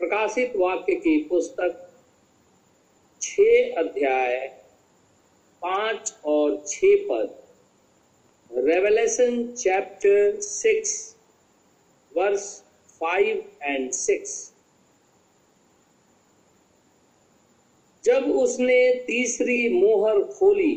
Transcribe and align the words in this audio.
प्रकाशित 0.00 0.52
वाक्य 0.56 0.94
की 0.94 1.16
पुस्तक 1.24 1.84
छ 3.22 3.40
अध्याय 3.78 4.36
पाँच 5.62 6.12
और 6.24 6.56
छ 6.68 6.84
पद। 7.08 7.34
Revelation 8.50 9.46
chapter 9.52 10.40
six 10.40 10.92
verse 12.12 12.46
five 13.00 13.42
and 13.62 13.90
six 13.92 14.36
जब 18.04 18.30
उसने 18.36 18.78
तीसरी 19.06 19.68
मोहर 19.72 20.22
खोली 20.32 20.74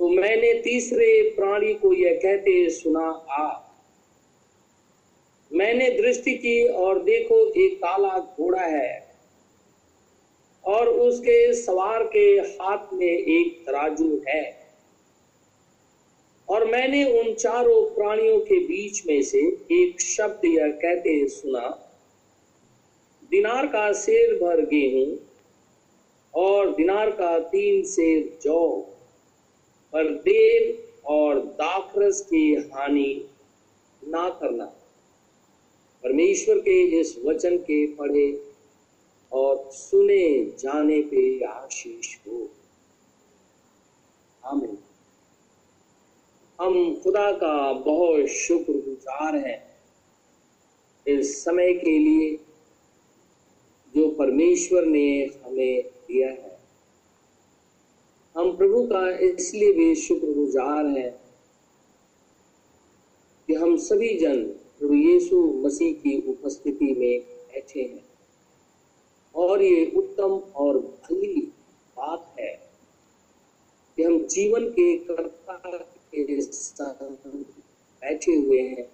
तो 0.00 0.08
मैंने 0.08 0.52
तीसरे 0.62 1.10
प्राणी 1.30 1.74
को 1.74 1.92
यह 1.94 2.18
कहते 2.22 2.68
सुना, 2.70 3.08
आ 3.30 3.69
मैंने 5.50 5.90
दृष्टि 5.90 6.34
की 6.34 6.62
और 6.78 7.02
देखो 7.04 7.36
एक 7.56 7.76
काला 7.78 8.18
घोड़ा 8.18 8.62
है 8.62 8.98
और 10.64 10.88
उसके 10.88 11.52
सवार 11.54 12.02
के 12.06 12.26
हाथ 12.38 12.92
में 12.92 13.06
एक 13.06 13.62
तराजू 13.66 14.20
है। 14.28 14.42
और 16.48 16.64
मैंने 16.66 17.04
उन 17.20 17.32
चारों 17.34 17.82
प्राणियों 17.94 18.38
के 18.40 18.58
बीच 18.66 19.02
में 19.06 19.22
से 19.22 19.38
एक 19.72 20.00
शब्द 20.00 20.44
यह 20.46 20.70
कहते 20.76 21.26
सुना, 21.28 21.68
दिनार 23.30 23.66
का 23.66 23.92
शेर 23.92 24.34
भर 24.34 24.64
गेहूँ 24.66 25.06
और 26.34 26.70
दिनार 26.74 27.10
का 27.10 27.38
तीन 27.48 27.82
शेर 27.84 28.38
जौ, 28.42 28.66
पर 29.92 30.10
देर 30.20 30.88
और 31.06 31.38
दाखरस 31.56 32.20
की 32.20 32.54
हानि 32.72 33.24
ना 34.02 34.28
करना। 34.40 34.72
परमेश्वर 36.04 36.58
के 36.58 37.00
इस 37.00 37.18
वचन 37.24 37.56
के 37.58 37.86
पढ़े 37.86 38.52
और 39.32 39.70
सुने 39.70 40.44
जाने 40.44 41.02
पे 41.02 41.44
आशीष 41.44 42.16
हो। 42.26 42.50
आमीन। 44.44 44.78
हम 46.60 47.00
खुदा 47.02 47.32
का 47.32 47.72
बहुत 47.72 48.26
शुक्रगुजार 48.26 49.36
हैं 49.36 49.70
इस 51.06 51.44
समय 51.44 51.72
के 51.72 51.98
लिए 51.98 52.36
जो 53.96 54.10
परमेश्वर 54.10 54.84
ने 54.84 55.30
हमें 55.44 55.82
दिया 55.82 56.28
है। 56.28 56.60
हम 58.36 58.56
प्रभु 58.56 58.82
का 58.86 59.10
इसलिए 59.10 59.72
भी 59.72 59.94
शुक्रगुजार 59.94 60.86
हैं 60.86 61.10
कि 63.48 63.54
हम 63.54 63.76
सभी 63.76 64.18
जन 64.18 64.59
प्रभु 64.80 64.94
यीशु 64.94 65.40
मसीह 65.40 65.92
की 65.92 66.28
उपस्थिति 66.28 66.84
में 66.84 67.20
बैठे 67.20 67.82
हैं। 67.82 68.08
और 69.34 69.62
ये 69.62 69.92
उत्तम 69.96 70.32
और 70.32 70.78
भली 70.78 71.40
बात 71.96 72.34
है 72.40 72.70
कि 73.96 74.02
हम 74.02 74.26
जीवन 74.26 74.68
के 74.70 74.98
कर्ता 74.98 75.78
के 75.78 76.40
संग 76.40 77.44
बैठे 78.02 78.32
हुए 78.32 78.60
हैं 78.60 78.92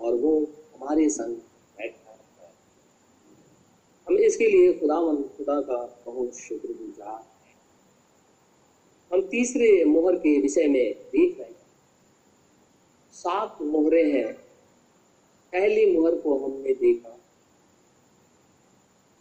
और 0.00 0.14
वो 0.14 0.46
हमारे 0.74 1.08
संग 1.08 1.36
बैठा 1.78 2.18
है। 2.40 2.52
हम 4.08 4.18
इसके 4.18 4.46
लिए 4.46 4.72
खुदावन 4.72 5.16
खुदा 5.16 5.60
का 5.60 6.02
बहुत 6.06 6.34
शुक्रगुजार 6.34 7.26
हैं। 7.46 7.60
हम 9.12 9.28
तीसरे 9.28 9.84
मोहर 9.84 10.16
के 10.16 10.40
विषय 10.40 10.66
में 10.66 10.94
देख 10.94 11.38
रहे 11.38 11.48
हैं। 11.48 11.56
सात 13.12 13.58
मोहरे 13.62 14.12
हैं। 14.12 14.41
पहली 15.52 15.98
मोहर 15.98 16.14
को 16.14 16.38
हमने 16.38 16.74
देखा। 16.74 17.08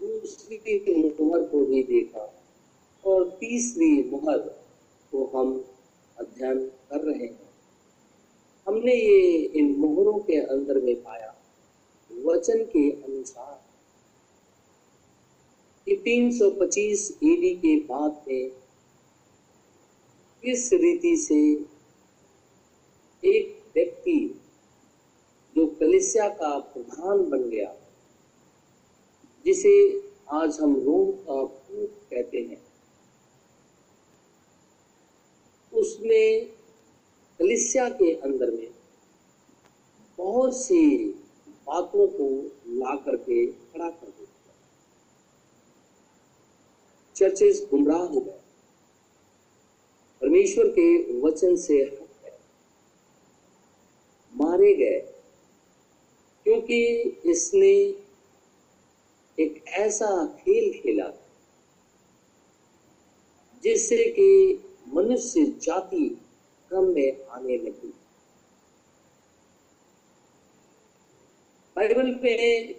दूसरी 0.02 1.18
मोहर 1.20 1.44
को 1.44 1.66
भी 1.66 1.84
देखा। 1.84 2.44
और 3.06 3.30
तीसरी 3.30 4.10
मोहर 4.10 4.38
को 5.12 5.26
हम 5.26 5.66
अध्ययन 6.20 6.68
कर 6.68 7.02
रहे 7.02 7.28
हैं। 7.28 7.50
हमने 8.68 8.94
ये 8.94 9.38
इन 9.38 9.76
मोहरों 9.76 10.20
के 10.20 10.36
अंदर 10.36 10.82
में 10.82 10.96
पाया 10.96 11.36
वचन 12.12 12.64
के 12.64 12.92
अनुसार 12.92 13.66
कि 15.86 15.96
325 15.96 17.18
ईडी 17.24 17.56
के 17.56 17.76
बाद 17.80 18.26
में 18.28 18.50
किस 20.44 20.74
रीति 20.74 21.18
से 21.18 21.52
एक 23.24 23.64
व्यक्ति 23.76 24.41
जो 25.58 25.68
कलिसिया 25.68 26.30
का 26.30 26.60
प्रधान 26.60 27.30
बन 27.30 27.50
गया, 27.50 27.76
जिसे 29.46 30.04
आज 30.32 30.60
हम 30.62 30.76
रोम 30.76 31.12
का 31.12 31.44
भूत 31.44 32.08
कहते 32.10 32.38
हैं। 32.38 32.72
उसने 35.74 36.40
कलिसिया 37.40 37.90
के 37.90 38.16
अंदर 38.16 38.52
में 38.52 38.72
बहुत 40.18 40.58
सी 40.58 41.08
बातों 41.48 42.08
को 42.08 42.46
ला 42.68 42.96
करके 42.96 43.48
खड़ा 43.48 43.90
कर 43.90 44.08
दिया। 44.08 44.54
चर्चेस 47.16 47.68
गुमराह 47.72 48.04
हो 48.04 48.20
गए। 48.20 48.42
परमेश्वर 50.22 50.68
के 50.68 51.20
वचन 51.20 51.56
से 51.56 51.74
हट 51.74 52.24
गए। 52.24 52.40
मारे 54.36 54.74
गए। 54.74 55.11
क्योंकि 56.52 56.86
इसने 57.32 57.70
एक 59.44 59.64
ऐसा 59.68 60.26
खेल 60.26 60.72
खेला 60.74 61.06
जिससे 63.64 63.98
कि 64.20 64.28
मनुष्य 64.88 65.46
जाति 65.46 66.10
क्रम 66.70 66.84
में 66.84 67.26
आने 67.26 67.58
लगी। 67.58 67.94
बाइबल 71.76 72.20
में 72.24 72.76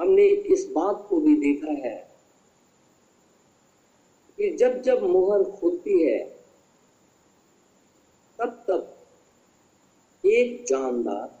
हमने 0.00 0.26
इस 0.26 0.68
बात 0.72 1.06
को 1.10 1.20
भी 1.20 1.36
देखा 1.36 1.88
है 1.88 1.96
कि 4.36 4.56
जब 4.56 4.82
जब 4.82 5.02
मोहर 5.02 5.50
खुलती 5.50 6.02
है, 6.02 6.18
तब 8.38 8.64
तब 8.68 10.26
एक 10.26 10.64
जानदार 10.64 11.37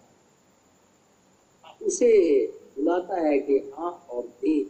उसे 1.88 2.46
बुलाता 2.46 3.20
है 3.20 3.38
कि 3.38 3.70
आ 3.78 3.88
और 3.88 4.26
देख 4.26 4.68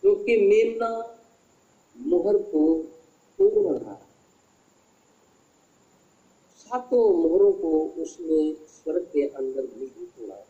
क्योंकि 0.00 0.36
तो 0.36 0.42
मेमना 0.42 1.20
मोहर 1.96 2.36
को 2.38 2.82
तोड़ 3.38 3.76
रहा 3.76 3.94
सातों 6.58 7.22
मोहरों 7.22 7.52
को 7.52 8.02
उसने 8.02 8.54
स्वर्ग 8.68 9.04
के 9.04 9.28
अंदर 9.28 9.62
नहीं 9.62 10.06
तोड़ा। 10.06 10.46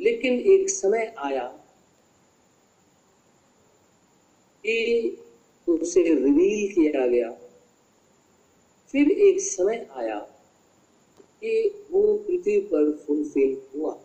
लेकिन 0.00 0.32
एक 0.32 0.70
समय 0.70 1.14
आया 1.18 1.46
कि 4.66 4.76
उसे 5.68 6.02
रिवील 6.02 6.74
किया 6.74 7.06
गया। 7.06 7.30
फिर 8.92 9.10
एक 9.10 9.40
समय 9.40 9.88
आया 9.92 10.37
कि 11.42 11.86
वो 11.90 12.02
पृथ्वी 12.18 12.58
पर 12.60 12.92
फुलफिल 12.96 13.56
हुआ। 13.74 13.98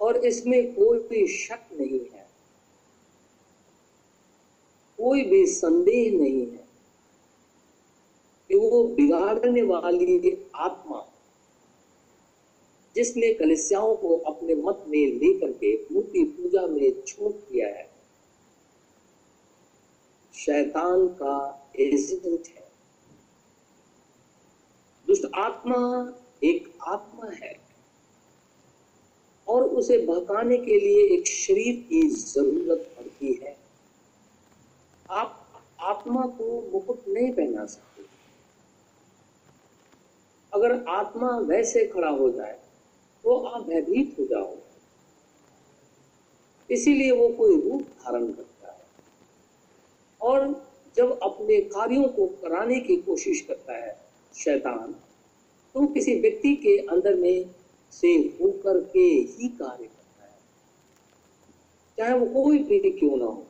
और 0.00 0.24
इसमें 0.26 0.74
कोई 0.74 0.98
भी 0.98 1.26
शक 1.28 1.72
नहीं 1.72 2.00
है। 2.12 2.26
कोई 4.98 5.24
भी 5.24 5.46
संदेह 5.46 6.18
नहीं 6.18 6.40
है 6.46 6.66
कि 8.50 8.54
वो 8.54 8.82
बिगाड़ने 8.84 9.62
वाली 9.62 10.46
आत्मा, 10.56 11.04
जिसने 12.96 13.32
कलिसियाओं 13.34 13.94
को 13.96 14.16
अपने 14.26 14.54
मत 14.54 14.84
में 14.88 15.06
लेकर 15.14 15.52
के 15.52 15.74
मूर्ति 15.84 16.24
पूजा 16.24 16.66
में 16.66 17.02
छोड़ 17.02 17.32
दिया 17.32 17.68
है, 17.68 17.90
शैतान 20.34 21.06
का 21.08 21.36
एजेंट 21.80 22.46
है। 22.46 22.67
दुष्ट 25.08 25.24
आत्मा 25.36 25.76
एक 26.44 26.68
आत्मा 26.88 27.30
है। 27.34 27.52
और 29.46 29.62
उसे 29.62 29.98
बहकाने 29.98 30.56
के 30.58 30.78
लिए 30.80 31.04
एक 31.14 31.26
शरीर 31.26 31.76
की 31.88 32.00
ज़रूरत 32.08 32.90
पड़ती 32.96 33.32
है। 33.42 33.56
आप 35.10 35.62
आत्मा 35.82 36.22
को 36.38 36.60
मुकुट 36.72 37.08
नहीं 37.08 37.30
पहना 37.32 37.64
सकते। 37.66 38.02
अगर 40.52 40.84
आत्मा 40.90 41.30
वैसे 41.48 41.84
खड़ा 41.86 42.10
हो 42.10 42.30
जाए 42.30 42.58
तो 43.24 43.36
आप 43.38 43.62
भयभीत 43.62 44.16
हो 44.18 44.24
जाओ 44.26 44.54
इसीलिए 46.70 47.10
वो 47.10 47.28
कोई 47.28 47.60
रूप 47.60 47.82
धारण 47.82 48.26
करता 48.26 48.72
है। 48.72 48.86
और 50.20 50.46
जब 50.96 51.18
अपने 51.22 51.60
कार्यों 51.68 52.08
को 52.08 52.26
कराने 52.42 52.80
की 52.80 52.96
कोशिश 53.02 53.40
करता 53.40 53.76
है 53.76 53.96
शैतान 54.34 54.92
तो 55.74 55.86
किसी 55.86 56.14
व्यक्ति 56.20 56.54
के 56.54 56.76
अंदर 56.86 57.14
में 57.14 57.50
से 57.92 58.08
होकर 58.40 58.80
के 58.84 58.98
ही 58.98 59.48
कार्य 59.48 59.84
करता 59.84 60.24
है। 60.24 60.38
चाहे 61.98 62.18
वो 62.18 62.26
कोई 62.26 62.58
भी 62.58 62.90
क्यों 62.90 63.16
ना 63.16 63.24
हो, 63.24 63.46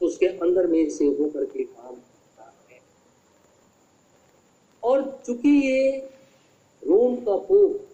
उसके 0.00 0.26
अंदर 0.26 0.66
में 0.66 0.90
से 0.90 1.04
होकर 1.04 1.44
के 1.44 1.64
काम 1.64 1.94
करता 1.94 2.54
है। 2.70 2.80
और 4.82 5.22
चूँकि 5.26 5.48
ये 5.48 5.98
रोम 6.82 7.16
का 7.16 7.36
पोप, 7.36 7.88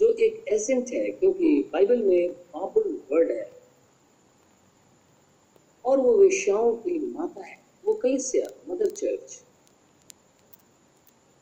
जो 0.00 0.12
एक 0.12 0.44
एसेंट 0.48 0.88
है, 0.88 1.10
क्योंकि 1.10 1.70
बाइबल 1.72 2.02
में 2.02 2.32
पावरफुल 2.32 3.02
वर्ड 3.12 3.30
है, 3.30 3.50
और 5.84 5.98
वो 5.98 6.16
वेश्याओं 6.16 6.72
की 6.76 6.98
माता 7.06 7.44
है, 7.46 7.58
वो 7.84 7.94
कैसे 7.94 8.44
मदर 8.68 8.90
चर्च 8.90 9.42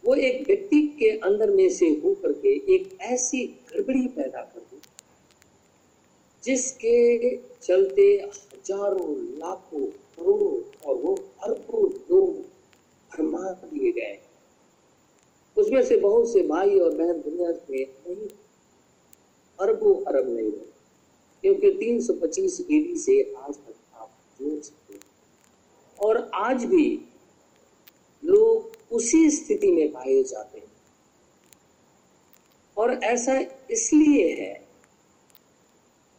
वो 0.04 0.14
एक 0.16 0.46
व्यक्ति 0.46 0.80
के 0.98 1.10
अंदर 1.18 1.50
में 1.50 1.68
से 1.70 1.88
होकर 2.04 2.32
के 2.34 2.54
एक 2.74 2.96
ऐसी 3.02 3.44
गड़बड़ी 3.68 4.06
पैदा 4.08 4.40
कर 4.42 4.60
दी, 4.60 4.80
जिसके 6.42 7.36
चलते 7.36 8.06
हज़ारों, 8.22 9.14
लाखों, 9.38 9.86
करोड़ों 10.16 10.56
और 10.84 10.96
वो 10.96 11.14
अरबों 11.44 11.82
लोग 11.82 12.34
भरमा 13.10 13.52
दिए 13.64 13.92
गए। 13.92 14.18
उसमें 15.56 15.82
से 15.84 15.96
बहुत 15.98 16.32
से 16.32 16.42
भाई 16.48 16.78
और 16.78 16.96
बहन 16.96 17.20
दुनिया 17.20 17.48
में 17.70 17.86
नहीं 18.06 18.28
अरबों 19.58 19.94
अरब 20.04 20.28
नहीं 20.28 20.50
रहे, 20.50 20.70
क्योंकि 21.44 21.70
325 21.78 22.60
ईडी 22.62 22.96
से 22.98 23.20
आज 23.38 23.54
तक 23.56 23.74
आप 23.94 24.10
जोड़ 24.40 24.60
सकते 24.60 24.98
और 25.98 26.30
आज 26.34 26.64
भी 26.64 26.86
लोग 28.22 28.71
उसी 28.92 29.30
स्थिति 29.30 29.70
में 29.72 29.92
पाए 29.92 30.22
जाते 30.22 30.58
हैं। 30.58 30.70
और 32.76 32.92
ऐसा 33.04 33.38
इसलिए 33.70 34.32
है 34.34 34.54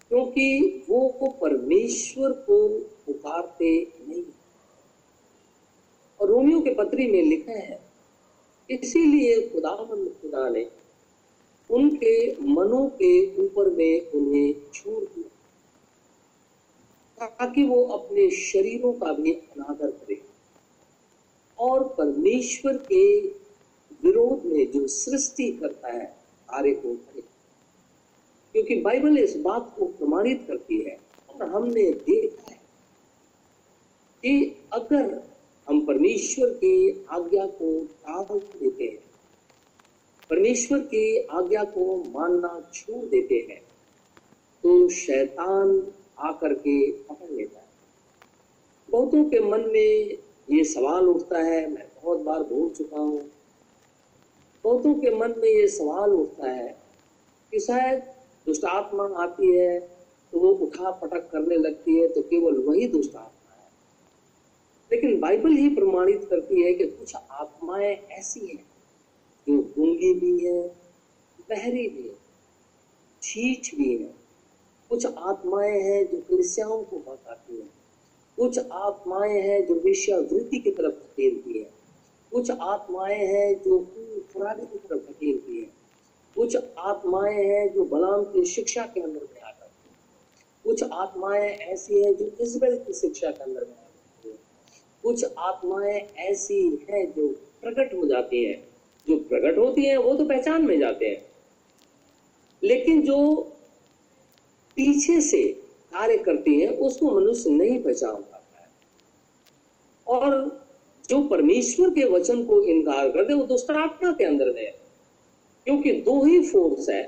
क्योंकि 0.10 0.86
वो 0.90 1.08
को 1.10 1.28
परमेश्वर 1.32 2.32
को 2.32 2.58
पुकारते 3.06 3.70
नहीं। 4.08 4.24
और 6.20 6.28
रोमियो 6.28 6.60
के 6.62 6.74
पत्री 6.74 7.08
में 7.12 7.22
लिखा 7.22 7.52
है, 7.52 7.80
इसीलिए 8.70 9.42
खुदावंद 9.50 10.10
खुदा 10.22 10.50
ने 10.50 10.66
उनके 11.70 12.16
मनों 12.44 12.88
के 12.92 13.14
ऊपर 13.44 13.70
में 13.70 14.12
उन्हें 14.12 14.54
छोड़ 14.74 15.04
दिया, 15.04 15.30
ताकि 17.28 17.64
वो 17.64 17.84
अपने 17.88 18.30
शरीरों 18.32 18.94
का 18.94 19.14
भी 19.14 19.34
अनादर 19.34 19.92
करें। 19.92 20.18
और 21.60 21.84
परमेश्वर 21.98 22.78
के 22.92 23.06
विरोध 24.04 24.46
में 24.46 24.72
जो 24.72 24.88
सृष्टि 24.88 25.52
करता 25.52 25.92
है 25.92 26.06
कार्य 26.50 26.72
को 26.76 26.96
क्योंकि 28.56 28.76
बाइबल 28.82 29.18
इस 29.18 29.36
बात 29.38 29.74
को 29.78 29.86
प्रमाणित 29.86 30.44
करती 30.48 30.82
है, 30.82 30.98
और 31.30 31.48
हमने 31.50 31.84
देखा 31.84 32.52
है 32.52 32.60
कि 34.24 34.56
अगर 34.74 35.22
हम 35.68 35.86
परमेश्वर 35.86 36.50
की 36.50 37.06
आज्ञा 37.10 37.46
को 37.46 37.70
टाल 37.86 38.40
देते 38.40 38.84
हैं, 38.84 39.00
परमेश्वर 40.30 40.80
की 40.80 41.18
आज्ञा 41.32 41.64
को 41.64 41.98
मानना 42.04 42.72
छोड़ 42.74 43.06
देते 43.06 43.36
हैं 43.50 43.62
तो 44.64 44.90
शैतान 44.90 45.92
आकर 46.20 46.54
के 46.54 46.92
पकड़ 46.92 47.32
लेता 47.32 47.60
है। 47.60 47.68
बहुतों 48.90 49.24
के 49.26 49.40
मन 49.40 49.70
में 49.72 50.18
ये 50.48 50.64
सवाल 50.64 51.08
उठता 51.08 51.40
है, 51.40 51.68
मैं 51.72 51.86
बहुत 52.04 52.20
बार 52.20 52.44
बोल 52.44 52.70
चुका 52.70 53.00
हूँ। 53.00 53.22
बहुतों 54.64 54.94
के 54.96 55.16
मन 55.16 55.34
में 55.38 55.50
ये 55.50 55.68
सवाल 55.68 56.12
उठता 56.12 56.50
है 56.50 56.68
कि 57.52 57.60
शायद 57.60 58.00
दुष्ट 58.48 58.66
आत्मा 58.66 59.04
आती 59.24 59.56
है 59.58 59.80
तो 60.34 60.40
वो 60.40 60.50
उठा 60.66 60.92
पटक 60.92 61.28
करने 61.32 61.56
लगती 61.56 62.00
है 62.00 62.08
तो 62.08 62.22
केवल 62.22 62.58
वही 62.58 62.88
दुष्ट 62.88 63.16
आत्मा 63.16 63.56
है। 63.56 63.68
लेकिन 64.92 65.20
बाइबल 65.20 65.52
ही 65.52 65.70
प्रमाणित 65.70 66.28
करती 66.30 66.64
है 66.64 66.74
कि 66.74 66.86
कुछ 66.86 67.16
आत्माएँ 67.16 67.96
ऐसी 68.12 68.46
हैं 68.48 68.64
जो 69.48 69.62
गूँगी 69.78 70.14
भी 70.14 70.46
है, 70.46 70.62
बहरी 71.50 71.88
भी 71.88 72.08
है 72.08 72.16
छीछ 73.22 73.76
भी 73.76 73.94
है। 73.98 74.14
कुछ 74.90 75.06
आत्माएँ 75.06 75.80
हैं 75.82 76.04
जो 76.06 76.20
कलिसियाओं 76.20 76.84
को 76.84 76.98
बताती 77.00 77.60
हैं। 77.62 77.70
कुछ 78.38 78.60
आत्माएँ 78.72 79.42
हैं 79.42 79.66
जो 79.66 79.76
वेश्यावृत्ति 79.76 80.58
की 80.58 80.72
तरफ़ 80.72 80.94
धकेलती 80.94 81.60
है। 81.60 81.70
कुछ 82.32 82.52
आत्माएँ 82.52 83.26
हैं 83.26 83.56
जो 83.56 83.80
फरारी 84.34 84.66
की 84.66 84.78
तरफ़ 84.78 85.00
धकेलती 85.00 85.58
है। 85.58 85.70
कुछ 86.36 86.58
आत्माएँ 86.78 87.46
हैं 87.46 87.74
जो 87.74 87.86
बलाम 87.86 88.24
की 88.24 88.46
शिक्षा 88.46 88.86
के 88.86 89.02
अंदर 89.02 89.28
में 89.34 89.42
आ 89.42 89.52
जाती 89.52 89.90
है। 89.90 89.96
कुछ 90.64 90.84
आत्माएँ 90.84 91.50
ऐसी 91.50 92.04
हैं 92.04 92.16
जो 92.16 92.26
इजबेल 92.42 92.78
की 92.78 92.94
शिक्षा 92.94 93.32
के 93.32 93.44
अंदर 93.44 93.66
में 93.66 93.74
आ 93.74 93.84
जाती 93.84 94.30
है। 94.30 94.36
कुछ 95.04 95.26
आत्माएँ 95.38 96.00
ऐसी 96.18 96.80
हैं 96.90 97.12
जो 97.12 97.28
प्रकट 97.62 97.94
हो 97.94 98.08
जाती 98.08 98.46
हैं। 98.46 98.68
जो 99.08 99.18
प्रकट 99.18 99.58
होती 99.58 99.86
हैं, 99.86 99.98
वो 99.98 100.16
तो 100.16 100.26
पहचान 100.26 100.66
में 100.66 100.80
जाते 100.80 101.06
हैं। 101.06 101.26
लेकिन 102.64 103.02
जो 103.02 103.42
पीछे 104.76 105.22
से 105.22 105.63
कार्य 105.94 106.18
करती 106.18 106.60
है, 106.60 106.68
उसको 106.70 107.12
मनुष्य 107.12 107.50
नहीं 107.50 107.82
पहचान 107.84 108.16
पाता 108.16 108.60
है। 108.60 108.68
और 110.08 110.62
जो 111.10 111.22
परमेश्वर 111.28 111.90
के 111.90 112.06
वचन 112.10 112.44
को 112.46 112.62
इनकार 112.64 113.10
करते 113.10 113.34
वो 113.34 113.44
दुष्टात्मा 113.46 114.12
के 114.12 114.24
अंदर 114.24 114.58
है 114.58 114.72
क्योंकि 115.68 115.92
दो 116.02 116.24
ही 116.24 116.42
फोर्स 116.50 116.90
है, 116.90 117.02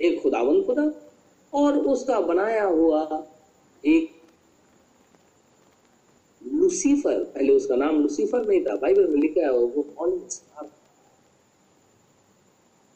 एक 0.00 0.22
खुदावन 0.22 0.62
खुदा 0.62 0.90
और 1.52 1.78
उसका 1.88 2.20
बनाया 2.20 2.64
हुआ 2.64 3.26
एक 3.84 4.16
लुसीफर 6.42 7.22
पहले 7.24 7.52
उसका 7.52 7.76
नाम 7.76 8.00
लुसीफर 8.02 8.46
नहीं 8.46 8.60
था 8.64 8.76
बाइबल 8.76 9.06
में 9.08 9.16
लिखा 9.16 9.40
है, 9.40 9.52
वो 9.52 9.82
कौन 9.82 10.20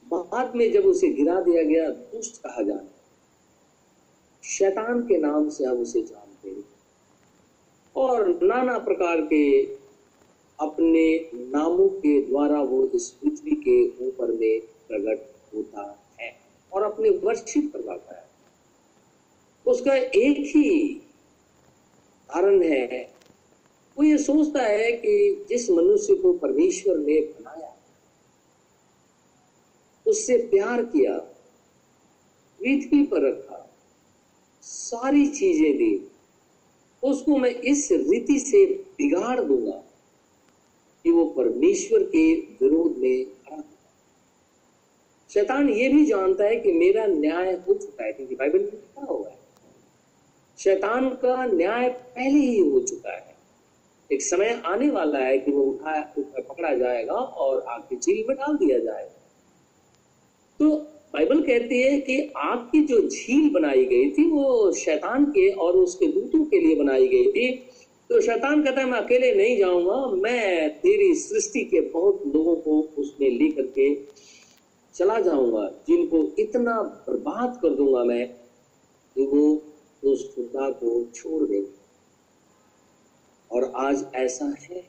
बाद 0.04 0.54
में 0.56 0.70
जब 0.72 0.84
उसे 0.86 1.08
गिरा 1.08 1.40
दिया 1.40 1.62
गया, 1.62 1.88
दुष्ट 1.88 2.36
कहा 2.36 2.62
जाता 2.62 3.01
शैतान 4.44 5.02
के 5.02 5.16
नाम 5.18 5.48
से 5.48 5.64
हम 5.64 5.78
उसे 5.78 6.02
जानते 6.02 6.50
हैं। 6.50 6.64
और 7.96 8.28
नाना 8.42 8.78
प्रकार 8.78 9.20
के 9.20 9.62
अपने 10.60 11.30
नामों 11.34 11.88
के 11.88 12.20
द्वारा 12.22 12.62
वो 12.62 12.86
इस 12.86 13.10
पृथ्वी 13.10 13.50
के 13.50 14.06
ऊपर 14.06 14.32
में 14.32 14.60
प्रकट 14.60 15.54
होता 15.54 16.06
है 16.20 16.36
और 16.72 16.82
अपने 16.82 17.10
वर्षित 17.10 17.72
करवाता 17.72 18.16
है। 18.16 18.28
उसका 19.66 19.94
एक 19.94 20.56
ही 20.56 20.94
कारण 22.30 22.62
है, 22.62 23.14
वो 23.98 24.04
ये 24.04 24.18
सोचता 24.18 24.62
है 24.62 24.92
कि 24.92 25.46
जिस 25.48 25.70
मनुष्य 25.70 26.14
को 26.14 26.32
परमेश्वर 26.32 26.96
ने 26.96 27.20
बनाया, 27.20 27.76
उससे 30.06 30.38
प्यार 30.38 30.84
किया, 30.84 31.18
पृथ्वी 32.60 33.02
पर 33.06 33.28
रखा 33.28 33.68
सारी 34.62 35.26
चीज़ें 35.28 35.76
दी। 35.76 36.08
उसको 37.02 37.36
मैं 37.36 37.50
इस 37.50 37.88
रीति 37.92 38.38
से 38.38 38.64
बिगाड़ 38.98 39.40
दूँगा 39.40 39.82
कि 41.04 41.10
वो 41.10 41.24
परमेश्वर 41.26 42.02
के 42.06 42.34
विरोध 42.34 42.98
में 42.98 43.24
खड़ा 43.24 43.62
शैतान 45.30 45.68
ये 45.68 45.88
भी 45.88 46.04
जानता 46.06 46.44
है 46.44 46.56
कि 46.56 46.72
मेरा 46.72 47.06
न्याय 47.06 47.52
हो 47.52 47.74
चुका 47.74 48.04
है, 48.04 48.12
क्योंकि 48.12 48.34
बाइबल 48.34 48.58
में 48.58 48.64
लिखा 48.64 49.04
हुआ 49.04 49.28
है। 49.28 49.38
शैतान 50.58 51.08
का 51.14 51.44
न्याय 51.46 51.88
पहले 51.88 52.38
ही 52.38 52.58
हो 52.60 52.80
चुका 52.80 53.12
है। 53.12 53.36
एक 54.10 54.22
समय 54.22 54.62
आने 54.66 54.90
वाला 54.90 55.18
है 55.18 55.38
कि 55.38 55.50
वो 55.50 55.62
उठा 55.62 56.00
पकड़ा 56.18 56.74
जाएगा 56.74 57.14
और 57.14 57.60
आग 57.68 57.94
झील 57.94 58.24
में 58.28 58.36
डाल 58.36 58.56
दिया 58.56 58.78
जाएगा। 58.78 59.20
तो 60.60 60.76
बाइबल 61.14 61.40
कहती 61.42 61.80
है 61.82 61.98
कि 62.00 62.32
आग 62.36 62.58
की 62.72 62.80
जो 62.82 63.00
झील 63.08 63.48
बनाई 63.50 63.84
गई 63.84 64.10
थी, 64.10 64.24
वो 64.30 64.72
शैतान 64.72 65.24
के 65.24 65.48
और 65.54 65.76
उसके 65.76 66.06
दूतों 66.06 66.44
के 66.44 66.60
लिए 66.60 66.76
बनाई 66.76 67.08
गई 67.08 67.30
थी। 67.32 67.50
तो 68.10 68.20
शैतान 68.20 68.62
कहता 68.62 68.80
है, 68.80 68.86
मैं 68.86 68.98
अकेले 68.98 69.32
नहीं 69.34 69.56
जाऊँगा, 69.58 70.06
मैं 70.22 70.70
तेरी 70.70 71.14
सृष्टि 71.14 71.64
के 71.64 71.80
बहुत 71.80 72.22
लोगों 72.26 72.56
को 72.56 72.80
उसमें 72.98 73.28
लेकर 73.30 73.66
के 73.78 73.94
चला 74.94 75.18
जाऊँगा, 75.20 75.66
जिनको 75.88 76.22
इतना 76.38 76.82
बर्बाद 77.08 77.58
कर 77.62 77.74
दूँगा 77.74 78.04
मैं 78.04 78.26
कि 79.16 79.26
वो 79.26 79.62
उस 80.04 80.34
खुदा 80.34 80.70
को 80.70 81.04
छोड़ 81.14 81.42
देंगे 81.42 81.70
और 83.50 83.72
आज 83.76 84.04
ऐसा 84.14 84.54
है। 84.62 84.84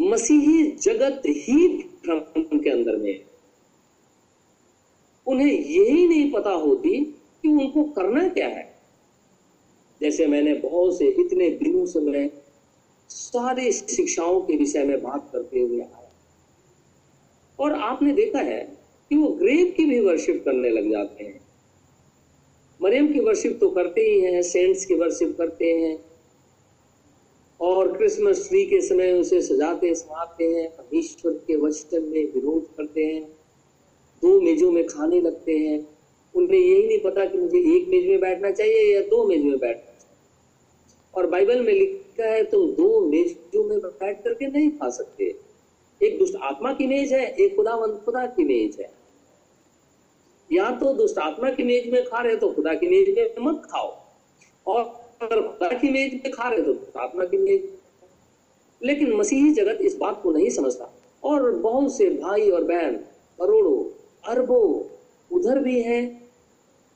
मसीही 0.00 0.62
जगत 0.82 1.22
ही 1.26 1.68
के 2.08 2.70
अंदर 2.70 2.96
में 2.96 3.12
है। 3.12 3.31
उन्हें 5.26 5.52
यही 5.52 6.08
नहीं 6.08 6.30
पता 6.32 6.50
होती 6.50 7.00
कि 7.42 7.48
उनको 7.48 7.84
करना 7.84 8.28
क्या 8.28 8.48
है। 8.48 8.80
जैसे 10.00 10.26
मैंने 10.26 10.54
बहुत 10.54 10.98
से 10.98 11.06
इतने 11.06 11.50
दिनों 11.50 11.86
से 11.86 12.00
मैं 12.00 12.30
सारे 13.08 13.72
शिक्षाओं 13.72 14.40
के 14.40 14.56
विषय 14.56 14.84
में 14.84 15.02
बात 15.02 15.30
करते 15.32 15.60
हुए 15.60 15.80
आया 15.80 16.12
और 17.58 17.72
आपने 17.72 18.12
देखा 18.12 18.38
है 18.38 18.78
कि 19.10 19.16
वो 19.16 19.28
ग्रेव 19.28 19.74
की 19.76 19.84
भी 19.84 20.00
वर्शिप 20.00 20.42
करने 20.44 20.70
लग 20.70 20.90
जाते 20.90 21.24
हैं। 21.24 21.40
मरियम 22.82 23.12
की 23.12 23.20
वर्शिप 23.20 23.58
तो 23.60 23.70
करते 23.70 24.00
ही 24.00 24.20
हैं 24.20 24.42
सेंट्स 24.42 24.84
की 24.84 24.94
वर्शिप 24.94 25.34
करते 25.38 25.72
हैं। 25.72 26.04
और 27.60 27.96
क्रिसमस 27.96 28.48
ट्री 28.48 28.64
के 28.66 28.80
समय 28.80 29.12
उसे 29.12 29.40
सजाते, 29.42 29.94
समाते 29.94 30.44
हैं, 30.44 30.76
परमेश्वर 30.76 31.32
के 31.32 31.56
वचन 31.56 32.02
में 32.02 32.32
विरोध 32.32 32.76
करते 32.76 33.04
हैं। 33.06 33.41
दो 34.22 34.40
मेजों 34.40 34.70
में 34.72 34.86
खाने 34.86 35.20
लगते 35.20 35.56
हैं। 35.58 35.78
उन्हें 36.34 36.58
यही 36.58 36.86
नहीं 36.86 36.98
पता 37.00 37.24
कि 37.24 37.38
मुझे 37.38 37.58
एक 37.76 37.88
मेज 37.88 38.06
में 38.08 38.20
बैठना 38.20 38.50
चाहिए 38.50 38.94
या 38.94 39.00
दो 39.08 39.24
मेज 39.24 39.44
में 39.44 39.58
बैठना 39.58 39.90
और 41.14 41.26
बाइबल 41.26 41.60
में 41.60 41.72
लिखा 41.72 42.24
है, 42.24 42.42
तुम 42.44 42.70
दो 42.72 43.00
मेजों 43.02 43.64
में 43.64 43.78
बैठ 43.78 44.22
करके 44.24 44.46
नहीं 44.46 44.70
खा 44.70 44.88
सकते। 44.90 45.24
एक 46.00 46.18
दुष्ट 46.18 46.36
आत्मा 46.42 46.72
की 46.72 46.86
मेज 46.86 47.12
है, 47.12 47.24
एक 47.26 47.56
खुदा 47.56 47.76
खुदा 48.04 48.26
की 48.26 48.44
मेज 48.44 48.76
है। 48.80 48.90
या 50.50 50.70
तो 50.70 50.92
दुष्ट 50.94 51.18
आत्मा 51.18 51.50
की 51.50 51.62
मेज 51.62 51.88
में 51.92 52.04
खा 52.04 52.22
रहे 52.22 52.36
तो 52.36 52.48
खुदा 52.52 52.74
की 52.74 52.88
मेज 52.88 53.14
में 53.18 53.44
मत 53.46 53.62
खाओ। 53.64 53.94
और 54.66 54.82
अगर 55.22 55.40
खुदा 55.42 55.68
की 55.78 55.90
मेज 55.90 56.14
में 56.14 56.32
खा 56.32 56.48
रहे 56.48 56.62
तो 56.62 56.72
दुष्ट 56.72 56.96
आत्मा 56.96 57.24
की 57.24 57.38
मेज 57.38 57.70
लेकिन 58.80 59.12
मसीही 59.12 59.50
जगत 59.54 59.78
इस 59.80 59.96
बात 59.96 60.20
को 60.22 60.32
नहीं 60.32 60.50
समझता। 60.50 60.92
और 61.22 61.50
बहुत 61.52 61.96
से 61.96 62.08
भाई 62.10 62.50
और 62.50 62.64
बहन, 62.64 62.96
करोड़ों 63.38 63.82
अरबों 64.24 64.64
उधर 65.30 65.58
भी 65.58 65.80
है, 65.82 66.00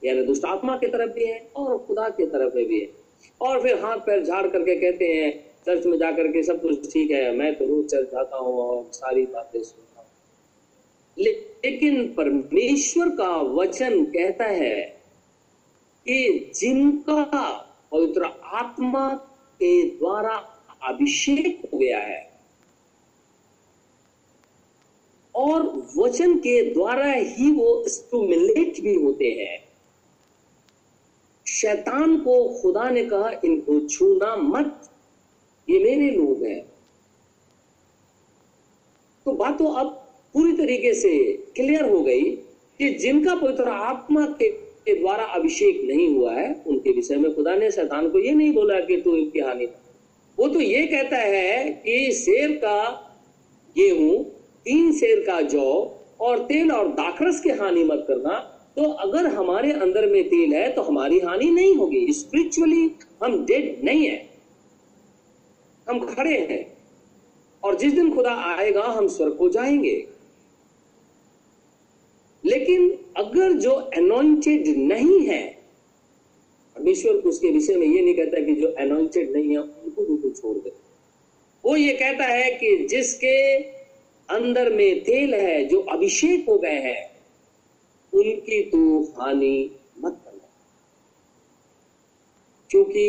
यानी 0.03 0.23
दुष्ट 0.23 0.45
आत्मा 0.45 0.77
की 0.77 0.87
तरफ़ 0.87 1.11
भी 1.11 1.25
है 1.25 1.39
और 1.57 1.79
खुदा 1.79 2.09
की 2.09 2.27
तरफ़ 2.27 2.55
में 2.55 2.67
भी 2.67 2.81
है। 2.81 2.89
और 3.41 3.63
फिर 3.63 3.79
हाथ 3.85 3.97
पैर 3.97 4.23
झाड़ 4.25 4.47
करके 4.47 4.77
कहते 4.77 5.05
हैं, 5.05 5.33
चर्च 5.67 5.87
में 5.87 5.99
जाकर 5.99 6.29
के 6.29 6.43
सब 6.43 6.61
कुछ 6.63 6.93
ठीक 6.93 7.11
है, 7.11 7.31
मैं 7.37 7.55
तो 7.55 7.65
रोज 7.65 7.87
चर्च 7.87 8.07
जाता 8.07 8.37
हूँ 8.37 8.59
और 8.59 8.85
सारी 8.93 9.25
बातें 9.27 9.63
सुनता 9.63 10.01
हूँ। 10.01 10.09
लेकिन 11.17 12.07
परमेश्वर 12.15 13.09
का 13.09 13.37
वचन 13.53 14.05
कहता 14.05 14.45
है 14.45 14.81
कि 16.07 16.53
जिनका 16.55 17.23
पवित्र 17.93 18.25
आत्मा 18.45 19.09
के 19.61 19.83
द्वारा 19.89 20.35
अभिषेक 20.83 21.63
हो 21.73 21.79
गया 21.79 21.99
है 21.99 22.26
और 25.37 25.89
वचन 25.97 26.35
के 26.39 26.63
द्वारा 26.75 27.13
ही 27.13 27.51
वो 27.51 27.85
स्टूमुलेट 27.89 28.81
भी 28.81 28.95
होते 28.95 29.31
हैं। 29.31 29.65
शैतान 31.47 32.17
को 32.17 32.61
खुदा 32.63 32.89
ने 32.91 33.05
कहा, 33.05 33.31
इनको 33.45 33.81
छूना 33.89 34.37
मत। 34.37 34.91
ये 35.71 35.79
मेरे 35.79 36.11
लोग 36.11 36.43
हैं। 36.43 36.61
तो 39.27 39.33
बात 39.33 39.59
तो 39.59 39.65
अब 39.65 39.87
पूरी 40.35 40.53
तरीके 40.53 40.95
से 40.95 41.33
क्लियर 41.57 41.85
हो 41.85 42.03
गई 42.03 42.31
कि 42.81 42.89
जिनका 42.91 43.35
पवित्र 43.35 43.69
आत्मा 43.69 44.27
के 44.43 44.95
द्वारा 44.95 45.25
अभिषेक 45.25 45.81
नहीं 45.85 46.09
हुआ 46.17 46.33
है, 46.33 46.63
उनके 46.67 46.93
विषय 46.93 47.17
में 47.17 47.35
खुदा 47.35 47.55
ने 47.55 47.71
शैतान 47.71 48.09
को 48.11 48.19
ये 48.19 48.35
नहीं 48.35 48.53
बोला 48.53 48.81
कि 48.81 48.97
तू 48.97 49.17
इनकी 49.17 49.41
हानि 49.41 49.67
वो 50.39 50.49
तो 50.49 50.61
ये 50.61 50.87
कहता 50.87 51.17
है 51.17 51.69
कि 51.85 52.13
शेर 52.13 52.53
का 52.53 52.79
गेहूँ 53.77 54.36
तीन 54.67 54.93
शेर 54.93 55.21
का 55.27 55.41
जौ 55.41 55.99
और 56.21 56.39
तेल 56.39 56.73
और 56.73 56.89
दाखरस 56.89 57.41
की 57.41 57.49
हानि 57.49 57.85
मत 57.85 58.05
करना। 58.09 58.39
तो 58.77 58.83
अगर 58.83 59.27
हमारे 59.27 59.73
अंदर 59.73 60.07
में 60.07 60.25
तेल 60.25 60.55
है 60.55 60.73
तो 60.73 60.83
हमारी 60.83 61.19
हानि 61.19 61.51
नहीं 61.51 61.75
होगी। 61.75 62.13
स्पिरिचुअली 62.13 62.91
हम 63.25 63.47
डेड 63.47 63.85
नहीं 63.85 64.07
है। 64.07 64.31
हम 65.89 66.15
खड़े 66.15 66.39
हैं। 66.39 66.79
और 67.65 67.77
जिस 67.77 67.93
दिन 67.93 68.15
खुदा 68.15 68.35
आएगा, 68.35 68.83
हम 68.83 69.09
स्वर्ग 69.09 69.35
को 69.35 69.49
जाएँगे। 69.49 70.07
लेकिन 72.45 72.99
अगर 73.17 73.53
जो 73.53 73.71
अनोइंटेड 73.71 74.69
नहीं 74.69 75.21
है, 75.21 75.63
परमेश्वर 76.77 77.13
उसके 77.13 77.49
विषय 77.51 77.77
में 77.77 77.87
ये 77.87 78.03
नहीं 78.03 78.15
कहता 78.15 78.43
कि 78.43 78.55
जो 78.55 78.69
अनोइंटेड 78.69 79.33
नहीं 79.33 79.51
है, 79.51 79.59
उनको 79.59 80.03
बिल्कुल 80.03 80.33
छोड़ 80.33 80.59
दे। 80.59 80.73
वो 81.65 81.77
ये 81.77 81.93
कहता 81.93 82.25
है 82.25 82.51
कि 82.51 82.77
जिसके 82.77 83.61
अंदर 84.29 84.73
में 84.73 85.03
तेल 85.05 85.35
है, 85.35 85.65
जो 85.65 85.81
अभिषेक 85.81 86.49
हो 86.49 86.59
गए 86.59 86.81
हैं, 86.81 87.05
उनकी 88.13 88.63
तो 88.63 89.01
हानि 89.19 89.71
मत 89.99 90.21
करना 90.25 90.49
क्योंकि 92.71 93.05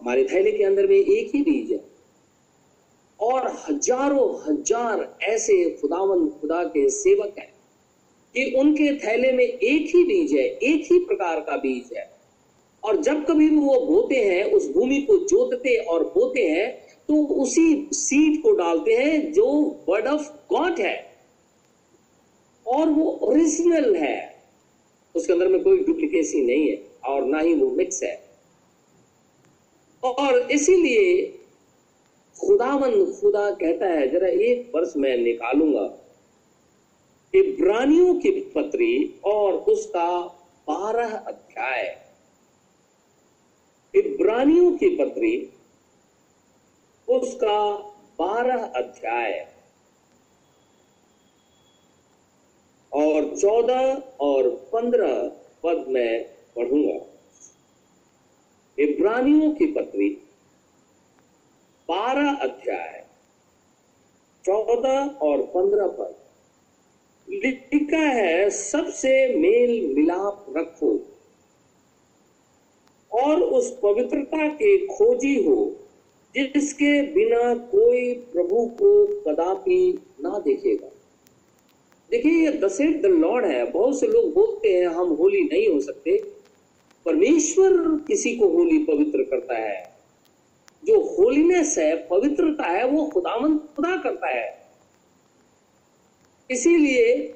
हमारे 0.00 0.24
थैले 0.24 0.52
के 0.52 0.64
अंदर 0.64 0.86
में 0.86 0.96
एक 0.96 1.34
ही 1.34 1.42
बीज 1.42 1.72
है। 1.72 1.84
और 3.20 3.46
हज़ारों 3.68 4.28
हज़ार 4.42 5.16
ऐसे 5.22 5.54
खुदावन, 5.70 6.28
खुदा 6.30 6.62
के 6.64 6.88
सेवक 6.90 7.38
हैं 7.38 7.52
कि 8.34 8.52
उनके 8.58 8.92
थैले 8.98 9.32
में 9.32 9.44
एक 9.44 9.94
ही 9.94 10.04
बीज 10.04 10.32
है, 10.32 10.44
एक 10.44 10.92
ही 10.92 10.98
प्रकार 10.98 11.40
का 11.40 11.56
बीज 11.56 11.96
है। 11.96 12.10
और 12.82 13.00
जब 13.02 13.24
कभी 13.26 13.48
भी 13.48 13.56
वो 13.56 13.78
बोते 13.86 14.16
हैं, 14.16 14.44
उस 14.44 14.70
भूमि 14.72 15.00
को 15.00 15.16
जोतते 15.18 15.76
और 15.84 16.04
बोते 16.04 16.42
हैं 16.42 16.66
तो 17.08 17.26
उसी 17.26 17.88
सीड 17.92 18.42
को 18.42 18.52
डालते 18.52 18.92
हैं 18.92 19.32
जो 19.32 19.46
वर्ड 19.88 20.06
ऑफ़ 20.06 20.28
गॉड 20.54 20.78
है। 20.78 21.16
और 22.66 22.88
वो 22.88 23.10
ओरिजिनल 23.10 23.96
है। 23.96 24.44
उसके 25.16 25.32
अंदर 25.32 25.48
में 25.48 25.62
कोई 25.62 25.78
डुप्लीकेसी 25.84 26.44
नहीं 26.44 26.70
है 26.70 26.88
और 27.06 27.24
ना 27.24 27.38
ही 27.38 27.54
वो 27.54 27.70
मिक्स 27.70 28.02
है। 28.02 28.28
और 30.04 30.50
इसीलिए 30.50 31.26
खुदावन 32.40 33.12
खुदा 33.12 33.50
कहता 33.50 33.86
है, 33.86 34.08
जरा 34.08 34.28
एक 34.28 34.72
वर्ष 34.74 34.92
मैं 34.96 35.16
निकालूँगा 35.18 36.04
इब्रानियों 37.34 38.14
की 38.14 38.30
पत्री 38.30 39.20
और 39.24 39.52
उसका 39.52 40.20
बारह 40.68 41.16
अध्याय। 41.16 41.98
इब्रानियों 43.94 44.76
की 44.76 44.88
पत्री 44.96 45.52
उसका 47.08 47.76
बारह 48.18 48.64
अध्याय। 48.64 49.54
और 52.92 53.36
चौदह 53.36 54.02
और 54.20 54.48
पंद्रह 54.72 55.28
पद 55.62 55.84
में 55.88 56.24
पढ़ूँगा। 56.56 57.04
इब्रानियों 58.78 59.52
की 59.52 59.66
पत्री 59.66 60.08
बारह 61.88 62.30
अध्याय, 62.34 63.06
चौदह 64.44 65.18
और 65.22 65.42
पंद्रह 65.46 65.86
पद। 65.88 66.14
लिखा 67.28 67.96
है, 67.96 68.50
सबसे 68.50 69.10
मेल 69.36 69.94
मिलाप 69.94 70.46
रखो 70.56 70.92
और 73.12 73.42
उस 73.42 73.70
पवित्रता 73.82 74.48
के 74.48 74.86
खोजी 74.86 75.34
हो। 75.44 75.56
जिसके 76.46 77.02
बिना 77.02 77.54
कोई 77.54 78.14
प्रभु 78.14 78.66
को 78.66 79.06
कदापि 79.06 79.98
ना 80.20 80.38
देखेगा। 80.38 80.90
देखिए, 82.10 82.32
ये 82.32 82.52
दसेट 82.52 83.02
द 83.02 83.06
लॉर्ड 83.06 83.44
है। 83.44 83.70
बहुत 83.70 84.00
से 84.00 84.06
लोग 84.06 84.34
बोलते 84.34 84.68
हैं, 84.68 84.86
हम 84.86 85.08
होली 85.08 85.40
नहीं 85.42 85.68
हो 85.68 85.80
सकते। 85.80 86.22
परमेश्वर 87.04 87.72
किसी 88.08 88.36
को 88.36 88.48
होली 88.48 88.84
पवित्र 88.84 89.22
करता 89.22 89.54
है। 89.54 89.98
जो 90.84 91.00
होलीनेस 91.00 91.78
है, 91.78 91.96
पवित्रता 91.96 92.64
है, 92.64 92.86
वो 92.86 93.06
खुदामन 93.06 93.58
खुदा 93.58 93.96
करता 93.96 94.26
है। 94.26 94.58
इसीलिए 96.50 97.34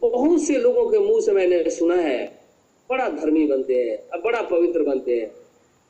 बहुत 0.00 0.42
से 0.42 0.54
लोगों 0.54 0.90
के 0.90 0.98
मुँह 0.98 1.20
से 1.20 1.32
मैंने 1.32 1.70
सुना 1.70 1.94
है, 1.94 2.38
बड़ा 2.90 3.08
धर्मी 3.08 3.46
बनते 3.46 3.74
हैं, 3.74 4.20
बड़ा 4.20 4.42
पवित्र 4.42 4.82
बनते 4.82 5.20
हैं। 5.20 5.35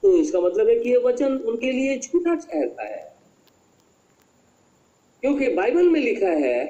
तो 0.07 0.17
इसका 0.17 0.41
मतलब 0.41 0.69
है 0.69 0.79
कि 0.79 0.91
ये 0.91 0.97
वचन 0.97 1.37
उनके 1.37 1.73
लिए 1.73 1.99
झूठा 1.99 2.35
ठहरता 2.35 2.83
है। 2.83 3.17
क्योंकि 5.21 5.49
बाइबल 5.49 5.89
में 5.89 6.01
लिखा 6.01 6.29
है 6.29 6.65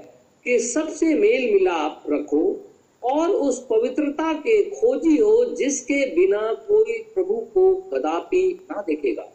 कि 0.44 0.58
सबसे 0.58 1.14
मेल 1.14 1.52
मिलाप 1.52 2.04
रखो 2.10 2.70
और 3.02 3.30
उस 3.30 3.66
पवित्रता 3.66 4.32
के 4.32 4.70
खोजी 4.70 5.16
हो 5.16 5.44
जिसके 5.44 6.06
बिना 6.06 6.52
कोई 6.52 6.98
प्रभु 7.14 7.34
को 7.54 7.74
कदापि 7.74 8.66
ना 8.70 8.82
देखेगा। 8.82 9.32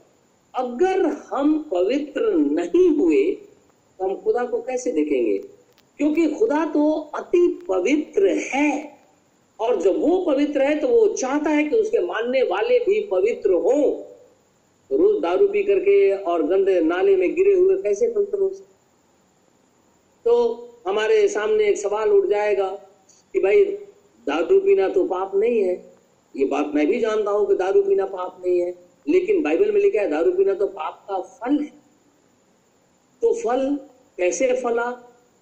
अगर 0.56 1.06
हम 1.06 1.70
पवित्र 1.72 2.34
नहीं 2.34 2.98
हुए 2.98 3.32
तो 4.00 4.06
हम 4.06 4.16
खुदा 4.16 4.46
को 4.46 4.62
कैसे 4.62 4.92
देखेंगे? 4.92 5.38
क्योंकि 5.98 6.28
खुदा 6.28 6.66
तो 6.66 6.92
अति 7.16 7.66
पवित्र 7.68 8.28
है। 8.28 8.91
और 9.62 9.82
जब 9.82 10.00
वो 10.00 10.18
पवित्र 10.26 10.62
है 10.62 10.80
तो 10.80 10.88
वो 10.88 11.08
चाहता 11.16 11.50
है 11.50 11.64
कि 11.64 11.76
उसके 11.76 12.00
मानने 12.06 12.42
वाले 12.44 12.80
भी 12.80 13.00
पवित्र 13.12 13.54
हो। 13.66 13.78
रोज 14.90 15.22
दारू 15.22 15.48
पी 15.48 15.64
करके 15.64 15.96
और 16.24 16.44
गंदे 16.44 16.80
नाले 16.82 17.16
में 17.16 17.34
गिरे 17.36 17.54
हुए 17.54 17.78
कैसे 17.84 18.12
पवित्र 18.14 18.40
हो 18.40 18.50
सकते 18.50 18.70
तो 20.26 20.34
हमारे 20.88 21.28
सामने 21.28 21.68
एक 21.68 21.78
सवाल 21.78 22.10
उठ 22.10 22.26
जाएगा 22.30 22.68
कि 23.34 23.40
भाई, 23.40 23.64
दारू 24.28 24.60
पीना 24.60 24.88
तो 24.90 25.04
पाप 25.04 25.36
नहीं 25.36 25.62
है। 25.64 25.76
ये 26.36 26.46
बात 26.46 26.72
मैं 26.76 26.86
भी 26.88 27.00
जानता 27.00 27.32
हूँ 27.32 27.48
कि 27.48 27.56
दारू 27.56 27.82
पीना 27.84 28.06
पाप 28.06 28.42
नहीं 28.46 28.60
है, 28.60 28.74
लेकिन 29.06 29.42
बाइबल 29.44 29.72
में 29.72 29.80
लिखा 29.82 30.02
है, 30.02 30.10
दारू 30.10 30.32
पीना 30.32 30.54
तो 30.54 30.68
पाप 30.70 31.06
का 31.10 31.20
फल 31.22 31.60
है। 31.60 31.72
तो 33.22 33.34
फल 33.34 33.68
कैसे 34.18 34.54
फला? 34.62 34.92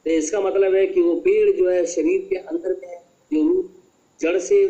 तो 0.06 0.10
इसका 0.12 0.40
मतलब 0.42 0.76
है 0.76 0.86
कि 0.88 1.02
वो 1.02 1.16
पेड़ 1.20 1.52
जो 1.52 1.70
है 1.70 1.86
शरीर 1.88 2.28
के 2.30 2.36
अंदर 2.38 2.80
में 2.82 2.88
है, 2.88 3.04
जो 3.32 3.48
रूट 3.48 3.78
जड़ 4.22 4.38
से 4.38 4.68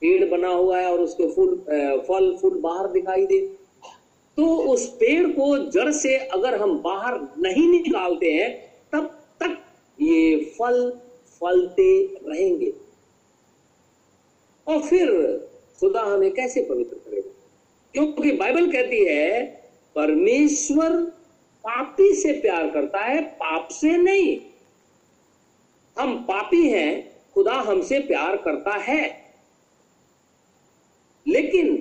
पेड़ 0.00 0.30
बना 0.30 0.48
हुआ 0.48 0.80
है 0.80 0.92
और 0.92 1.00
उसके 1.00 1.34
फूल 1.34 1.56
फल, 2.08 2.36
फूल 2.42 2.58
बाहर 2.58 2.88
दिखाई 2.88 3.26
दे। 3.26 3.46
तो 4.36 4.56
उस 4.56 4.88
पेड़ 4.88 5.28
को 5.28 5.70
जड़ 5.70 5.90
से 5.90 6.16
अगर 6.16 6.54
हम 6.54 6.78
बाहर 6.78 7.20
नहीं 7.38 7.68
निकालते 7.68 8.32
हैं, 8.32 8.74
तब 8.92 9.06
तक 9.42 9.58
ये 10.00 10.44
फल 10.58 10.90
फलते 11.40 12.04
रहेंगे। 12.04 12.72
और 14.66 14.82
फिर 14.82 15.08
खुदा 15.80 16.00
हमें 16.00 16.34
कैसे 16.34 16.62
पवित्र 16.62 16.94
करेगा? 16.94 17.30
क्योंकि 17.92 18.32
बाइबल 18.32 18.72
कहती 18.72 19.04
है, 19.04 19.44
परमेश्वर 19.94 21.02
पापी 21.66 22.14
से 22.14 22.32
प्यार 22.32 22.70
करता 22.70 23.00
है, 23.00 23.22
पाप 23.22 23.68
से 23.68 23.96
नहीं। 23.96 24.40
हम 25.98 26.22
पापी 26.22 26.68
हैं 26.68 27.15
खुदा 27.36 27.54
हमसे 27.54 27.98
प्यार 27.98 28.36
करता 28.36 28.70
है। 28.70 29.34
लेकिन 31.28 31.76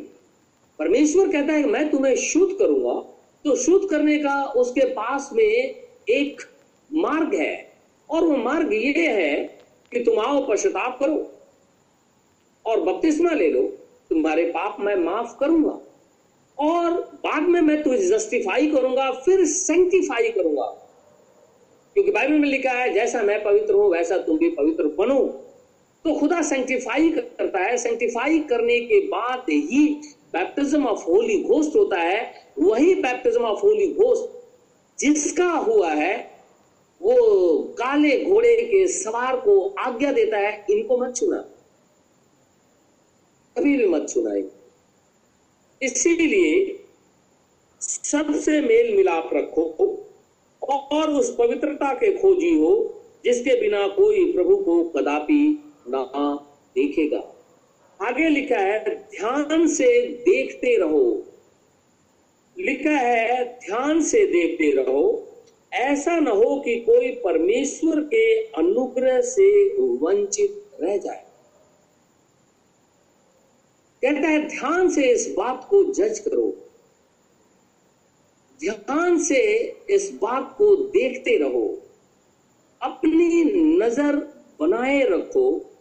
परमेश्वर 0.80 1.32
कहता 1.32 1.54
है 1.54 1.66
मैं 1.66 1.92
तुम्हें 1.92 2.16
शुद्ध 2.16 2.60
करूँगा। 2.60 3.02
तो 3.46 3.56
शुद्ध 3.56 3.90
करने 3.90 4.20
का 4.20 4.46
उसके 4.46 4.86
पास 4.86 5.30
में 5.34 5.76
एक 6.10 6.42
मार्ग 6.94 7.36
है। 7.36 7.74
और 8.10 8.24
वो 8.24 8.38
मार्ग 8.38 8.74
ये 8.74 8.94
है 8.98 9.60
कि 9.92 10.00
तुम 10.00 10.20
आओ, 10.20 10.48
पश्चाताप 10.48 11.00
करो 11.00 11.32
और 12.66 12.82
बपतिस्मा 12.82 13.32
ले 13.32 13.50
लो। 13.50 13.62
तुम्हारे 14.10 14.46
पाप 14.46 14.78
मैं 14.80 14.96
माफ़ 14.96 15.38
करूँगा 15.40 15.80
और 16.60 16.92
बाद 17.02 17.42
में 17.42 17.62
मैं 17.62 17.84
तुझे 17.84 18.08
जस्टिफाई 18.08 18.72
करूँगा, 18.72 19.12
फिर 19.12 19.46
सेंटिफाई 19.46 20.30
करूँगा। 20.30 20.82
क्योंकि 21.94 22.12
बाइबल 22.12 22.34
में 22.34 22.50
लिखा 22.50 22.72
है, 22.72 22.94
जैसा 22.94 23.22
मैं 23.22 23.44
पवित्र 23.44 23.74
हूँ, 23.74 23.92
वैसा 23.92 24.18
तुम 24.18 24.38
भी 24.38 24.50
पवित्र 24.50 24.84
बनो। 24.84 25.45
तो 26.06 26.14
खुदा 26.14 26.42
सेंटिफाई 26.42 27.10
करता 27.10 27.60
है। 27.60 27.78
सेंटिफाई 27.78 28.40
करने 28.40 28.80
के 28.80 29.00
बाद 29.08 29.46
ही 29.50 29.88
बैप्टिज्म 30.34 30.86
ऑफ़ 30.86 31.04
होली 31.06 31.42
घोस्ट 31.44 31.76
होता 31.76 32.00
है। 32.00 32.52
वही 32.60 32.94
बैप्टिज्म 32.96 33.42
ऑफ़ 33.42 33.62
होली 33.62 33.88
घोस्ट 33.94 35.00
जिसका 35.00 35.46
हुआ 35.46 35.90
है, 35.92 36.16
वो 37.02 37.16
काले 37.80 38.24
घोड़े 38.26 38.56
के 38.64 38.88
सवार 38.88 39.36
को 39.36 39.68
आज्ञा 39.80 40.12
देता 40.12 40.38
है। 40.38 40.66
इनको 40.70 40.98
मत 40.98 41.16
छूना। 41.16 41.38
कभी 43.56 43.78
भी 43.78 43.88
मत 43.88 44.08
छूना 44.10 44.36
इसीलिए 45.82 46.80
सबसे 47.82 48.62
मेल 48.62 48.96
मिलाप 48.98 49.30
रखो 49.34 49.64
और 50.92 51.10
उस 51.10 51.36
पवित्रता 51.36 51.94
के 51.94 52.12
खोजी 52.18 52.54
हो, 52.60 52.72
जिसके 53.26 53.60
बिना 53.62 53.88
कोई 53.88 54.32
प्रभु 54.34 54.56
को 54.58 54.84
कदापि 54.90 55.42
ना 55.88 56.36
देखेगा। 56.76 57.32
आगे 58.02 58.30
लिखा 58.30 58.58
है, 58.58 58.96
ध्यान 58.96 59.68
से 59.68 60.08
देखते 60.08 60.78
रहो। 60.78 61.24
लिखा 62.60 62.92
है, 62.92 63.46
ध्यान 63.60 64.02
से 64.02 64.26
देखते 64.26 64.72
रहो। 64.72 65.32
ऐसा 65.74 66.20
न 66.20 66.28
हो 66.28 66.60
कि 66.60 66.80
कोई 66.80 67.12
परमेश्वर 67.12 68.00
के 68.00 68.36
अनुग्रह 68.44 69.22
से 69.22 69.78
वंचित 69.80 70.66
रह 70.82 70.98
जाए। 70.98 71.26
कहता 74.02 74.28
है, 74.28 74.48
ध्यान 74.48 74.90
से 74.90 75.04
इस 75.04 75.34
बात 75.38 75.68
को 75.70 75.84
जज 75.84 76.20
करो। 76.20 76.56
ध्यान 78.60 79.20
से 79.20 79.42
इस 79.90 80.12
बात 80.22 80.56
को 80.58 80.76
देखते 80.76 81.38
रहो। 81.38 81.82
अपनी 82.82 83.44
नज़र 83.78 84.16
बनाए 84.60 85.04
रखो। 85.04 85.75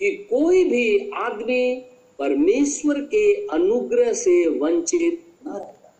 कि 0.00 0.10
कोई 0.30 0.64
भी 0.64 1.10
आदमी 1.14 1.74
परमेश्वर 2.18 3.00
के 3.00 3.46
अनुग्रह 3.46 4.12
से 4.12 4.46
वंचित 4.48 5.24
न 5.46 5.50
रहता। 5.50 5.94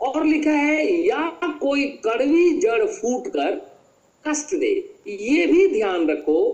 और 0.00 0.24
लिखा 0.26 0.50
है, 0.50 1.06
या 1.06 1.38
कोई 1.60 1.84
कड़वी 2.04 2.50
जड़ 2.58 2.84
फूट 2.86 3.28
कर 3.28 3.54
कष्ट 4.24 4.54
दे। 4.54 4.94
ये 5.08 5.46
भी 5.46 5.66
ध्यान 5.68 6.08
रखो 6.10 6.52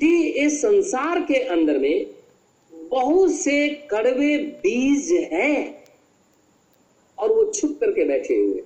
कि 0.00 0.22
इस 0.22 0.60
संसार 0.62 1.20
के 1.20 1.34
अंदर 1.34 1.78
में 1.78 2.06
बहुत 2.72 3.32
से 3.32 3.68
कड़वे 3.68 4.36
बीज 4.38 5.12
हैं 5.32 5.84
और 7.18 7.32
वो 7.32 7.52
छुप 7.52 7.78
करके 7.80 8.04
बैठे 8.04 8.34
हुए। 8.34 8.62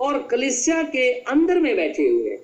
और 0.00 0.22
कलिसिया 0.22 0.82
के 0.82 1.10
अंदर 1.12 1.58
में 1.58 1.74
बैठे 1.76 2.08
हुए 2.08 2.38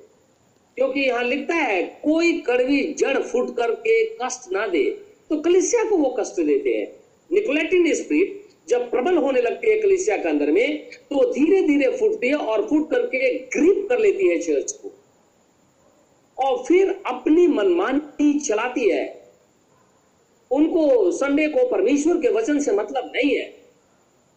क्योंकि 0.76 1.00
यहाँ 1.00 1.24
लिखता 1.24 1.54
है, 1.54 1.82
कोई 2.04 2.32
कड़वी 2.38 2.82
जड़ 2.98 3.18
फूट 3.18 3.56
करके 3.56 4.04
कष्ट 4.16 4.52
ना 4.52 4.66
दे। 4.66 4.82
तो 5.30 5.40
कलिसिया 5.40 5.84
को 5.84 5.96
वो 5.96 6.16
कष्ट 6.20 6.40
देते 6.40 6.70
हैं। 6.70 6.86
निकोलेटिन 7.30 7.94
स्प्रिट 7.94 8.42
जब 8.68 8.90
प्रबल 8.90 9.16
होने 9.16 9.40
लगती 9.40 9.70
है 9.70 9.80
कलिसिया 9.80 10.16
के 10.16 10.28
अंदर 10.28 10.50
में 10.50 10.90
तो 11.10 11.32
धीरे 11.32 11.62
धीरे 11.62 11.90
फूटती 11.96 12.28
है 12.28 12.34
और 12.34 12.66
फूट 12.68 12.90
करके 12.90 13.38
ग्रीप 13.38 13.86
कर 13.88 13.98
लेती 13.98 14.28
है 14.28 14.38
चर्च 14.38 14.72
को। 14.72 14.92
और 16.38 16.64
फिर 16.64 17.02
अपनी 17.06 17.46
मनमानी 17.46 18.38
चलाती 18.38 18.88
है। 18.88 19.04
उनको 20.50 21.10
संडे 21.10 21.48
को 21.48 21.66
परमेश्वर 21.68 22.16
के 22.16 22.28
वचन 22.28 22.58
से 22.60 22.72
मतलब 22.72 23.12
नहीं 23.16 23.36
है। 23.36 23.54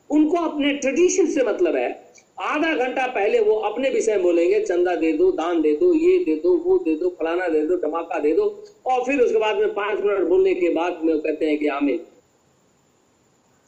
उनको 0.09 0.37
अपने 0.37 0.73
ट्रेडिशन 0.73 1.25
से 1.25 1.43
मतलब 1.43 1.75
है। 1.75 2.13
आधा 2.39 2.73
घंटा 2.75 3.05
पहले 3.07 3.39
वो 3.39 3.55
अपने 3.67 3.89
विषय 3.89 4.13
में 4.13 4.21
बोलेंगे, 4.23 4.59
चंदा 4.59 4.95
दे 4.95 5.11
दो, 5.13 5.31
दान 5.31 5.61
दे 5.61 5.75
दो, 5.75 5.93
ये 5.93 6.17
दे 6.25 6.35
दो, 6.35 6.55
वो 6.57 6.77
दे 6.77 6.95
दो, 6.95 7.09
फलाना 7.19 7.47
दे 7.47 7.65
दो, 7.67 7.77
धमाका 7.77 8.19
दे 8.19 8.31
दो, 8.35 8.45
और 8.85 9.03
फिर 9.05 9.21
उसके 9.21 9.39
बाद 9.39 9.57
में 9.57 9.73
पाँच 9.73 9.99
मिनट 9.99 10.27
बोलने 10.27 10.53
के 10.53 10.69
बाद 10.69 11.01
में 11.03 11.19
कहते 11.19 11.45
हैं 11.45 11.57
कि 11.57 11.67
आमिर 11.67 12.05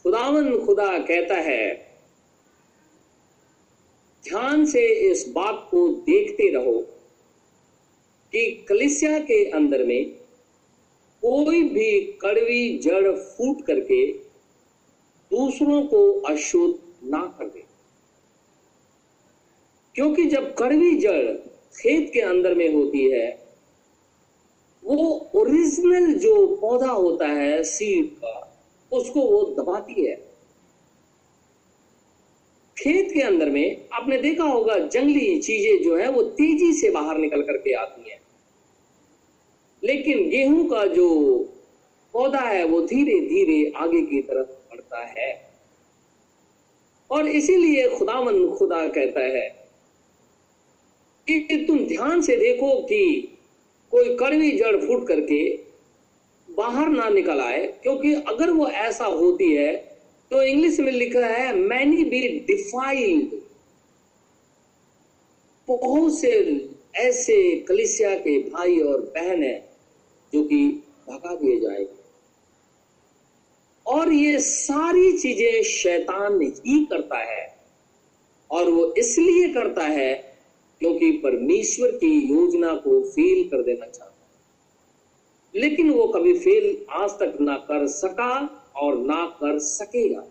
खुदावन 0.05 0.57
खुदा 0.65 0.97
कहता 0.99 1.35
है, 1.39 1.73
ध्यान 4.25 4.65
से 4.65 4.85
इस 5.09 5.27
बात 5.35 5.67
को 5.71 5.87
देखते 6.07 6.49
रहो 6.49 6.79
कि 8.33 8.49
कलिसिया 8.69 9.19
के 9.19 9.43
अंदर 9.51 9.83
में 9.83 10.09
कोई 11.23 11.61
भी 11.69 12.01
कड़वी 12.21 12.77
जड़ 12.77 13.11
फूट 13.11 13.65
करके 13.65 14.05
दूसरों 15.31 15.81
को 15.83 16.01
अशुद्ध 16.29 17.09
ना 17.11 17.21
कर 17.39 17.45
दे। 17.45 17.60
क्योंकि 19.95 20.25
जब 20.25 20.55
कड़वी 20.55 20.95
जड़ 20.95 21.33
खेत 21.81 22.11
के 22.13 22.21
अंदर 22.21 22.53
में 22.53 22.73
होती 22.73 23.11
है, 23.11 23.41
वो 24.83 25.29
ओरिजिनल 25.35 26.13
जो 26.13 26.47
पौधा 26.47 26.91
होता 26.91 27.27
है 27.27 27.63
सीड 27.63 28.05
का, 28.05 28.61
उसको 28.93 29.21
वो 29.21 29.63
दबाती 29.63 30.05
है। 30.05 30.15
खेत 32.77 33.11
के 33.13 33.21
अंदर 33.21 33.49
में 33.49 33.87
आपने 33.93 34.17
देखा 34.17 34.43
होगा, 34.43 34.79
जंगली 34.79 35.39
चीज़ें 35.39 35.83
जो 35.83 35.95
है, 35.95 36.11
वो 36.11 36.23
तेज़ी 36.23 36.73
से 36.73 36.89
बाहर 36.89 37.17
निकल 37.17 37.41
करके 37.41 37.73
आती 37.73 38.09
हैं। 38.09 38.21
लेकिन 39.83 40.29
गेहूँ 40.29 40.69
का 40.69 40.85
जो 40.85 41.37
पौधा 42.13 42.41
है, 42.41 42.63
वो 42.63 42.81
धीरे 42.81 43.19
धीरे 43.19 43.73
आगे 43.75 44.01
की 44.01 44.21
तरफ़ 44.21 44.47
बढ़ता 44.47 45.05
है। 45.05 45.51
और 47.11 47.27
इसीलिए 47.27 47.89
खुदावन 47.89 48.49
खुदा 48.49 48.87
कहता 48.87 49.19
है 49.19 49.60
कि 51.27 51.65
तुम 51.67 51.85
ध्यान 51.87 52.21
से 52.21 52.35
देखो 52.35 52.75
कि 52.81 53.37
कोई 53.91 54.15
कड़वी 54.17 54.51
जड़ 54.51 54.75
फूट 54.77 55.07
करके 55.07 55.41
बाहर 56.47 56.89
ना 56.89 57.09
निकल 57.09 57.39
आए, 57.39 57.65
क्योंकि 57.83 58.13
अगर 58.13 58.51
वो 58.51 58.67
ऐसा 58.67 59.05
होती 59.05 59.51
है 59.55 59.73
तो 60.31 60.41
इंग्लिश 60.43 60.79
में 60.79 60.91
लिखा 60.91 61.25
है 61.27 61.53
मैनी 61.55 62.03
बी 62.03 62.27
डिफाइल्ड 62.47 63.39
बहुत 65.67 66.19
से 66.19 66.29
ऐसे 66.95 67.55
कलिसिया 67.67 68.15
के 68.15 68.37
भाई 68.49 68.79
और 68.79 69.01
बहन 69.15 69.43
है 69.43 69.57
जो 70.33 70.43
कि 70.43 70.65
भगा 71.09 71.35
दिए 71.35 71.59
जाएँगे। 71.59 71.99
और 73.85 74.11
ये 74.13 74.39
सारी 74.39 75.11
चीज़ें 75.17 75.63
शैतान 75.63 76.41
ही 76.41 76.85
करता 76.85 77.17
है, 77.17 77.45
और 78.51 78.69
वो 78.69 78.93
इसलिए 78.97 79.47
करता 79.53 79.83
है 79.83 80.30
क्योंकि 80.81 81.11
परमेश्वर 81.11 81.91
की 81.91 82.33
योजना 82.33 82.73
को 82.75 83.01
फेल 83.01 83.47
कर 83.47 83.63
देना 83.63 83.85
चाहता 83.85 84.07
लेकिन 85.55 85.89
वो 85.89 86.07
कभी 86.07 86.39
फेल 86.39 86.85
आज 86.89 87.09
तक 87.09 87.37
ना 87.41 87.55
कर 87.55 87.87
सका 87.87 88.63
और 88.75 88.97
ना 88.97 89.25
कर 89.25 89.59
सकेगा। 89.59 90.25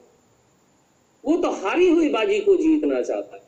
वो 1.25 1.37
तो 1.37 1.51
हारी 1.51 1.91
हुई 1.91 2.09
बाजी 2.09 2.41
को 2.41 2.57
जीतना 2.57 3.03
चाहता 3.03 3.37
है, 3.37 3.43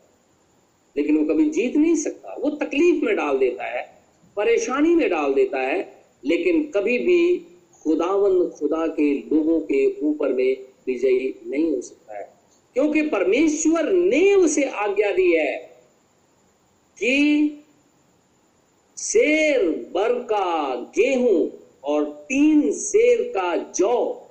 लेकिन 0.96 1.18
वो 1.18 1.34
कभी 1.34 1.50
जीत 1.50 1.76
नहीं 1.76 1.94
सकता। 1.94 2.36
वो 2.40 2.50
तकलीफ़ 2.50 3.04
में 3.04 3.16
डाल 3.16 3.38
देता 3.38 3.64
है, 3.64 4.02
परेशानी 4.36 4.94
में 4.94 5.10
डाल 5.10 5.34
देता 5.34 5.58
है, 5.58 6.04
लेकिन 6.24 6.62
कभी 6.70 6.98
भी 6.98 7.38
खुदावन 7.82 8.48
खुदा 8.48 8.86
के 8.86 9.14
लोगों 9.14 9.60
के 9.60 10.00
ऊपर 10.00 10.32
में 10.32 10.56
विजयी 10.86 11.40
नहीं 11.46 11.74
हो 11.74 11.80
सकता 11.80 12.18
है। 12.18 12.34
क्योंकि 12.74 13.02
परमेश्वर 13.02 13.92
ने 13.92 14.34
उसे 14.34 14.62
आज्ञा 14.62 15.12
दी 15.12 15.32
है। 15.32 15.71
कि 16.98 17.58
शेर 18.98 19.62
बर 19.94 20.12
का 20.12 20.74
गेहूँ 20.74 21.50
और 21.84 22.04
तीन 22.04 22.72
शेर 22.72 23.22
का 23.22 23.56
जौ 23.56 24.28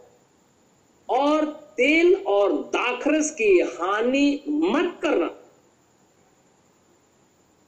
और 1.10 1.46
तेल 1.78 2.16
और 2.16 2.54
दाखरस 2.54 3.32
की 3.32 3.60
हानि 3.60 4.44
मत 4.48 5.00
करना। 5.02 5.30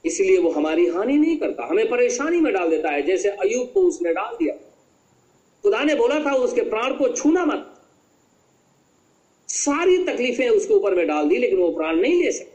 इसलिए 0.06 0.38
वो 0.38 0.52
हमारी 0.52 0.88
हानि 0.88 1.18
नहीं 1.18 1.38
करता, 1.38 1.66
हमें 1.66 1.90
परेशानी 1.90 2.40
में 2.40 2.54
डाल 2.54 2.70
देता 2.70 2.90
है, 2.90 3.02
जैसे 3.02 3.30
अयुब 3.30 3.72
को 3.74 3.82
उसने 3.82 4.14
डाल 4.14 4.36
दिया। 4.36 4.56
खुदा 5.64 5.84
ने 5.84 5.96
बोला 5.96 6.20
था, 6.20 6.34
उसके 6.34 6.62
प्राण 6.62 6.94
को 6.94 7.08
छूना 7.08 7.46
मत। 7.46 7.70
सारी 9.48 9.98
तकलीफें 9.98 10.50
उसके 10.50 10.74
ऊपर 10.74 10.96
में 10.96 11.08
डाल 11.08 11.30
दी, 11.30 11.38
लेकिन 11.38 11.60
वो 11.60 11.72
प्राण 11.72 11.96
नहीं 11.96 12.24
ले 12.24 12.32
सकता। 12.32 12.53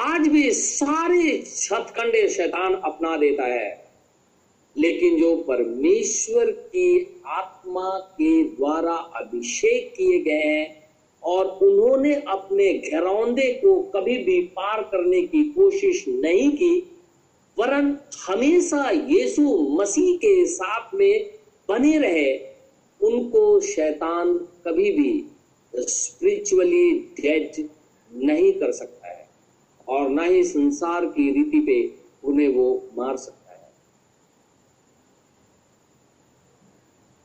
आज 0.00 0.28
भी 0.28 0.50
सारे 0.50 1.44
छतकंडे 1.56 2.28
शैतान 2.28 2.74
अपना 2.74 3.16
देता 3.16 3.44
है। 3.44 3.90
लेकिन 4.76 5.20
जो 5.20 5.36
परमेश्वर 5.36 6.50
की 6.50 7.20
आत्मा 7.26 7.98
के 7.98 8.44
द्वारा 8.44 8.92
अभिषेक 8.92 9.92
किए 9.96 10.18
गए 10.20 10.32
हैं 10.32 10.90
और 11.22 11.46
उन्होंने 11.46 12.14
अपने 12.14 12.72
घरौंदे 12.72 13.52
को 13.52 13.82
कभी 13.82 14.18
भी 14.18 14.40
पार 14.40 14.82
करने 14.82 15.22
की 15.22 15.44
कोशिश 15.44 16.04
नहीं 16.08 16.50
की, 16.50 16.90
वरन 17.58 17.98
हमेशा 18.26 18.90
यीशु 18.90 19.76
मसीह 19.80 20.16
के 20.16 20.46
साथ 20.46 20.94
में 20.94 21.30
बने 21.68 21.98
रहे, 21.98 22.36
उनको 23.00 23.60
शैतान 23.60 24.34
कभी 24.34 24.90
भी 24.92 25.24
स्पिरिचुअली 25.74 26.90
डेड 27.20 27.68
नहीं 28.14 28.52
कर 28.52 28.72
सकता। 28.72 28.99
और 29.88 30.08
ना 30.08 30.22
ही 30.22 30.42
संसार 30.44 31.04
की 31.06 31.30
रीति 31.32 31.60
पे 31.60 31.78
उन्हें 32.28 32.48
वो 32.48 32.66
मार 32.98 33.16
सकता 33.16 33.52
है। 33.52 33.68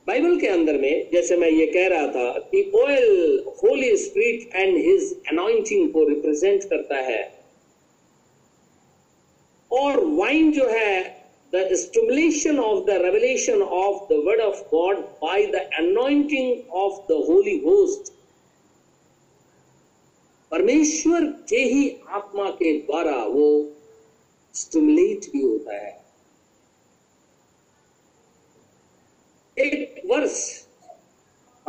बाइबल 0.06 0.38
के 0.40 0.46
अंदर 0.46 0.78
में 0.78 1.10
जैसे 1.12 1.36
मैं 1.36 1.50
ये 1.50 1.66
कह 1.66 1.86
रहा 1.88 2.06
था 2.06 2.38
कि 2.50 2.70
oil 2.74 3.44
Holy 3.62 3.96
Spirit 3.96 4.54
and 4.54 4.76
his 4.76 5.12
anointing 5.28 5.92
को 5.92 6.04
रिप्रेजेंट 6.08 6.64
करता 6.64 6.96
है। 6.96 7.22
और 9.70 10.04
वाइन 10.04 10.52
जो 10.52 10.68
है 10.68 11.02
the 11.54 11.68
stimulation 11.74 12.58
of 12.58 12.84
the 12.84 12.90
revelation 13.02 13.62
of 13.62 14.12
the 14.12 14.22
word 14.26 14.40
of 14.40 14.62
God 14.70 14.98
by 15.22 15.46
the 15.46 15.68
anointing 15.78 16.70
of 16.70 17.00
the 17.08 17.24
Holy 17.28 17.56
Ghost 17.58 18.12
परमेश्वर 20.56 21.24
के 21.48 21.56
ही 21.56 22.00
आत्मा 22.08 22.50
के 22.50 22.80
द्वारा 22.80 23.24
वो 23.24 23.76
स्टिमुलेट 24.54 25.32
भी 25.32 25.42
होता 25.42 25.74
है। 25.74 26.04
एक 29.58 30.02
वर्ष 30.06 30.66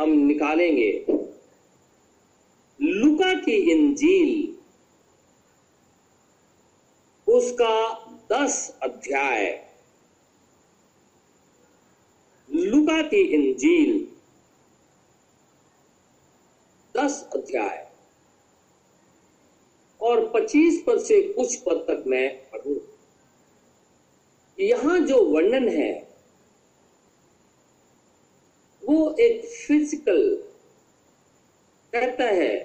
हम 0.00 0.10
निकालेंगे। 0.10 1.06
लुका 2.80 3.34
की 3.34 3.56
इंजील 3.72 4.58
उसका 7.32 8.04
दस 8.32 8.78
अध्याय। 8.82 9.72
लुका 12.50 13.02
की 13.02 13.20
इंजील 13.20 14.08
दस 16.96 17.28
अध्याय। 17.36 17.87
और 20.00 20.28
पच्चीस 20.34 20.82
पद 20.86 20.98
से 20.98 21.20
कुछ 21.32 21.56
पद 21.56 21.84
तक 21.88 22.04
मैं 22.06 22.28
पढ़ू। 22.50 22.80
यहाँ 24.58 24.98
जो 24.98 25.22
वर्णन 25.24 25.68
है, 25.68 25.92
वो 28.82 29.10
एक 29.20 29.44
फ़िज़िकल 29.46 30.22
कहता 31.92 32.24
है 32.24 32.56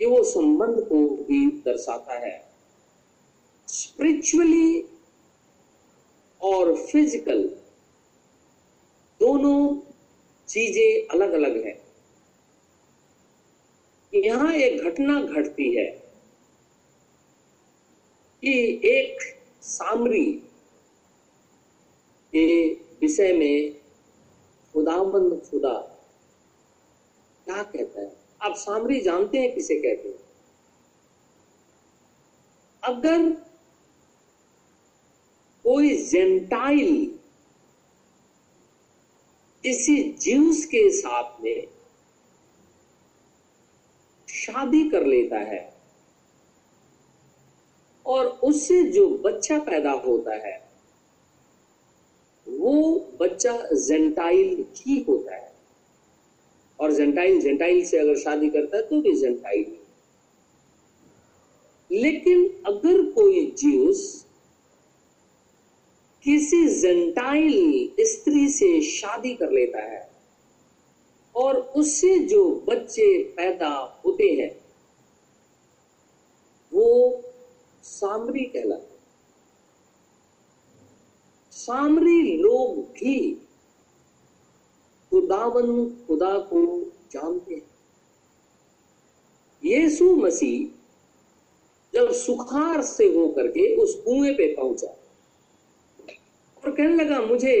कि 0.00 0.06
वो 0.06 0.22
संबंध 0.24 0.80
को 0.88 1.06
भी 1.24 1.46
दर्शाता 1.64 2.18
है। 2.18 2.38
स्पिरिचुअली 3.68 4.80
और 6.40 6.74
फ़िज़िकल 6.76 7.42
दोनों 9.20 9.76
चीज़ें 10.48 11.08
अलग 11.08 11.32
अलग 11.32 11.56
है। 11.66 11.80
यहाँ 14.12 14.52
एक 14.52 14.84
घटना 14.84 15.20
घटती 15.22 15.74
है। 15.76 15.99
कि 18.42 18.80
एक 18.84 19.18
सामरी 19.62 20.32
के 22.32 22.74
विषय 22.74 23.32
में 23.32 23.80
खुदाबंद 24.72 25.42
खुदा 25.50 25.80
क्या 27.44 27.62
कहता 27.62 28.00
है? 28.00 28.16
आप 28.42 28.54
सामरी 28.56 29.00
जानते 29.00 29.38
हैं 29.38 29.54
किसे 29.54 29.74
कहते 29.74 30.08
हैं? 30.08 30.18
अगर 32.84 33.30
कोई 35.64 36.02
जेंटाइल 36.02 37.18
किसी 39.62 40.12
ज्यूस 40.12 40.64
के 40.64 40.90
साथ 40.90 41.40
में 41.40 41.68
शादी 44.28 44.90
कर 44.90 45.06
लेता 45.06 45.38
है 45.38 45.79
और 48.10 48.26
उससे 48.44 48.82
जो 48.84 49.08
बच्चा 49.24 49.58
पैदा 49.58 49.90
होता 49.90 50.34
है, 50.34 50.58
वो 52.46 52.74
बच्चा 53.20 53.52
जेंटाइल 53.72 54.64
ही 54.76 55.04
होता 55.08 55.34
है। 55.34 55.48
और 56.78 56.92
जेंटाइल 56.92 57.40
जेंटाइल 57.40 57.84
से 57.84 57.98
अगर 57.98 58.16
शादी 58.16 58.48
करता 58.50 58.76
है 58.76 58.82
तो 58.82 59.00
भी 59.00 59.14
जेंटाइल 59.16 59.76
लेकिन 61.90 62.44
अगर 62.66 63.02
कोई 63.10 63.44
ज्यूस 63.58 64.26
किसी 66.24 66.66
जेंटाइल 66.80 67.90
स्त्री 68.00 68.48
से 68.48 68.80
शादी 68.80 69.34
कर 69.34 69.50
लेता 69.50 69.82
है 69.82 70.08
और 71.34 71.56
उससे 71.76 72.18
जो 72.18 72.44
बच्चे 72.68 73.06
पैदा 73.36 73.68
होते 74.06 74.24
हैं, 74.24 74.50
वो 76.72 77.10
सामरी 77.90 78.44
कहलाते 78.44 78.98
सामरी 81.52 82.36
लोग 82.36 82.76
भी 82.76 83.34
खुदावन, 85.12 85.90
खुदा 86.06 86.38
को 86.38 86.82
जानते 87.12 87.54
हैं। 87.54 87.70
यीशु 89.64 90.16
मसीह 90.16 90.68
जब 91.94 92.12
सुखार 92.12 92.82
से 92.82 93.04
होकर 93.04 93.48
के 93.48 93.74
उस 93.76 93.94
कुएँ 93.94 94.32
पे 94.34 94.54
पहुँचा 94.54 94.86
और 96.64 96.70
कहने 96.70 97.04
लगा, 97.04 97.20
मुझे 97.20 97.54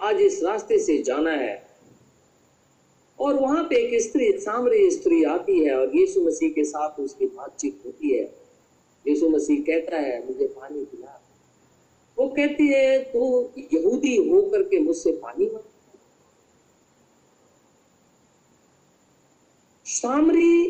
आज 0.00 0.16
इस 0.16 0.42
रास्ते 0.42 0.78
से 0.78 1.02
जाना 1.02 1.30
है। 1.30 1.70
और 3.18 3.34
वहाँ 3.34 3.64
पे 3.64 3.76
एक 3.76 4.02
स्त्री, 4.02 4.32
सामरी 4.38 4.90
स्त्री 4.90 5.24
आती 5.24 5.64
है 5.64 5.74
और 5.78 5.96
यीशु 5.96 6.20
मसीह 6.20 6.50
के 6.50 6.64
साथ 6.64 7.00
उसकी 7.00 7.26
बातचीत 7.26 7.82
होती 7.86 8.18
है। 8.18 8.39
यीशु 9.04 9.28
मसीह 9.28 9.60
कहता 9.62 9.96
है, 9.96 10.26
मुझे 10.26 10.46
पानी 10.48 10.84
पिला 10.84 11.16
वो 12.18 12.28
कहती 12.28 12.66
है 12.68 12.98
तो 13.04 13.52
यहूदी 13.58 14.16
होकर 14.28 14.62
के 14.62 14.78
मुझसे 14.78 15.12
पानी 15.12 15.46
मत 15.46 15.64
सामरी 19.86 20.66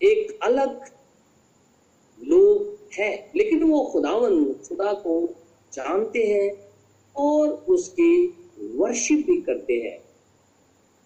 एक 0.00 0.38
अलग 0.42 0.84
लोग 2.20 2.78
है, 2.92 3.10
लेकिन 3.36 3.62
वो 3.62 3.84
खुदावन, 3.84 4.44
खुदा 4.68 4.92
को 4.92 5.14
जानते 5.72 6.22
हैं 6.24 6.50
और 7.16 7.48
उसकी 7.68 8.26
वर्शिप 8.74 9.26
भी 9.26 9.40
करते 9.40 9.74
हैं। 9.74 9.98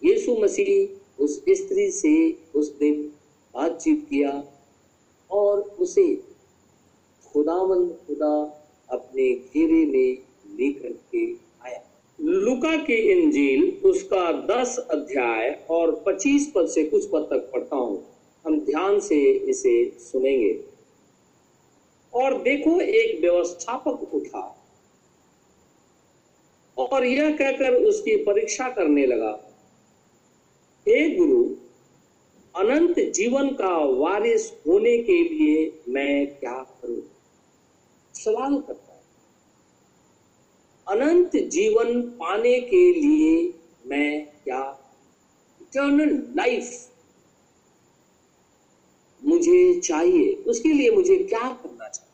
यीशु 0.01 0.35
मसीह 0.35 1.23
उस 1.23 1.39
स्त्री 1.49 1.89
से 1.91 2.13
उस 2.55 2.77
दिन 2.77 3.01
बातचीत 3.53 4.05
किया 4.09 4.31
और 5.31 5.61
उसे 5.79 6.05
खुदावन 7.33 7.87
खुदा 8.07 8.33
अपने 8.89 9.33
घेरे 9.33 9.85
में 9.85 10.17
लेकर 10.57 10.91
के 11.11 11.33
आया। 11.67 11.81
लुका 12.19 12.75
की 12.75 12.93
इंजील 12.93 13.81
उसका 13.85 14.31
दस 14.47 14.77
अध्याय 14.91 15.65
और 15.69 16.03
पच्चीस 16.05 16.51
पद 16.55 16.67
से 16.67 16.83
कुछ 16.83 17.05
पद 17.05 17.27
तक 17.31 17.49
पढ़ता 17.53 17.75
हूँ। 17.75 18.03
हम 18.45 18.59
ध्यान 18.59 18.99
से 18.99 19.21
इसे 19.31 19.73
सुनेंगे। 19.99 20.53
और 22.13 22.41
देखो, 22.41 22.79
एक 22.81 23.19
व्यवस्थापक 23.21 24.13
उठा 24.13 24.55
और 26.77 27.05
यह 27.05 27.35
कहकर 27.37 27.73
उसकी 27.73 28.15
परीक्षा 28.15 28.69
करने 28.69 29.05
लगा, 29.05 29.31
हे 30.87 31.09
गुरु, 31.15 31.43
अनंत 32.55 32.99
जीवन 32.99 33.49
का 33.49 33.77
वारिस 33.77 34.51
होने 34.67 34.97
के 34.97 35.23
लिए 35.23 35.81
मैं 35.89 36.27
क्या 36.27 36.79
करूँ? 36.81 37.01
सवाल 38.25 38.61
करता 38.61 38.93
है। 38.93 38.99
अनंत 40.87 41.31
जीवन 41.35 42.01
पाने 42.01 42.59
के 42.61 42.93
लिए 42.93 43.59
मैं 43.85 44.25
क्या 44.43 44.79
इटर्नल 45.61 46.33
लाइफ 46.35 46.89
मुझे 49.23 49.79
चाहिए? 49.79 50.35
उसके 50.35 50.69
लिए 50.69 50.91
मुझे 50.91 51.17
क्या 51.17 51.53
करना 51.53 51.89
चाहिए? 51.89 52.09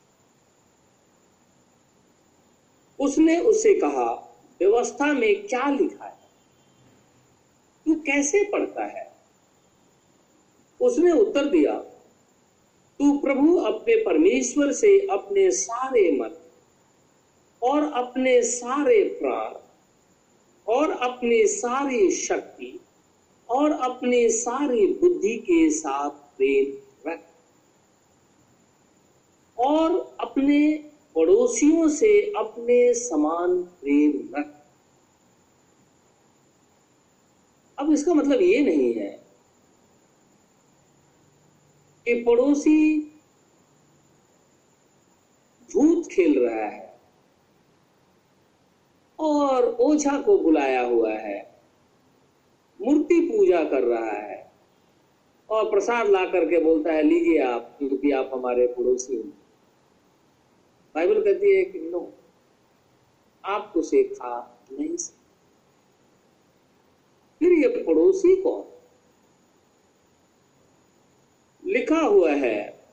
उसने 2.99 3.39
उससे 3.39 3.73
कहा, 3.73 4.37
व्यवस्था 4.59 5.13
में 5.13 5.47
क्या 5.47 5.69
लिखा 5.69 6.05
है? 6.05 6.19
तू 7.85 7.95
कैसे 7.95 8.43
पढ़ता 8.51 8.85
है? 8.85 9.15
उसने 10.81 11.11
उत्तर 11.11 11.45
दिया 11.45 11.94
तू 12.99 13.17
प्रभु 13.17 13.55
अपने 13.57 13.95
परमेश्वर 13.95 14.71
से 14.71 14.99
अपने 15.07 15.51
सारे 15.51 16.11
मन 16.11 16.35
और 17.61 17.83
अपने 17.93 18.41
सारे 18.41 19.03
प्राण 19.21 19.53
और 20.67 20.91
अपनी 20.91 21.45
सारी 21.47 22.11
शक्ति 22.11 22.79
और 23.49 23.71
अपनी 23.71 24.29
सारी 24.29 24.85
बुद्धि 24.87 25.35
के 25.37 25.69
साथ 25.69 26.09
प्रेम 26.09 27.09
रख 27.09 27.23
और 29.57 30.15
अपने 30.19 30.59
पड़ोसियों 31.15 31.89
से 31.89 32.33
अपने 32.37 32.93
समान 32.93 33.63
प्रेम 33.63 34.35
रख। 34.37 34.53
अब 37.77 37.91
इसका 37.91 38.13
मतलब 38.13 38.41
ये 38.41 38.59
नहीं 38.61 38.93
है 38.93 39.24
कि 42.07 42.13
पड़ोसी 42.23 42.99
भूत 45.73 46.07
खेल 46.11 46.39
रहा 46.39 46.65
है 46.65 46.99
और 49.19 49.65
ओझा 49.79 50.21
को 50.21 50.37
बुलाया 50.37 50.81
हुआ 50.81 51.11
है, 51.11 51.61
मूर्ति 52.81 53.19
पूजा 53.21 53.63
कर 53.63 53.83
रहा 53.83 54.11
है 54.11 54.51
और 55.49 55.69
प्रसाद 55.69 56.07
ला 56.07 56.25
करके 56.25 56.63
बोलता 56.63 56.91
है, 56.91 57.03
लीजिए 57.03 57.39
आप, 57.39 57.75
क्योंकि 57.79 58.11
आप 58.11 58.31
हमारे 58.33 58.67
पड़ोसी 58.67 59.15
हो। 59.15 59.23
बाइबल 60.95 61.23
कहती 61.23 61.55
है 61.55 61.65
कि, 61.65 61.79
नो 61.79 62.13
आप 63.45 63.73
उसे 63.77 64.03
खा 64.03 64.65
नहीं 64.71 64.97
सकते। 64.97 65.25
फिर 67.39 67.51
ये 67.51 67.83
पड़ोसी 67.83 68.35
कौन? 68.41 68.74
लिखा 71.85 72.05
हुआ 72.05 72.31
है। 72.31 72.87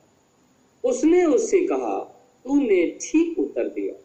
उसने 0.83 1.25
उससे 1.25 1.59
कहा, 1.67 1.99
तूने 2.43 2.97
ठीक 3.01 3.39
उत्तर 3.39 3.67
दिया। 3.69 3.95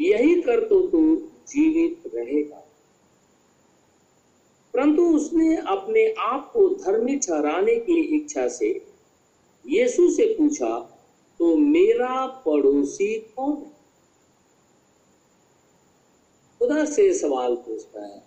यही 0.00 0.42
कर 0.42 0.68
तो 0.68 0.88
तू 0.88 1.16
जीवित 1.48 2.02
रहेगा। 2.14 2.56
परंतु 4.74 5.02
उसने 5.16 5.56
अपने 5.56 6.14
आप 6.18 6.50
को 6.52 6.68
धर्मी 6.68 7.16
ठहराने 7.16 7.76
की 7.76 8.00
इच्छा 8.16 8.48
से 8.48 8.86
यीशु 9.66 10.10
से 10.10 10.34
पूछा 10.38 10.80
तो 11.38 11.56
मेरा 11.56 12.26
पड़ोसी 12.26 13.18
कौन 13.18 13.56
है? 13.56 13.72
खुदा 16.58 16.84
से 16.84 17.14
सवाल 17.14 17.54
पूछता 17.54 18.06
है 18.06 18.22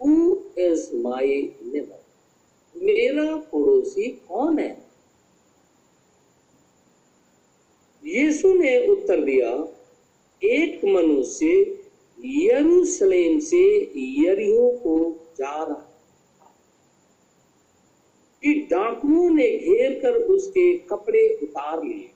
हु 0.00 0.36
इज़ 0.58 0.96
माई 0.96 1.56
नेबर 1.62 1.97
मेरा 2.82 3.36
पड़ोसी 3.36 4.08
कौन 4.08 4.58
है? 4.58 4.88
यीशु 8.04 8.54
ने 8.54 8.86
उत्तर 8.86 9.24
दिया, 9.24 9.74
एक 10.42 10.84
मनुष्य 10.84 11.78
यरूशलेम 12.24 13.38
से 13.38 13.92
यरीहो 14.20 14.70
को 14.70 15.26
जा 15.38 15.64
रहा 15.64 15.84
कि 18.42 18.54
डाकुओं 18.54 19.30
ने 19.30 19.50
घेर 19.58 20.00
कर 20.02 20.14
उसके 20.14 20.78
कपड़े 20.78 21.38
उतार 21.42 21.84
लिए 21.84 22.10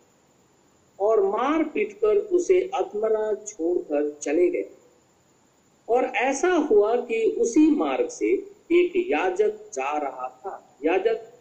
और 1.01 1.23
मार 1.23 1.65
पीट 1.65 1.93
कर 1.93 2.17
उसे 2.17 2.71
अधमरा 2.75 3.35
छोड़कर 3.35 4.19
चले 4.23 4.49
गए। 4.49 4.71
और 5.89 6.05
ऐसा 6.05 6.49
हुआ 6.49 6.97
कि 6.97 7.25
उसी 7.25 7.71
मार्ग 7.71 8.09
से 8.09 8.52
एक 8.71 8.93
याजक 8.97 9.71
जा 9.75 9.97
रहा 9.99 10.29
था। 10.41 10.77
याजक 10.85 11.33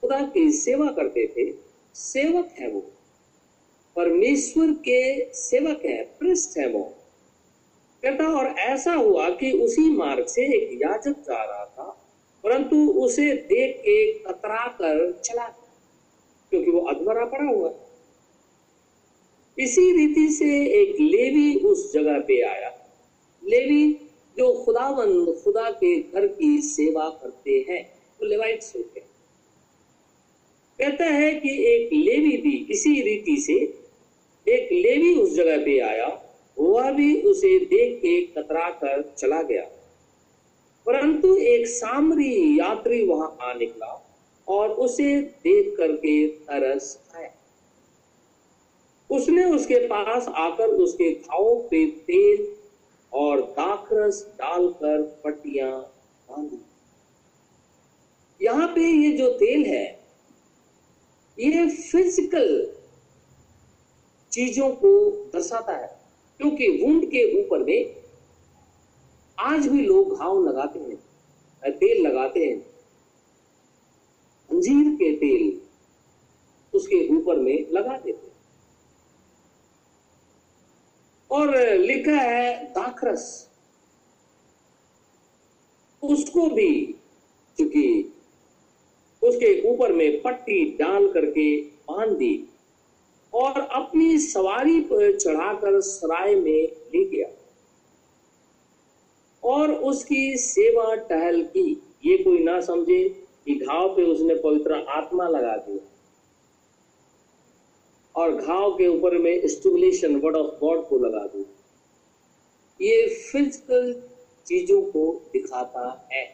खुदा 0.00 0.20
की 0.34 0.50
सेवा 0.52 0.86
करते 0.86 1.26
थे। 1.26 1.54
सेवक 1.94 2.48
है 2.60 2.70
वो। 2.70 2.80
परमेश्वर 3.96 4.70
के 4.72 5.32
सेवक 5.34 5.84
है, 5.84 6.04
पृष्ठ 6.20 6.58
है 6.58 6.68
वो। 6.68 6.82
कहता, 8.02 8.24
और 8.28 8.46
ऐसा 8.46 8.92
हुआ 8.92 9.28
कि 9.30 9.52
उसी 9.52 9.90
मार्ग 9.90 10.26
से 10.26 10.42
एक 10.56 10.78
याजक 10.82 11.20
जा 11.20 11.44
रहा 11.44 11.64
था, 11.64 11.90
परंतु 12.44 12.76
उसे 12.92 13.32
देख 13.32 13.76
के 13.78 14.12
कतरा 14.18 14.66
कर 14.68 15.12
चला 15.24 15.46
क्योंकि 16.50 16.70
वो 16.70 16.80
अधमरा 16.80 17.24
पड़ा 17.24 17.50
हुआ 17.50 17.72
इसी 19.58 19.82
रीति 19.96 20.28
से 20.32 20.66
एक 20.82 21.00
लेवी 21.00 21.54
उस 21.60 21.92
जगह 21.92 22.18
पे 22.20 22.40
आया। 22.42 22.70
लेवी 23.42 24.10
जो 24.38 24.52
खुदावंद 24.64 25.40
खुदा 25.44 25.70
के 25.70 26.00
घर 26.00 26.26
की 26.26 26.60
सेवा 26.62 27.08
करते 27.22 27.66
हैं, 27.68 27.82
वो 28.20 28.26
लेवाइट्स 28.26 28.76
होते 28.76 29.00
हैं। 29.00 29.08
कहता 30.78 31.04
है 31.04 31.34
कि 31.34 31.50
एक 31.66 31.92
लेवी 31.92 32.36
भी 32.36 32.66
इसी 32.70 33.00
रीति 33.00 33.36
से, 33.36 33.54
एक 34.46 34.72
लेवी 34.72 35.14
उस 35.14 35.34
जगह 35.34 35.56
पे 35.56 35.78
आया 35.80 36.20
वह 36.58 36.90
भी 36.92 37.22
उसे 37.22 37.58
देख 37.58 37.98
के 37.98 38.20
कतरा 38.22 38.70
कर 38.70 39.14
चला 39.18 39.42
गया। 39.42 39.62
परंतु 40.86 41.36
एक 41.36 41.66
सामरी 41.66 42.58
यात्री 42.58 43.06
वहाँ 43.06 43.36
आ 43.40 43.54
निकला 43.54 44.20
और 44.48 44.70
उसे 44.70 45.20
देख 45.20 45.74
करके 45.78 46.26
तरस 46.26 46.98
खाया 47.12 47.30
उसने 49.10 49.44
उसके 49.44 49.76
पास 49.86 50.28
आकर 50.28 50.66
उसके 50.66 51.10
घावों 51.12 51.56
पे 51.68 51.86
तेल 51.86 52.56
और 53.14 53.40
दाखरस 53.56 54.22
डालकर 54.38 55.02
पट्टियाँ 55.24 55.70
बांधी। 56.28 56.58
यहाँ 58.40 58.66
पे 58.68 58.80
ये 58.82 59.10
जो 59.18 59.28
तेल 59.38 59.64
है, 59.66 59.84
ये 61.38 61.66
फ़िज़िकल 61.70 62.48
चीज़ों 64.32 64.70
को 64.74 65.10
दर्शाता 65.34 65.76
है, 65.76 65.86
क्योंकि 66.40 66.68
वुंड 66.82 67.04
के 67.10 67.22
ऊपर 67.40 67.62
में 67.64 67.94
आज 69.38 69.66
भी 69.66 69.82
लोग 69.82 70.16
घाव 70.18 70.42
लगाते 70.44 70.78
हैं 70.80 70.96
तेल 71.72 72.06
लगाते 72.06 72.40
हैं। 72.40 72.58
अंजीर 74.50 74.94
के 74.94 75.10
तेल 75.16 75.60
उसके 76.72 77.06
ऊपर 77.16 77.38
में 77.38 77.70
लगा 77.72 77.96
देते 77.96 78.26
हैं 78.26 78.32
और 81.34 81.56
लिखा 81.76 82.20
है 82.20 82.64
दाखरस। 82.64 83.50
उसको 86.02 86.48
भी 86.48 86.94
चूँकि, 87.58 88.12
उसके 89.22 89.50
ऊपर 89.68 89.92
में 89.92 90.22
पट्टी 90.22 90.64
डाल 90.78 91.12
करके 91.12 91.60
बाँध 91.60 92.12
दी 92.12 92.48
और 93.34 93.60
अपनी 93.60 94.18
सवारी 94.18 94.80
पर 94.80 95.16
चढ़ाकर 95.18 95.80
सराय 95.80 96.34
में 96.34 96.62
ले 96.94 97.04
गया 97.04 97.28
और 99.42 99.72
उसकी 99.72 100.36
सेवा 100.36 100.94
टहल 100.94 101.42
की। 101.44 101.70
ये 102.06 102.16
कोई 102.18 102.38
ना 102.38 102.60
समझे 102.60 103.08
कि 103.44 103.54
घाव 103.54 103.88
पे 103.88 104.02
उसने 104.02 104.34
पवित्र 104.34 104.74
आत्मा 104.88 105.28
लगा 105.28 105.56
दिया। 105.56 105.90
और 108.16 108.34
घाव 108.36 108.70
के 108.70 108.86
ऊपर 108.86 109.18
में 109.18 109.46
स्टिमुलेशन 109.48 110.16
वर्ड 110.16 110.36
ऑफ़ 110.36 110.58
गॉड 110.60 110.86
को 110.88 110.98
लगा 110.98 111.24
दिया 111.26 111.44
ये 112.80 113.06
फ़िज़िकल 113.32 113.92
चीज़ों 114.46 114.80
को 114.82 115.10
दिखाता 115.32 116.08
है। 116.12 116.24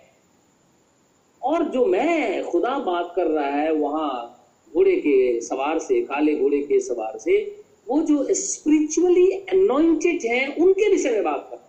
और 1.43 1.65
जो 1.65 1.85
मैं, 1.85 2.45
खुदा 2.45 2.79
बात 2.79 3.13
कर 3.17 3.27
रहा 3.27 3.47
है, 3.47 3.73
वहाँ 3.73 4.37
घोड़े 4.73 4.97
के 4.97 5.41
सवार 5.41 5.79
से, 5.79 6.01
काले 6.03 6.35
घोड़े 6.35 6.61
के 6.63 6.81
सवार 6.81 7.19
से, 7.19 7.39
वो 7.87 8.01
जो 8.03 8.27
स्पिरिचुअली 8.35 9.31
अनोइंटेड 9.31 10.25
हैं, 10.25 10.57
उनके 10.57 10.89
विषय 10.91 11.11
में 11.11 11.23
बात 11.25 11.49
कर 11.51 11.69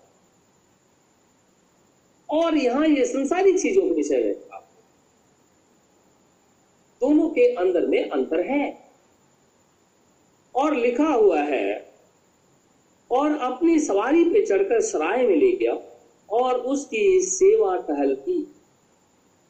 और 2.29 2.57
यहाँ 2.57 2.87
ये 2.87 3.05
संसारी 3.05 3.57
चीज़ों 3.57 3.81
के 3.81 3.93
विषय 3.93 4.23
में 4.23 4.33
बात 4.33 4.67
दोनों 7.01 7.29
के 7.29 7.45
अंदर 7.55 7.85
में 7.87 8.09
अंतर 8.09 8.39
है। 8.41 8.90
और 10.55 10.75
लिखा 10.75 11.07
हुआ 11.07 11.41
है, 11.41 11.91
और 13.11 13.37
अपनी 13.41 13.79
सवारी 13.79 14.23
पे 14.23 14.45
चढ़कर 14.45 14.81
सराय 14.81 15.25
में 15.27 15.35
ले 15.35 15.51
गया 15.51 15.73
और 16.29 16.59
उसकी 16.65 17.21
सेवा 17.21 17.75
टहल 17.77 18.13
की। 18.15 18.37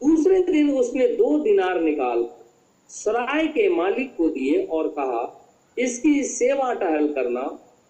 दूसरे 0.01 0.41
दिन 0.43 0.69
उसने 0.71 1.07
दो 1.07 1.37
दिनार 1.39 1.79
निकाल 1.81 2.25
सराय 2.89 3.47
के 3.47 3.67
मालिक 3.69 4.15
को 4.17 4.29
दिए 4.29 4.63
और 4.65 4.87
कहा, 4.89 5.21
इसकी 5.77 6.23
सेवा 6.23 6.73
टहल 6.73 7.07
करना 7.07 7.41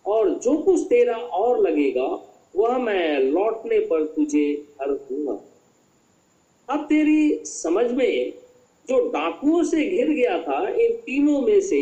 और 0.05 0.29
जो 0.33 0.57
कुछ 0.57 0.81
तेरा 0.81 1.15
और 1.15 1.59
लगेगा, 1.59 2.07
वह 2.55 2.77
मैं 2.77 3.19
लौटने 3.19 3.79
पर 3.79 4.05
तुझे 4.05 4.45
हर 4.81 4.91
दूँगा। 4.91 5.39
अब 6.69 6.85
तेरी 6.85 7.45
समझ 7.45 7.91
में, 7.91 8.33
जो 8.87 8.99
डाकुओं 9.09 9.63
से 9.63 9.85
घिर 9.85 10.09
गया 10.09 10.37
था, 10.41 10.67
इन 10.69 10.95
तीनों 10.95 11.41
में 11.41 11.59
से 11.61 11.81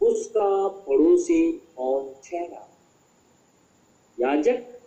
उसका 0.00 0.68
पड़ोसी 0.68 1.52
कौन 1.52 2.14
ठहरा? 2.24 2.78
याजक 4.20 4.80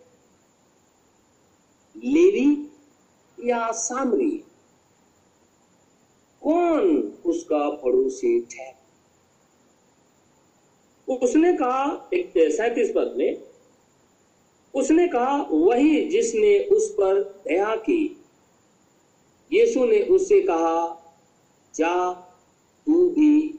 लेवी 1.98 2.72
या 3.50 3.72
सामरी? 3.72 4.44
कौन 6.44 6.98
उसका 7.26 7.70
पड़ोसी 7.70 8.42
ठहरा? 8.42 8.76
उसने 11.24 11.54
कहा, 11.54 12.10
एक 12.14 12.34
सैतीस 12.38 12.94
पद 12.96 13.14
में, 13.18 13.44
उसने 14.76 15.08
कहा, 15.08 15.42
वही 15.52 16.10
जिसने 16.10 16.60
उस 16.60 16.94
पर 16.94 17.24
दया 17.24 17.76
की। 17.76 18.24
यीशु 19.54 19.86
ने 19.86 20.00
उससे 20.00 20.42
कहा, 20.42 20.96
जा, 21.76 22.14
तू 22.86 23.10
भी 23.10 23.59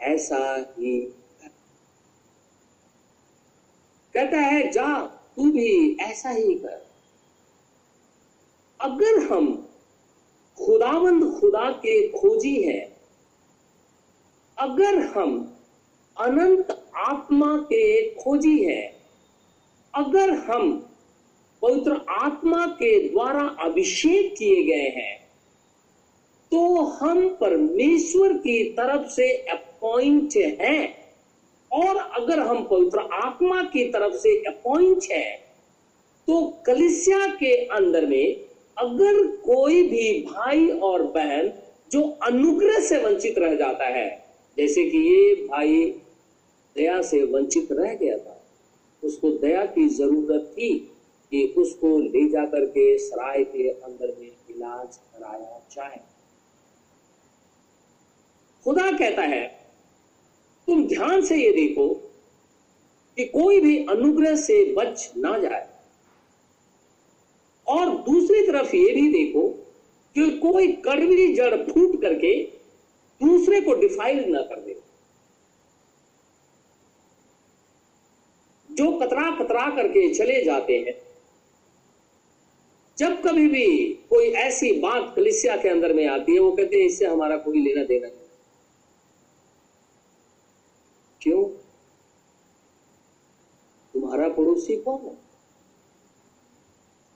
ऐसा 0.00 0.74
ही 0.78 1.00
कहता 4.14 4.38
है, 4.38 4.70
जा, 4.72 5.06
तू 5.36 5.50
भी 5.52 5.96
ऐसा 5.96 6.30
ही 6.30 6.54
कर। 6.54 6.86
अगर 8.80 9.18
हम 9.26 9.68
खुदावंद 10.56 11.40
खुदा 11.40 11.70
के 11.70 12.08
खोजी 12.08 12.62
हैं, 12.62 12.96
अगर 14.58 14.98
हम 14.98 15.58
अनंत 16.16 16.90
आत्मा 16.96 17.56
के 17.56 18.14
खोजी 18.14 18.64
हैं, 18.64 18.96
अगर 19.94 20.30
हम 20.30 20.92
पवित्र 21.62 22.04
आत्मा 22.10 22.66
के 22.66 23.08
द्वारा 23.08 23.42
अभिषेक 23.42 24.34
किए 24.38 24.62
गए 24.62 24.88
हैं 24.88 25.26
तो 26.50 26.82
हम 26.82 27.28
परमेश्वर 27.28 28.32
की 28.32 28.64
तरफ़ 28.72 29.08
से 29.10 29.36
अपॉइंट 29.86 30.36
हैं। 30.60 30.94
और 31.70 31.96
अगर 31.96 32.40
हम 32.40 32.62
पवित्र 32.64 33.00
आत्मा 33.14 33.62
की 33.62 33.84
तरफ़ 33.84 34.14
से 34.14 34.36
अपॉइंट 34.44 35.04
हैं 35.12 35.36
तो 36.28 36.40
कलिसिया 36.66 37.26
के 37.34 37.52
अंदर 37.66 38.06
में 38.06 38.46
अगर 38.76 39.26
कोई 39.44 39.82
भी 39.82 40.22
भाई 40.22 40.68
और 40.68 41.02
बहन 41.02 41.52
जो 41.90 42.02
अनुग्रह 42.22 42.78
से 42.78 42.98
वंचित 42.98 43.38
रह 43.38 43.54
जाता 43.54 43.84
है, 43.86 44.08
जैसे 44.56 44.84
कि 44.84 44.98
ये 44.98 45.34
भाई 45.46 45.84
दया 46.76 47.00
से 47.02 47.22
वंचित 47.24 47.68
रह 47.72 47.94
गया 47.94 48.16
था, 48.18 48.42
उसको 49.02 49.30
दया 49.38 49.64
की 49.66 49.88
ज़रूरत 49.88 50.52
थी 50.52 50.70
कि 51.32 51.44
उसको 51.58 51.98
ले 51.98 52.28
जाकर 52.28 52.64
के 52.66 52.98
सराय 52.98 53.44
के 53.44 53.68
अंदर 53.70 54.16
में 54.20 54.26
इलाज 54.26 54.96
कराया 54.96 55.60
जाए। 55.72 56.00
खुदा 58.66 58.90
कहता 58.90 59.22
है 59.22 59.55
तुम 60.66 60.88
ध्यान 60.88 61.20
से 61.20 61.36
ये 61.36 61.52
देखो 61.52 61.94
कि 63.16 63.24
कोई 63.24 63.60
भी 63.60 63.84
अनुग्रह 63.84 64.36
से 64.36 64.74
बच 64.74 65.12
ना 65.16 65.38
जाए। 65.38 65.68
और 67.66 67.90
दूसरी 67.90 68.46
तरफ़ 68.46 68.76
ये 68.76 68.92
भी 68.94 69.08
देखो 69.12 69.48
कि 70.14 70.30
कोई 70.30 70.72
कड़वी 70.72 71.34
जड़ 71.34 71.56
फूट 71.56 72.02
करके 72.02 72.42
दूसरे 73.20 73.60
को 73.60 73.74
डिफाइल 73.74 74.24
ना 74.32 74.42
कर 74.42 74.60
दे। 74.60 74.80
जो 78.70 78.98
कतरा 78.98 79.44
कतरा 79.44 79.76
करके 79.76 80.14
चले 80.14 80.44
जाते 80.44 80.78
हैं। 80.78 80.94
जब 82.98 83.22
कभी 83.22 83.48
भी 83.48 83.88
कोई 84.10 84.26
ऐसी 84.26 84.72
बात 84.72 85.12
कलिसिया 85.16 85.56
के 85.56 85.68
अंदर 85.68 85.92
में 85.92 86.06
आती 86.06 86.34
है, 86.34 86.38
वो 86.38 86.52
कहते 86.52 86.76
हैं, 86.76 86.86
इससे 86.86 87.06
हमारा 87.06 87.36
कोई 87.36 87.60
लेना 87.60 87.84
देना 87.84 88.06
नहीं। 88.06 88.25
क्यों? 91.26 91.44
तुम्हारा 93.94 94.28
पड़ोसी 94.28 94.76
कौन 94.76 95.00
है? 95.04 95.14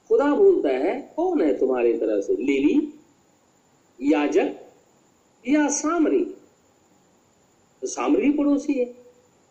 खुदा 0.09 0.35
बोलता 0.35 0.69
है, 0.69 1.13
कौन 1.17 1.43
है 1.43 1.59
तुम्हारी 1.59 1.93
तरह 1.93 2.21
से? 2.21 2.33
लीली, 2.33 3.01
याजक 4.13 4.57
या 5.49 5.69
सामरी? 5.69 6.25
तो 7.81 7.87
सामरी 7.87 8.31
पड़ोसी 8.31 8.73
है, 8.73 8.85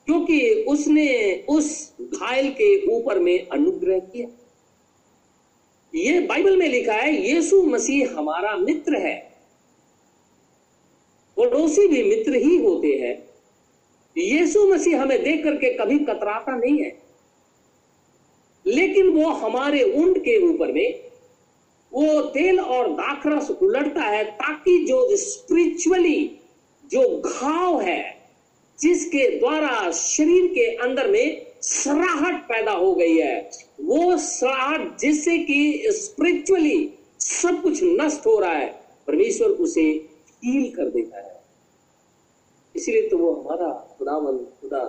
क्योंकि 0.05 0.63
उसने 0.67 1.39
उस 1.49 1.93
घायल 2.01 2.51
के 2.51 2.91
ऊपर 2.91 3.19
में 3.19 3.47
अनुग्रह 3.47 3.99
किया। 3.99 4.29
ये 5.95 6.19
बाइबल 6.19 6.57
में 6.57 6.69
लिखा 6.69 6.93
है, 6.93 7.29
यीशु 7.29 7.63
मसीह 7.63 8.17
हमारा 8.17 8.57
मित्र 8.57 8.95
है। 8.95 9.37
पड़ोसी 11.37 11.87
भी 11.87 12.03
मित्र 12.03 12.35
ही 12.35 12.57
होते 12.57 12.87
हैं। 12.87 13.28
यीशु 14.19 14.67
मसीह 14.67 15.01
हमें 15.01 15.23
देख 15.23 15.43
करके 15.43 15.73
कभी 15.73 15.99
कतराता 15.99 16.55
नहीं 16.55 16.83
है। 16.83 17.01
लेकिन 18.67 19.07
वो 19.07 19.29
हमारे 19.29 19.93
ऊँट 19.93 20.17
के 20.17 20.53
ऊपर 20.53 20.71
में, 20.71 21.09
वो 21.93 22.21
तेल 22.21 22.59
और 22.59 22.89
दाखरस 22.89 23.51
उलटता 23.51 24.01
है 24.01 24.23
ताकि 24.23 24.85
जो 24.85 25.15
स्पिरिचुअली 25.15 26.39
जो 26.85 27.21
घाव 27.21 27.81
है, 27.81 28.29
जिसके 28.79 29.39
द्वारा 29.39 29.91
शरीर 29.91 30.47
के 30.47 30.75
अंदर 30.75 31.07
में 31.07 31.45
सराहट 31.61 32.43
पैदा 32.43 32.71
हो 32.71 32.95
गई 32.95 33.17
है, 33.17 33.49
वो 33.81 34.17
सराहट 34.17 34.97
जिससे 34.99 35.37
कि 35.37 35.83
स्पिरिचुअली 35.87 36.93
सब 37.19 37.61
कुछ 37.61 37.79
नष्ट 37.83 38.25
हो 38.25 38.39
रहा 38.39 38.53
है, 38.53 38.81
परमेश्वर 39.07 39.47
उसे 39.47 39.81
हील 40.45 40.75
कर 40.75 40.89
देता 40.89 41.17
है। 41.17 41.38
इसलिए 42.79 43.07
तो 43.09 43.17
वो 43.17 43.33
हमारा 43.33 43.69
खुदावन 43.97 44.37
खुदा 44.61 44.83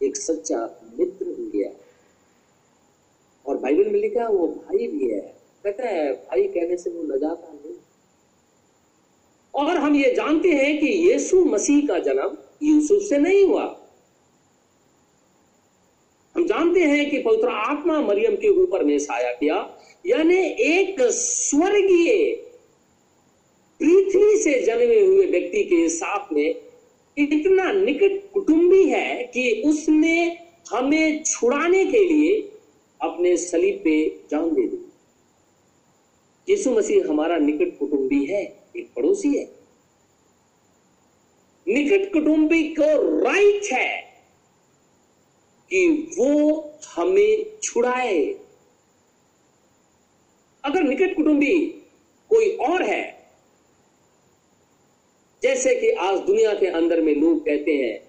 एक 0.00 0.16
सच्चा 0.16 0.58
मित्र 0.98 1.26
हो 1.28 1.50
गया। 1.50 1.70
और 3.46 3.56
बाइबल 3.56 3.90
में 3.90 4.00
लिखा 4.00 4.28
वो 4.28 4.46
भाई 4.48 4.86
भी 4.88 5.08
है। 5.08 5.20
कहता 5.64 5.88
है, 5.88 6.12
भाई 6.12 6.42
कहने 6.48 6.76
से 6.76 6.90
वो 6.90 7.02
लगाता 7.02 7.52
नहीं। 7.52 7.74
और 9.54 9.76
हम 9.76 9.94
ये 9.96 10.12
जानते 10.14 10.48
हैं 10.48 10.78
कि 10.80 10.86
यीशु 10.86 11.44
मसीह 11.44 11.86
का 11.86 11.98
जन्म 11.98 12.36
यूसुफ 12.62 13.02
से 13.02 13.18
नहीं 13.18 13.44
हुआ। 13.44 13.64
हम 16.34 16.46
जानते 16.46 16.80
हैं 16.80 17.10
कि 17.10 17.18
पवित्र 17.18 17.48
आत्मा 17.48 18.00
मरियम 18.00 18.36
के 18.36 18.48
ऊपर 18.62 18.84
में 18.84 18.98
साया 18.98 19.32
किया 19.32 19.56
यानी 20.06 20.38
एक 20.66 21.00
स्वर्गीय 21.10 22.34
पृथ्वी 23.80 24.36
से 24.38 24.60
जन्मे 24.60 25.00
हुए 25.04 25.26
व्यक्ति 25.26 25.64
के 25.64 25.88
साथ 25.88 26.32
में 26.32 26.71
इतना 27.18 27.72
निकट 27.72 28.32
कुटुंबी 28.32 28.88
है 28.88 29.24
कि 29.24 29.62
उसने 29.66 30.38
हमें 30.70 31.22
छुड़ाने 31.22 31.84
के 31.84 32.04
लिए 32.04 32.52
अपने 33.02 33.36
सलीब 33.36 33.80
पे 33.84 34.26
जान 34.30 34.54
दे 34.54 34.66
दी। 34.68 34.92
यीशु 36.48 36.70
मसीह 36.70 37.08
हमारा 37.08 37.38
निकट 37.38 37.78
कुटुंबी 37.78 38.24
है, 38.24 38.42
एक 38.76 38.92
पड़ोसी 38.96 39.38
है। 39.38 39.44
निकट 41.68 42.12
कुटुंबी 42.12 42.62
को 42.68 43.20
राइट 43.22 43.72
है 43.72 44.00
कि 45.70 46.10
वो 46.18 46.72
हमें 46.96 47.58
छुड़ाए। 47.62 48.34
अगर 50.64 50.82
निकट 50.82 51.16
कुटुंबी 51.16 51.66
कोई 52.30 52.56
और 52.56 52.82
है 52.82 53.21
जैसे 55.42 55.74
कि 55.74 55.90
आज 55.90 56.18
दुनिया 56.18 56.52
के 56.54 56.66
अंदर 56.66 57.00
में 57.00 57.14
लोग 57.14 57.40
कहते 57.46 57.72
हैं, 57.72 58.00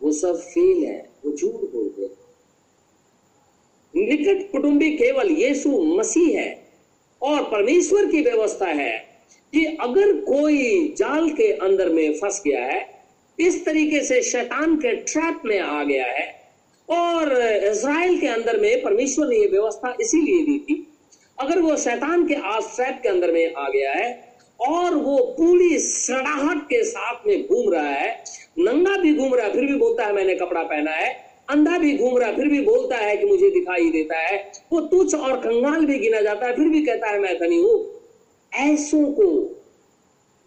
वो 0.00 0.12
सब 0.12 0.36
फेल 0.36 0.84
है, 0.84 1.08
वो 1.24 1.32
झूठ 1.32 1.70
बोलते 1.72 2.02
हैं। 2.02 2.08
निकट 3.94 4.50
कुटुंबी 4.52 4.90
केवल 4.90 5.30
यीशु 5.30 5.70
मसीह 5.98 6.38
है 6.40 6.68
और 7.22 7.42
परमेश्वर 7.42 8.06
की 8.06 8.20
व्यवस्था 8.20 8.66
है 8.66 8.98
कि 9.52 9.64
अगर 9.80 10.12
कोई 10.20 10.94
जाल 10.98 11.30
के 11.30 11.52
अंदर 11.52 11.88
में 11.88 12.12
फंस 12.14 12.42
गया 12.46 12.64
है, 12.64 12.88
इस 13.38 13.64
तरीके 13.64 14.00
से 14.04 14.22
शैतान 14.22 14.76
के 14.76 14.94
ट्रैप 14.96 15.42
में 15.44 15.58
आ 15.60 15.82
गया 15.84 16.06
है 16.06 16.26
और 16.88 17.32
इसराइल 17.42 18.20
के 18.20 18.26
अंदर 18.26 18.60
में 18.60 18.82
परमेश्वर 18.82 19.28
ने 19.28 19.36
यह 19.36 19.48
व्यवस्था 19.50 19.96
इसीलिए 20.00 20.42
दी 20.44 20.58
थी, 20.58 20.86
अगर 21.40 21.60
वो 21.60 21.76
शैतान 21.76 22.26
के 22.28 22.34
आज 22.34 22.74
ट्रैप 22.76 23.00
के 23.02 23.08
अंदर 23.08 23.32
में 23.32 23.54
आ 23.54 23.68
गया 23.68 23.92
है 23.92 24.29
और 24.68 24.94
वो 24.94 25.18
पूरी 25.18 25.78
सड़ाहट 25.78 26.62
के 26.62 26.84
साथ 26.84 27.26
में 27.26 27.46
घूम 27.46 27.72
रहा 27.72 27.88
है। 27.88 28.24
नंगा 28.58 28.96
भी 28.96 29.14
घूम 29.14 29.34
रहा 29.34 29.46
है, 29.46 29.52
फिर 29.52 29.64
भी 29.64 29.74
बोलता 29.74 30.04
है, 30.04 30.12
मैंने 30.12 30.34
कपड़ा 30.34 30.62
पहना 30.62 30.90
है। 30.90 31.30
अंधा 31.50 31.78
भी 31.78 31.98
घूम 31.98 32.18
रहा 32.18 32.28
है, 32.28 32.36
फिर 32.36 32.48
भी 32.48 32.60
बोलता 32.60 32.96
है 32.96 33.16
कि 33.16 33.26
मुझे 33.26 33.50
दिखाई 33.50 33.90
देता 33.90 34.18
है। 34.18 34.52
वो 34.72 34.80
तुच्छ 34.80 35.14
और 35.14 35.36
कंगाल 35.36 35.86
भी 35.86 35.98
गिना 35.98 36.20
जाता 36.20 36.46
है, 36.46 36.56
फिर 36.56 36.68
भी 36.68 36.82
कहता 36.86 37.06
है, 37.06 37.18
मैं 37.20 37.38
धनी 37.38 37.56
हूँ। 37.56 38.00
ऐसों 38.54 39.04
को 39.12 39.56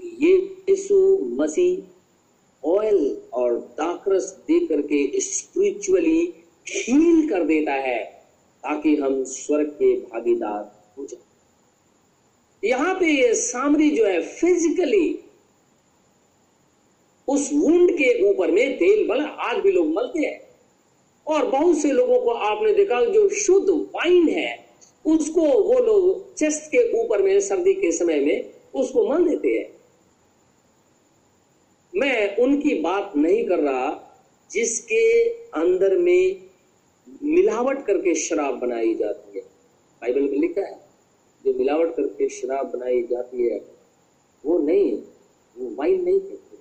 ये 0.03 0.31
यीशु 0.69 1.19
मसीह 1.39 2.69
ऑयल 2.69 3.17
और 3.33 3.53
दाकरस 3.53 4.23
दे 4.23 4.59
करके 4.59 5.19
स्पिरिचुअली 5.19 6.33
हील 6.69 7.29
कर 7.29 7.43
देता 7.43 7.73
है, 7.73 8.03
ताकि 8.63 8.95
हम 8.95 9.23
स्वर्ग 9.23 9.67
के 9.67 9.95
भागीदार 9.95 10.93
हो 10.97 11.05
जाए। 11.05 11.22
यहाँ 12.63 12.93
पे 12.95 13.05
ये 13.05 13.33
सामरी 13.33 13.89
जो 13.91 14.05
है 14.05 14.21
फिजिकली 14.21 15.19
उस 17.27 17.49
वुंड 17.53 17.91
के 17.91 18.29
ऊपर 18.29 18.51
में 18.51 18.77
तेल 18.77 19.07
बल 19.07 19.21
आज 19.21 19.57
भी 19.57 19.71
लोग 19.71 19.87
मलते 19.87 20.19
हैं। 20.19 20.41
और 21.27 21.45
बहुत 21.45 21.77
से 21.77 21.91
लोगों 21.91 22.19
को 22.21 22.31
आपने 22.31 22.73
देखा 22.73 23.05
जो 23.05 23.29
शुद्ध 23.29 23.69
वाइन 23.69 24.27
है, 24.29 24.65
उसको 25.05 25.41
वो 25.41 25.79
लोग 25.79 26.35
चेस्ट 26.35 26.63
के 26.63 27.03
ऊपर 27.03 27.21
में, 27.21 27.39
सर्दी 27.39 27.73
के 27.73 27.91
समय 27.91 28.19
में 28.19 28.53
उसको 28.73 29.09
मल 29.09 29.27
देते 29.29 29.49
हैं। 29.49 29.77
मैं 31.95 32.37
उनकी 32.37 32.73
बात 32.81 33.13
नहीं 33.17 33.43
कर 33.45 33.59
रहा 33.59 34.19
जिसके 34.51 35.29
अंदर 35.29 35.97
में 35.97 36.49
मिलावट 37.23 37.85
करके 37.85 38.15
शराब 38.15 38.55
बनाई 38.55 38.95
जाती 38.95 39.37
है। 39.37 39.45
बाइबल 40.01 40.21
में 40.21 40.37
लिखा 40.37 40.61
है। 40.61 40.92
जो 41.45 41.53
मिलावट 41.53 41.95
करके 41.95 42.29
शराब 42.29 42.65
बनाई 42.65 43.01
जाती 43.03 43.47
है, 43.47 43.59
वो 44.45 44.57
नहीं 44.57 45.03
वो 45.57 45.75
वाइन 45.75 46.03
नहीं 46.03 46.19
कहते। 46.19 46.57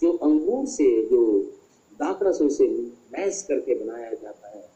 जो 0.00 0.12
अंगूर 0.12 0.66
से, 0.66 1.02
जो 1.02 1.40
दाकरसों 1.92 2.48
से 2.48 2.68
मैस 3.12 3.42
करके 3.42 3.74
बनाया 3.74 4.10
जाता 4.10 4.48
है, 4.48 4.70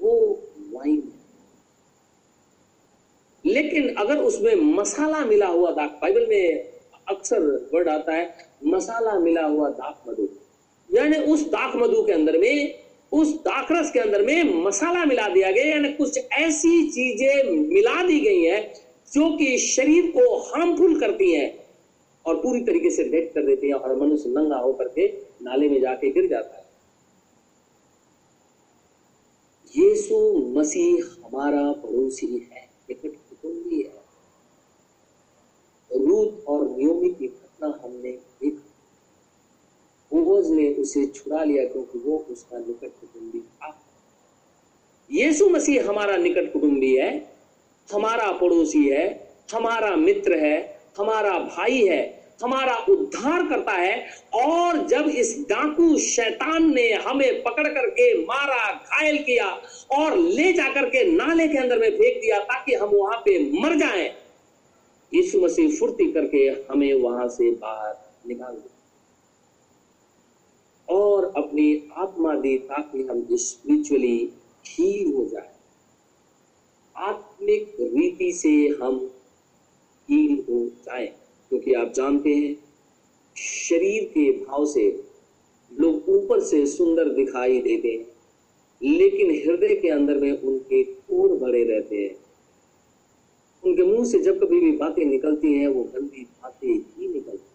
वो 0.00 0.42
वाइन 0.58 1.12
है। 1.14 1.18
लेकिन 3.52 3.94
अगर 3.94 4.18
उसमें 4.18 4.54
मसाला 4.54 5.24
मिला 5.24 5.46
हुआ 5.46 5.70
दाक 5.70 5.98
बाइबल 6.02 6.26
में 6.26 6.72
अक्सर 7.08 7.70
वर्ड 7.74 7.88
आता 7.88 8.12
है, 8.12 8.50
मसाला 8.64 9.18
मिला 9.18 9.46
हुआ 9.46 9.68
दाक 9.70 10.02
मधु। 10.08 10.28
यानी 10.90 11.16
उस 11.32 11.48
दाक 11.48 11.76
मधु 11.76 12.06
के 12.06 12.12
अंदर 12.12 12.38
में 12.38 12.87
उस 13.12 13.34
दाकरस 13.42 13.90
के 13.90 13.98
अंदर 13.98 14.22
में 14.22 14.64
मसाला 14.64 15.04
मिला 15.04 15.28
दिया 15.28 15.50
गया 15.52 15.64
यानी 15.64 15.92
कुछ 15.92 16.18
ऐसी 16.18 16.88
चीज़ें 16.90 17.50
मिला 17.68 18.02
दी 18.02 18.18
गई 18.20 18.42
हैं 18.44 18.62
जो 19.12 19.30
कि 19.36 19.56
शरीर 19.58 20.10
को 20.10 20.36
हार्मफुल 20.40 20.98
करती 21.00 21.32
हैं 21.34 21.48
और 22.24 22.36
पूरी 22.36 22.60
तरीके 22.60 22.90
से 22.90 23.04
डेट 23.04 23.32
कर 23.34 23.46
देती 23.46 23.66
हैं 23.66 23.74
और 23.74 23.96
मनुष्य 23.96 24.30
नंगा 24.30 24.56
होकर 24.56 24.88
के 24.88 25.06
नाले 25.42 25.68
में 25.68 25.80
जाके 25.80 26.10
गिर 26.10 26.28
जाता 26.28 26.56
है। 26.56 26.66
यीशु 29.74 30.16
मसीह 30.56 31.04
हमारा 31.24 31.72
पड़ोसी 31.72 32.26
है 32.26 32.66
निकट 32.90 33.16
कुटुंबी 33.28 33.82
है। 33.82 34.06
रूत 35.90 36.44
और 36.48 36.68
नियोमी 36.68 37.10
की 37.10 37.26
घटना 37.26 37.78
हमने 37.84 38.12
ओवज 40.12 40.50
ने 40.50 40.68
उसे 40.80 41.06
छुड़ा 41.06 41.42
लिया 41.44 41.64
क्योंकि 41.64 41.98
वो 41.98 42.16
उसका 42.30 42.58
निकट 42.58 43.00
कुटुंबी 43.00 43.40
था 43.40 43.74
यीशु 45.10 45.48
मसीह 45.48 45.88
हमारा 45.88 46.16
निकट 46.16 46.52
कुटुंबी 46.52 46.94
है 46.96 47.10
हमारा 47.88 48.30
पड़ोसी 48.40 48.88
है 48.88 49.06
हमारा 49.52 49.94
मित्र 49.96 50.38
है 50.38 50.56
हमारा 50.98 51.38
भाई 51.38 51.86
है 51.86 52.00
हमारा 52.42 52.74
उद्धार 52.88 53.46
करता 53.48 53.72
है 53.72 53.94
और 54.34 54.76
जब 54.86 55.08
इस 55.20 55.34
डाकू 55.48 55.96
शैतान 55.98 56.70
ने 56.74 56.92
हमें 57.06 57.42
पकड़ 57.42 57.66
करके 57.68 58.12
मारा 58.24 58.72
घायल 58.72 59.18
किया 59.22 59.46
और 59.98 60.16
ले 60.18 60.52
जाकर 60.52 60.88
के 60.88 61.04
नाले 61.12 61.48
के 61.48 61.58
अंदर 61.58 61.78
में 61.78 61.90
फेंक 61.90 62.20
दिया 62.20 62.38
ताकि 62.44 62.74
हम 62.74 62.90
वहाँ 62.94 63.18
पे 63.24 63.38
मर 63.62 63.78
जाएँ 63.78 64.08
यीशु 65.12 65.40
मसीह 65.40 65.78
फुर्ती 65.78 66.10
करके 66.12 66.46
हमें 66.70 66.92
वहाँ 67.02 67.28
से 67.28 67.50
बाहर 67.56 67.94
निकाल 68.28 68.54
दिया 68.54 68.67
और 70.88 71.32
अपनी 71.36 71.90
आत्मा 71.92 72.34
दी 72.34 72.58
ताकि 72.58 73.02
हम 73.02 73.26
स्पिरिचुअली 73.32 74.30
हील 74.66 75.14
हो 75.14 75.24
जाए। 75.24 75.52
आत्मिक 76.96 77.76
रीति 77.80 78.32
से 78.32 78.68
हम 78.82 79.10
हील 80.08 80.44
हो 80.50 80.64
जाए, 80.84 81.06
क्योंकि 81.50 81.74
आप 81.74 81.92
जानते 81.92 82.34
हैं, 82.34 82.56
शरीर 83.36 84.04
के 84.04 84.30
भाव 84.44 84.66
से 84.66 85.04
लोग 85.70 86.08
ऊपर 86.08 86.40
से 86.40 86.66
सुंदर 86.66 87.08
दिखाई 87.08 87.60
देते 87.60 87.88
हैं, 87.88 88.06
लेकिन 88.82 89.30
हृदय 89.30 89.74
के 89.74 89.88
अंदर 89.88 90.16
में 90.16 90.32
उनके 90.32 90.82
कोर 90.84 91.36
भरे 91.38 91.64
रहते 91.64 91.96
हैं। 91.96 92.16
उनके 93.62 93.82
मुँह 93.82 94.04
से 94.04 94.18
जब 94.18 94.40
कभी 94.40 94.60
भी 94.60 94.72
बातें 94.72 95.04
निकलती 95.04 95.52
हैं, 95.54 95.68
वो 95.68 95.82
गंदी 95.84 96.24
बातें 96.42 96.68
ही 96.68 97.08
निकलती 97.08 97.47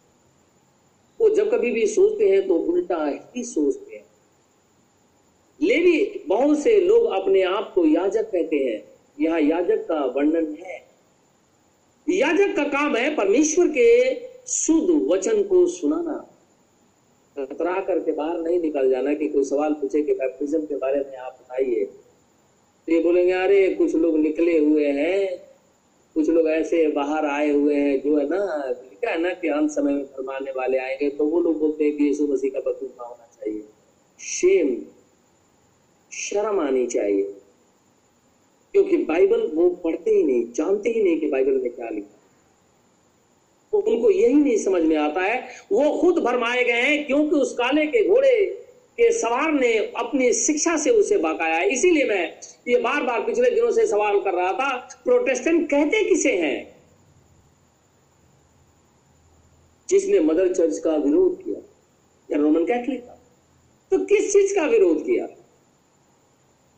वो 1.23 1.29
जब 1.29 1.51
कभी 1.51 1.71
भी 1.71 1.87
सोचते 1.87 2.29
हैं 2.29 2.47
तो 2.47 2.55
उल्टा 2.55 3.29
ही 3.35 3.43
सोचते 3.43 3.95
हैं। 3.95 4.05
ले 5.61 5.79
भी 5.79 6.23
बहुत 6.27 6.59
से 6.59 6.81
लोग 6.81 7.05
अपने 7.05 7.41
आप 7.41 7.71
को 7.75 7.85
याजक 7.85 8.31
कहते 8.31 8.55
हैं। 8.55 8.91
यहाँ 9.21 9.41
याजक 9.41 9.87
का 9.87 10.05
वर्णन 10.05 10.57
है। 10.65 10.87
याजक 12.09 12.55
का 12.55 12.63
काम 12.63 12.95
है 12.95 13.15
परमेश्वर 13.15 13.67
के 13.67 14.15
शुद्ध 14.47 15.11
वचन 15.11 15.43
को 15.43 15.67
सुनाना। 15.67 16.29
कतरा 17.45 17.81
करके 17.81 18.11
बाहर 18.11 18.37
नहीं 18.37 18.61
निकल 18.61 18.91
जाना 18.91 19.13
कि 19.13 19.27
कोई 19.27 19.43
सवाल 19.43 19.73
पूछे 19.73 20.03
कि 20.03 20.13
बैप्टिज्म 20.13 20.65
के 20.65 20.75
बारे 20.75 20.99
में 20.99 21.17
आप 21.17 21.37
बताइए। 21.41 21.85
तो 22.85 22.91
ये 22.91 22.99
बोलेंगे, 22.99 23.33
अरे, 23.33 23.73
कुछ 23.73 23.95
लोग 23.95 24.17
निकले 24.17 24.59
हुए 24.59 24.85
हैं 24.85 25.42
कुछ 26.15 26.29
लोग 26.29 26.47
ऐसे 26.47 26.87
बाहर 26.87 27.25
आए 27.25 27.49
हुए 27.51 27.75
हैं 27.75 28.01
जो 28.01 28.17
है 28.17 28.25
ना 28.29 28.39
लिखा 28.67 29.11
है 29.11 29.19
ना 29.21 29.29
कि 29.29 29.47
अंत 29.47 29.71
समय 29.71 29.93
में 29.93 30.03
फरमाने 30.05 30.51
वाले 30.51 30.77
आएँगे 30.77 31.09
तो 31.09 31.25
वो 31.25 31.41
लोग 31.41 31.59
बोलते 31.59 31.83
हैं 31.83 31.97
कि 31.97 32.03
यीशु 32.03 32.27
मसीह 32.27 32.51
का 32.51 32.59
बतूफा 32.59 33.03
होना 33.03 33.27
चाहिए। 33.35 33.63
शेम 34.19 34.75
शर्म 36.11 36.59
आनी 36.59 36.85
चाहिए। 36.87 37.23
क्योंकि 38.73 38.97
बाइबल 38.97 39.47
वो 39.53 39.69
पढ़ते 39.69 40.11
ही 40.11 40.23
नहीं, 40.23 40.51
जानते 40.51 40.89
ही 40.89 41.03
नहीं 41.03 41.19
कि 41.19 41.27
बाइबल 41.27 41.51
में 41.51 41.71
क्या 41.71 41.89
लिखा 41.89 42.19
तो 43.73 43.79
उनको 43.79 44.09
यही 44.09 44.33
नहीं 44.33 44.57
समझ 44.57 44.81
में 44.81 44.95
आता 44.97 45.21
है, 45.21 45.47
वो 45.71 45.99
खुद 46.01 46.23
भरमाए 46.23 46.63
गए 46.63 46.71
हैं, 46.71 47.05
क्योंकि 47.07 47.35
उस 47.35 47.53
काले 47.53 47.85
के 47.87 48.07
घोड़े 48.07 48.62
के 48.97 49.11
सवार 49.11 49.51
ने 49.51 49.77
अपनी 49.77 50.33
शिक्षा 50.33 50.77
से 50.77 50.89
उसे 50.89 51.17
बकाया। 51.17 51.61
इसीलिए 51.61 52.05
मैं 52.05 52.39
ये 52.67 52.77
बार 52.77 53.03
बार 53.03 53.21
पिछले 53.21 53.51
दिनों 53.51 53.71
से 53.71 53.87
सवाल 53.87 54.19
कर 54.19 54.33
रहा 54.33 54.53
था, 54.53 54.77
प्रोटेस्टेंट 55.03 55.69
कहते 55.69 56.03
किसे 56.03 56.31
हैं? 56.31 56.73
जिसने 59.89 60.19
मदर 60.19 60.53
चर्च 60.53 60.79
का 60.79 60.95
विरोध 60.95 61.43
किया, 61.43 61.59
या 62.31 62.37
रोमन 62.37 62.63
कैथलिक 62.63 63.01
का? 63.01 63.19
तो 63.91 64.05
किस 64.05 64.33
चीज़ 64.33 64.55
का 64.55 64.65
विरोध 64.65 65.01
किया? 65.01 65.27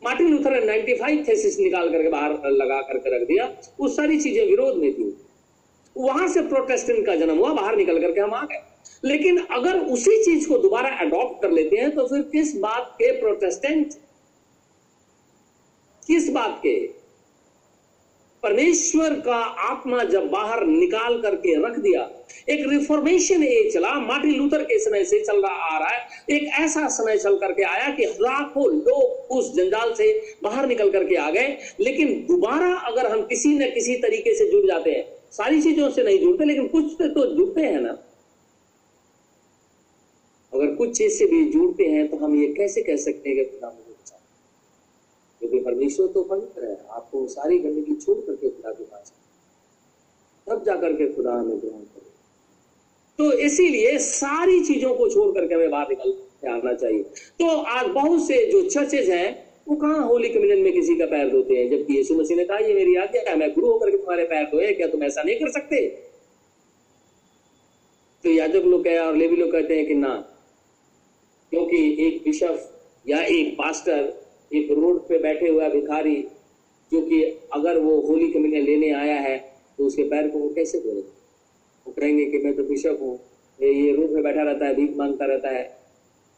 मार्टिन 0.04 0.28
लूथर 0.28 0.50
ने 0.50 0.60
95 0.60 1.28
थेसिस 1.28 1.58
निकाल 1.58 1.90
करके 1.90 2.08
बाहर 2.08 2.32
लगा 2.50 2.82
करके 2.82 3.16
रख 3.16 3.28
दिया। 3.28 3.44
वो 3.80 3.88
सारी 3.88 4.20
चीज़ें 4.20 4.46
विरोध 4.46 4.76
में 4.76 4.94
थी। 4.94 5.25
वहाँ 5.96 6.28
से 6.28 6.40
प्रोटेस्टेंट 6.42 7.04
का 7.06 7.14
जन्म 7.16 7.38
हुआ, 7.38 7.52
बाहर 7.52 7.76
निकल 7.76 8.00
करके 8.00 8.20
हम 8.20 8.34
आ 8.34 8.42
गए। 8.42 8.62
लेकिन 9.04 9.38
अगर 9.50 9.78
उसी 9.78 10.22
चीज़ 10.24 10.48
को 10.48 10.58
दोबारा 10.58 10.88
अडॉप्ट 10.98 11.42
कर 11.42 11.50
लेते 11.50 11.76
हैं 11.76 11.90
तो 11.90 12.06
फिर 12.06 12.22
किस 12.32 12.56
बात 12.56 12.94
के 12.94 13.10
प्रोटेस्टेंट 13.20 13.94
किस 16.02 16.28
बात 16.30 16.60
के? 16.62 16.76
परमेश्वर 18.42 19.14
का 19.20 19.36
आत्मा 19.62 20.02
जब 20.04 20.28
बाहर 20.30 20.64
निकाल 20.66 21.20
करके 21.22 21.54
रख 21.64 21.78
दिया, 21.78 22.00
एक 22.48 22.66
रिफॉर्मेशन 22.68 23.42
एज 23.44 23.72
चला, 23.74 23.92
मार्टिन 23.92 24.34
लूथर 24.34 24.62
के 24.62 24.78
समय 24.78 25.04
से 25.04 25.18
चल 25.20 25.42
रहा 25.42 25.54
आ 25.66 25.78
रहा 25.78 25.88
है, 25.88 26.08
एक 26.30 26.48
ऐसा 26.60 26.86
समय 26.88 27.18
चल 27.18 27.36
करके 27.36 27.62
आया 27.62 27.88
कि 27.88 28.04
लाखों 28.20 28.66
लोग 28.72 29.36
उस 29.36 29.52
जंजाल 29.54 29.94
से 29.94 30.12
बाहर 30.42 30.66
निकल 30.66 30.90
करके 30.90 31.16
आ 31.16 31.30
गए। 31.30 31.56
लेकिन 31.80 32.14
दोबारा 32.28 32.72
अगर 32.82 33.06
हम 33.06 33.22
किसी 33.22 33.58
न 33.58 33.70
किसी 33.70 33.96
तरीके 33.96 34.34
से 34.34 34.50
जुड़ 34.50 34.66
जाते 34.66 34.90
हैं 34.90 35.15
सारी 35.38 35.62
चीज़ों 35.62 35.90
से 35.90 36.02
नहीं 36.02 36.18
जुड़ते, 36.18 36.44
लेकिन 36.44 36.68
कुछ 36.68 36.92
से 36.92 37.08
तो 37.08 37.26
जुड़ते 37.34 37.60
हैं 37.60 37.80
ना। 37.80 37.90
अगर 40.52 40.74
कुछ 40.74 40.96
चीज़ 40.98 41.12
से 41.12 41.26
भी 41.26 41.44
जुड़ते 41.50 41.84
हैं 41.84 42.08
तो 42.08 42.16
हम 42.16 42.36
ये 42.36 42.46
कैसे 42.54 42.82
कह 42.82 42.96
सकते 42.96 43.28
हैं 43.28 43.38
कि 43.38 43.44
खुदा 43.44 43.68
मुझे 43.68 43.90
बचा। 43.92 44.20
क्योंकि 45.40 45.58
परमेश्वर 45.60 46.06
तो 46.06 46.22
पवित्र 46.22 46.64
है, 46.64 46.76
आपको 46.90 47.26
सारी 47.28 47.58
गंदगी 47.58 47.94
छोड़ 47.94 48.18
करके 48.18 48.48
खुदा 48.48 48.72
के 48.72 48.84
पास 48.84 49.12
तब 50.46 50.64
जाकर 50.64 50.92
के 50.92 51.12
खुदा 51.12 51.32
हमें 51.32 51.58
ग्रहण 51.58 51.80
करे। 51.80 52.04
तो 53.18 53.32
इसीलिए 53.32 53.98
सारी 53.98 54.60
चीज़ों 54.64 54.94
को 54.94 55.08
छोड़ 55.08 55.34
करके 55.34 55.54
हमें 55.54 55.70
बाहर 55.70 55.88
निकल 55.88 56.48
आना 56.50 56.72
चाहिए। 56.74 57.02
तो 57.02 57.46
आज 57.46 57.86
बहुत 57.86 58.26
से 58.26 58.44
जो 58.52 58.62
चर्चेज 58.68 59.10
हैं 59.10 59.45
वो 59.66 59.76
कहाँ 59.76 60.04
होली 60.06 60.28
कम्युनियन 60.28 60.62
में 60.62 60.72
किसी 60.72 60.94
का 60.96 61.06
पैर 61.06 61.30
धोते 61.30 61.54
हैं? 61.54 61.68
जबकि 61.70 61.96
यीशु 61.96 62.14
मसीह 62.14 62.36
ने 62.36 62.44
कहा, 62.44 62.58
ये 62.58 62.74
मेरी 62.74 62.94
आज्ञा 62.96 63.22
है, 63.30 63.36
मैं 63.36 63.52
गुरु 63.54 63.70
होकर 63.70 63.90
के 63.90 63.96
तुम्हारे 63.96 64.24
पैर 64.24 64.44
धोए 64.44 64.72
क्या 64.72 64.86
तुम 64.86 65.02
ऐसा 65.02 65.22
नहीं 65.22 65.36
कर 65.36 65.50
सकते? 65.50 65.86
तो 68.24 68.30
याजक 68.30 68.64
लोग 68.64 68.84
कहे, 68.84 68.98
और 68.98 69.16
लेवी 69.16 69.36
लोग 69.36 69.50
कहते 69.52 69.76
हैं 69.76 69.86
कि 69.86 69.94
ना, 69.94 70.14
क्योंकि 71.52 72.06
एक 72.06 72.22
बिशप 72.24 72.72
या 73.06 73.20
एक 73.22 73.52
पास्टर 73.58 74.12
एक 74.50 74.70
रोड 74.70 75.00
पे 75.08 75.18
बैठे 75.18 75.48
हुआ 75.48 75.68
भिखारी 75.68 76.14
क्योंकि 76.92 77.22
अगर 77.54 77.78
वो 77.78 78.00
होली 78.00 78.28
कमीने 78.32 78.60
लेने 78.60 78.90
आया 78.92 79.14
है 79.20 79.36
तो 79.78 79.86
उसके 79.86 80.02
पैर 80.02 80.28
को 80.28 80.38
वो 80.38 80.48
कैसे 80.48 80.78
धोए 80.80 81.00
वो 81.86 81.92
कहेंगे 81.92 82.24
कि 82.24 82.38
मैं 82.38 82.54
तो 82.56 82.64
बिशप 82.64 82.98
हूँ, 83.02 83.14
ये 83.58 83.92
रूप 83.92 84.10
में 84.10 84.22
बैठा 84.22 84.42
रहता 84.42 84.66
है, 84.66 84.74
भीख 84.74 84.96
माँगता 84.96 85.24
रहता 85.24 85.48
है 85.48 85.64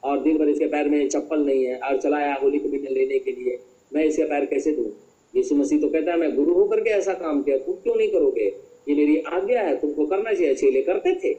और 0.02 0.20
दिन 0.20 0.38
भर 0.38 0.48
इसके 0.48 0.66
पैर 0.66 0.88
में 0.88 1.08
चप्पल 1.08 1.40
नहीं 1.40 1.64
है 1.64 1.78
और 1.78 2.00
चला 2.00 2.16
आया 2.16 2.34
होली 2.34 2.58
कमीने 2.58 2.90
लेने 2.90 3.18
के 3.18 3.32
लिए, 3.32 3.58
मैं 3.94 4.04
इसके 4.04 4.24
पैर 4.24 4.44
कैसे 4.44 4.72
दूँ 4.72 4.92
यीशु 5.34 5.54
मसीह 5.54 5.80
तो 5.80 5.88
कहता 5.88 6.12
है, 6.12 6.18
मैं 6.18 6.34
गुरु 6.36 6.54
होकर 6.54 6.80
के 6.80 6.90
ऐसा 6.90 7.14
काम 7.14 7.42
किया, 7.42 7.58
तुम 7.58 7.74
क्यों 7.74 7.94
नहीं 7.94 8.08
करोगे? 8.08 8.44
ये 8.88 8.94
मेरी 8.94 9.16
आज्ञा 9.16 9.60
है, 9.60 9.76
तुमको 9.80 10.06
करना 10.06 10.32
चाहिए 10.32 10.54
चेले 10.54 10.82
करते 10.82 11.14
थे। 11.14 11.36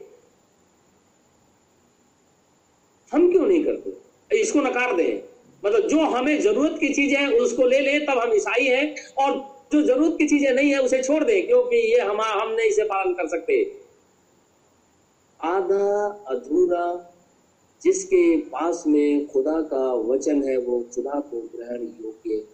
हम 3.12 3.30
क्यों 3.32 3.46
नहीं 3.46 3.64
करते? 3.64 4.40
इसको 4.40 4.60
नकार 4.60 4.96
दें। 4.96 5.20
मतलब 5.64 5.88
जो 5.88 5.98
हमें 5.98 6.40
ज़रूरत 6.40 6.76
की 6.80 6.88
चीज़ 6.94 7.16
है, 7.16 7.32
उसको 7.32 7.66
ले 7.66 7.80
ले, 7.80 7.98
तब 8.00 8.18
हम 8.18 8.32
ईसाई 8.34 8.64
हैं, 8.64 8.94
और 9.18 9.32
जो 9.72 9.82
ज़रूरत 9.82 10.16
की 10.18 10.26
चीज़ें 10.26 10.52
नहीं 10.52 10.70
है, 10.72 10.78
उसे 10.78 11.02
छोड़ 11.02 11.24
दें, 11.24 11.46
क्योंकि 11.46 11.76
ये 11.76 12.00
हम 12.00 12.20
हम 12.20 12.52
नहीं 12.52 12.68
इसे 12.68 12.84
पालन 12.84 13.12
कर 13.12 13.26
सकते। 13.26 13.76
आधा 15.40 16.24
अधूरा 16.28 17.09
जिसके 17.82 18.36
पास 18.36 18.84
में 18.86 19.26
खुदा 19.26 19.60
का 19.62 19.92
वचन 19.94 20.42
है, 20.42 20.56
वो 20.56 20.80
खुदा 20.94 21.20
को 21.20 21.40
ग्रहण 21.40 21.82
योग्य 21.82 22.44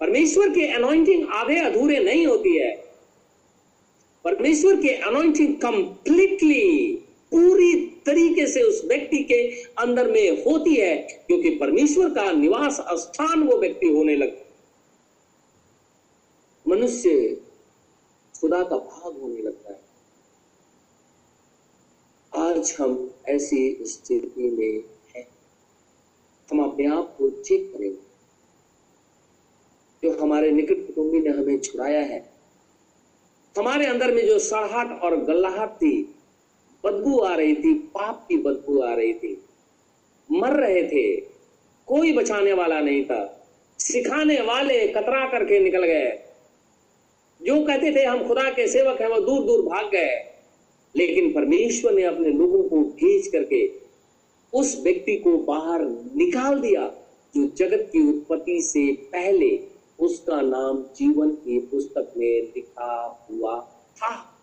परमेश्वर 0.00 0.48
के 0.48 0.66
अनोइंटिंग 0.72 1.28
आधे 1.32 1.58
अधूरे 1.60 1.98
नहीं 1.98 2.26
होती 2.26 2.56
है। 2.56 2.70
परमेश्वर 4.24 4.76
की 4.76 4.88
अनोइंटिंग 4.88 5.54
कंप्लीटली 5.54 6.94
पूरी 7.32 7.74
तरीके 8.06 8.46
से 8.46 8.62
उस 8.62 8.84
व्यक्ति 8.84 9.22
के 9.24 9.40
अंदर 9.78 10.10
में 10.10 10.44
होती 10.44 10.74
है, 10.74 10.96
क्योंकि 11.26 11.50
परमेश्वर 11.50 12.10
का 12.10 12.32
निवास 12.32 12.80
स्थान 12.92 13.42
वो 13.42 13.58
व्यक्ति 13.58 13.86
होने 13.86 14.16
लगता 14.16 14.44
मनुष्य 16.66 17.10
खुदा 18.40 18.62
का 18.62 18.76
भाग 18.76 19.20
होने 19.20 19.42
लगता 19.42 19.44
है 19.44 19.45
आज 22.38 22.76
हम 22.80 23.14
ऐसी 23.28 23.78
स्थिति 23.80 24.50
में 24.50 24.82
हैं। 25.16 25.28
हम 26.50 26.64
अपने 26.64 26.86
आप 26.86 27.14
को 27.18 27.28
चेक 27.30 27.72
करेंगे। 27.72 27.96
जो 30.02 30.18
हमारे 30.18 30.50
निकट 30.50 30.86
कुटुंबी 30.86 31.20
ने 31.20 31.30
हमें 31.30 31.58
छुड़ाया 31.58 32.00
है, 32.00 32.32
हमारे 33.58 33.86
अंदर 33.86 34.12
में 34.14 34.26
जो 34.26 34.38
सड़ाहट 34.38 35.00
और 35.02 35.16
गल्लाहट 35.16 35.68
थी, 35.68 36.14
बदबू 36.84 37.18
आ 37.18 37.34
रही 37.34 37.54
थी, 37.54 37.74
पाप 37.74 38.26
की 38.28 38.36
बदबू 38.36 38.80
आ 38.80 38.94
रही 38.94 39.14
थी, 39.14 39.44
मर 40.32 40.52
रहे 40.52 40.82
थे, 40.82 41.16
कोई 41.86 42.12
बचाने 42.12 42.52
वाला 42.52 42.80
नहीं 42.80 43.04
था, 43.04 43.48
सिखाने 43.78 44.40
वाले 44.40 44.88
कतरा 44.88 45.26
करके 45.30 45.60
निकल 45.60 45.84
गए। 45.84 46.10
जो 47.42 47.64
कहते 47.64 47.96
थे 47.96 48.04
हम 48.04 48.28
खुदा 48.28 48.50
के 48.50 48.68
सेवक 48.68 49.00
हैं, 49.00 49.08
वो 49.08 49.20
दूर 49.20 49.44
दूर 49.44 49.62
भाग 49.62 49.90
गए। 49.92 50.35
लेकिन 50.96 51.32
परमेश्वर 51.32 51.92
ने 51.92 52.02
अपने 52.02 52.28
लोगों 52.28 52.62
को 52.62 52.76
भेज 52.76 53.28
करके 53.28 53.72
उस 54.52 54.80
व्यक्ति 54.84 55.16
को 55.16 55.38
बाहर 55.38 55.80
निकाल 56.16 56.58
दिया, 56.58 56.94
जो 57.36 57.48
जगत 57.56 57.90
की 57.92 58.08
उत्पत्ति 58.08 58.62
से 58.62 58.92
पहले 58.92 59.60
उसका 59.98 60.40
नाम 60.40 60.82
जीवन 60.96 61.30
की 61.30 61.60
पुस्तक 61.60 62.14
में 62.16 62.42
लिखा 62.42 63.26
हुआ 63.30 63.60
था। 63.96 64.40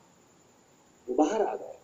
वो 1.09 1.15
बाहर 1.15 1.41
आ 1.41 1.55
गया। 1.55 1.79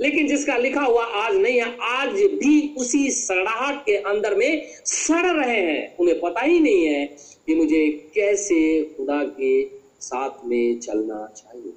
लेकिन 0.00 0.26
जिसका 0.26 0.56
लिखा 0.56 0.80
हुआ 0.80 1.04
आज 1.04 1.36
नहीं 1.36 1.60
है, 1.60 1.76
आज 1.80 2.12
भी 2.12 2.74
उसी 2.78 3.10
सड़ाहट 3.10 3.86
के 3.86 3.96
अंदर 3.96 4.34
में 4.34 4.66
सड़ 4.84 5.26
रहे 5.26 5.60
हैं। 5.60 5.96
उन्हें 5.96 6.20
पता 6.20 6.40
ही 6.40 6.60
नहीं 6.60 6.86
है 6.86 7.06
कि 7.46 7.54
मुझे 7.54 8.10
कैसे 8.14 8.82
खुदा 8.82 9.24
के 9.24 9.66
साथ 10.00 10.30
में 10.44 10.80
चलना 10.80 11.32
चाहिए। 11.36 11.72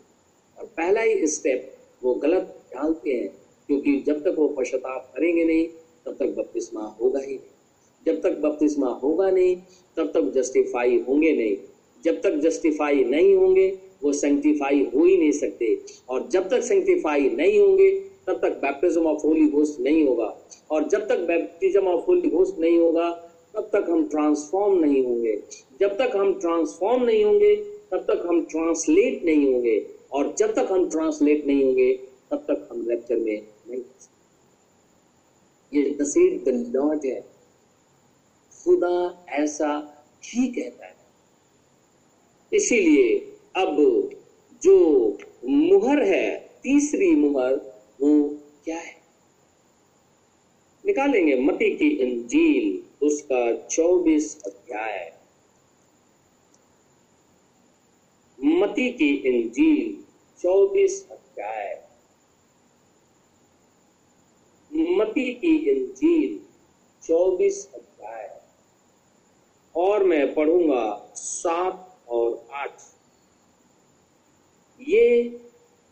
और 0.57 0.65
पहला 0.65 1.01
ही 1.01 1.27
स्टेप 1.27 1.76
वो 2.03 2.13
गलत 2.13 2.63
डालते 2.73 3.09
हैं, 3.09 3.29
क्योंकि 3.67 4.03
जब 4.07 4.23
तक 4.23 4.35
वो 4.37 4.47
पश्चाताप 4.47 5.13
करेंगे 5.17 5.45
नहीं, 5.45 5.67
तब 6.05 6.15
तक 6.19 6.25
बपतिस्मा 6.25 6.97
होगा 7.01 7.19
ही 7.19 7.27
नहीं। 7.27 7.39
जब 8.05 8.21
तक 8.21 8.37
बपतिस्मा 8.37 8.87
होगा 8.87 9.29
नहीं, 9.31 9.57
तब 9.97 10.11
तक 10.13 10.21
जस्टिफाई 10.21 11.03
होंगे 11.07 11.33
नहीं। 11.33 11.57
जब 12.03 12.21
तक 12.21 12.31
जस्टिफाई 12.31 13.03
नहीं 13.03 13.35
होंगे, 13.35 13.77
वो 14.03 14.13
सेंटिफाई 14.13 14.87
हो 14.95 15.05
ही 15.05 15.17
नहीं 15.17 15.31
सकते। 15.31 15.79
और 16.09 16.27
जब 16.27 16.49
तक 16.49 16.61
सेंटिफाई 16.61 17.29
नहीं 17.29 17.59
होंगे, 17.59 17.91
तब 18.27 18.33
तक 18.33 18.51
बैप्टिज्म 18.61 19.05
ऑफ़ 19.05 19.27
होली 19.27 19.49
घोस्ट 19.49 19.79
नहीं 19.79 20.07
होगा। 20.07 20.37
और 20.71 20.87
जब 20.87 21.07
तक 21.07 21.19
बैप्टिज्म 21.19 21.87
ऑफ़ 21.87 22.05
होली 22.05 22.29
घोस्ट 22.29 22.59
नहीं 22.59 22.77
होगा, 22.77 23.09
तब 23.53 23.69
तक 23.73 23.85
हम 23.89 24.07
ट्रांसफॉर्म 24.07 24.79
नहीं 24.79 25.05
होंगे। 25.05 25.43
जब 25.79 25.97
तक 25.97 26.11
हम 26.15 26.33
ट्रांसफॉर्म 26.33 27.03
नहीं 27.03 27.23
होंगे, 27.23 27.55
तब 27.91 27.97
तक 27.97 28.23
हम 28.25 28.41
ट्रांसलेट 28.41 29.23
नहीं 29.23 29.53
होंगे। 29.53 29.96
और 30.11 30.35
जब 30.35 30.55
तक 30.55 30.67
हम 30.71 30.89
ट्रांसलेट 30.89 31.45
नहीं 31.45 31.65
होंगे, 31.65 31.93
तब 32.31 32.37
तक 32.37 32.69
हम 32.71 32.89
लेक्चर 32.89 33.17
में 33.17 33.47
नहीं 33.69 33.81
ये 35.73 35.97
दसेड 36.01 36.43
द 36.43 36.75
लॉर्ड 36.75 37.05
है। 37.05 37.21
खुदा 38.63 39.25
ऐसा 39.29 40.03
ही 40.25 40.47
कहता 40.47 40.85
है। 40.85 40.95
इसीलिए 42.53 43.19
अब 43.55 44.09
जो 44.63 45.09
मुहर 45.45 46.03
है, 46.03 46.51
तीसरी 46.63 47.11
मुहर, 47.11 47.55
वो 48.01 48.29
क्या 48.65 48.77
है? 48.77 49.01
निकालेंगे 50.85 51.35
मती 51.35 51.75
की 51.75 51.87
इंजील, 51.87 52.83
उसका 53.05 53.67
चौबीस 53.67 54.43
अध्याय। 54.45 55.16
मती 58.47 58.91
की 58.91 59.15
इंजील 59.15 60.03
चौबीस 60.41 61.07
अध्याय। 61.11 61.87
मती 64.73 65.33
की 65.33 65.71
इंजील 65.71 66.39
चौबीस 67.07 67.71
अध्याय। 67.73 68.41
और 69.75 70.03
मैं 70.03 70.33
पढ़ूँगा 70.33 71.11
सात 71.15 72.03
और 72.09 72.47
आठ। 72.51 72.81
ये 74.81 75.23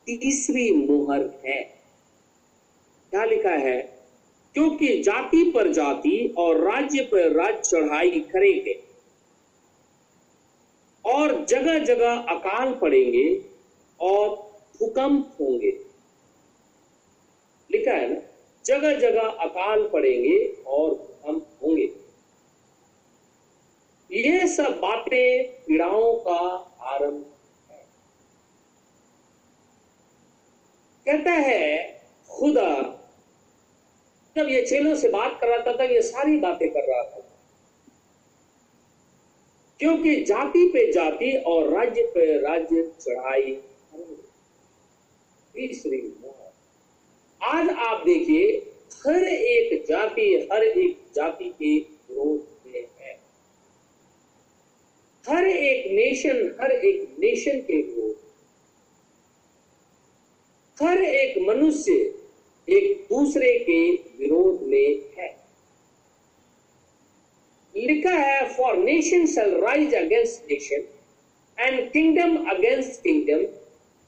तीसरी 0.06 0.72
मुहर 0.72 1.42
है। 1.46 1.64
क्या 3.10 3.26
लिखा 3.26 3.52
है? 3.52 4.08
क्योंकि 4.54 5.04
जाति 5.04 5.52
पर 5.52 5.72
जाति 5.72 6.36
और 6.38 6.58
राज्य 6.58 7.04
पर 7.04 7.32
राज्य 7.32 7.62
चढ़ाई 7.62 8.20
करेंगे। 8.20 8.85
और 11.06 11.46
जगह 11.46 11.80
जगह 11.80 12.16
अकाल 12.16 12.74
पड़ेंगे 12.74 13.46
और 14.00 14.30
भूकंप 14.80 15.38
होंगे। 15.42 15.72
लिखा 17.72 17.92
है 17.92 18.14
ना? 18.14 18.22
जगह 18.66 19.00
जगह 19.00 19.22
अकाल 19.22 19.88
पड़ेंगे 19.88 20.64
और 20.68 20.90
भूकंप 20.90 21.50
होंगे। 21.64 22.06
ये 24.12 24.48
सब 24.48 24.80
बातें 24.80 25.44
पीड़ाओं 25.66 26.16
का 26.16 26.38
आरंभ 26.82 27.26
है। 27.72 27.88
कहता 31.06 31.32
है, 31.32 32.02
खुदा, 32.30 33.02
जब 34.38 34.50
ये 34.50 34.62
चेलों 34.62 34.96
से 34.96 35.10
बात 35.10 35.38
कर 35.42 35.48
रहा 35.48 35.58
था, 35.58 35.74
तब 35.74 35.92
ये 35.92 36.02
सारी 36.02 36.38
बातें 36.38 36.70
कर 36.70 36.80
रहा 36.80 37.04
था। 37.04 37.25
क्योंकि 39.80 40.16
जाति 40.24 40.68
पे 40.74 40.92
जाति 40.92 41.32
और 41.38 41.74
राज्य 41.74 42.04
पे 42.04 42.42
राज्य 42.42 42.92
चढ़ाई। 43.02 43.56
आज 47.44 47.70
आप 47.70 48.04
देखिए, 48.06 48.72
हर 49.08 49.24
एक 49.24 49.86
जाति, 49.86 50.50
हर 50.52 50.64
एक 50.64 50.98
जाति 51.16 51.50
के 51.50 51.78
विरोध 51.80 52.48
में 52.66 52.88
है। 53.00 53.14
हर 55.30 55.48
एक 55.48 55.92
नेशन 55.92 56.56
हर 56.62 56.72
एक 56.72 57.16
नेशन 57.20 57.60
के 57.60 57.82
विरोध 57.82 58.16
हर 60.82 61.04
एक 61.04 61.38
मनुष्य 61.48 61.94
एक 62.70 63.08
दूसरे 63.10 63.60
के 63.60 63.92
विरोध 63.92 64.62
में 64.62 65.02
है। 65.18 65.45
लिखा 67.76 68.16
है 68.16 68.48
for 68.54 68.78
nation 68.78 69.26
shall 69.26 69.56
rise 69.62 69.94
against 69.96 70.52
nation 70.52 70.88
and 71.58 71.92
kingdom 71.92 72.38
against 72.50 73.02
kingdom 73.04 73.46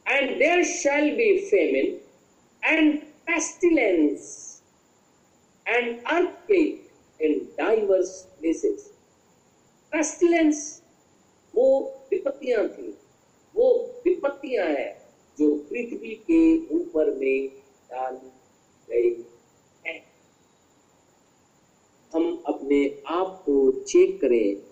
and 0.05 0.37
there 0.39 0.63
shall 0.63 1.15
be 1.15 1.37
famine 1.49 1.99
and 2.63 2.99
pestilence 3.27 4.21
and 5.65 5.97
earthquake 6.05 7.21
in 7.21 7.39
divers 7.57 8.11
places 8.39 8.91
pestilence 9.91 10.59
वो 11.53 11.67
विपत्तियाँ 12.11 12.67
थी। 12.67 12.93
वो 13.55 13.69
विपत्तियाँ 14.05 14.65
हैं 14.67 14.91
जो 15.37 15.55
पृथ्वी 15.69 16.13
के 16.29 16.41
ऊपर 16.75 17.09
में 17.13 17.47
डाली 17.91 18.29
गई। 18.89 19.11
हम 22.13 22.43
अपने 22.47 23.03
आप 23.07 23.43
को 23.45 23.71
चेक 23.71 24.21
करें। 24.21 24.63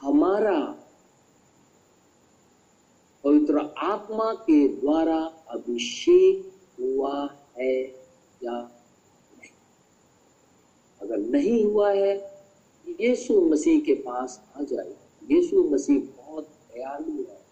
हमारा 0.00 0.78
पवित्र 3.24 3.58
आत्मा 3.78 4.32
के 4.32 4.68
द्वारा 4.68 5.24
अभिषेक 5.48 6.52
हुआ 6.80 7.36
है 7.58 7.82
या 8.42 8.82
नहीं? 9.38 9.50
अगर 11.02 11.18
नहीं 11.18 11.64
हुआ 11.64 11.92
है, 11.92 12.44
यीशु 13.00 13.40
मसीह 13.40 13.80
के 13.80 13.94
पास 13.94 14.44
आ 14.56 14.62
जाए 14.62 14.96
यीशु 15.30 15.64
मसीह 15.64 16.22
बहुत 16.22 16.44
दयालु 16.44 17.24
है। 17.30 17.42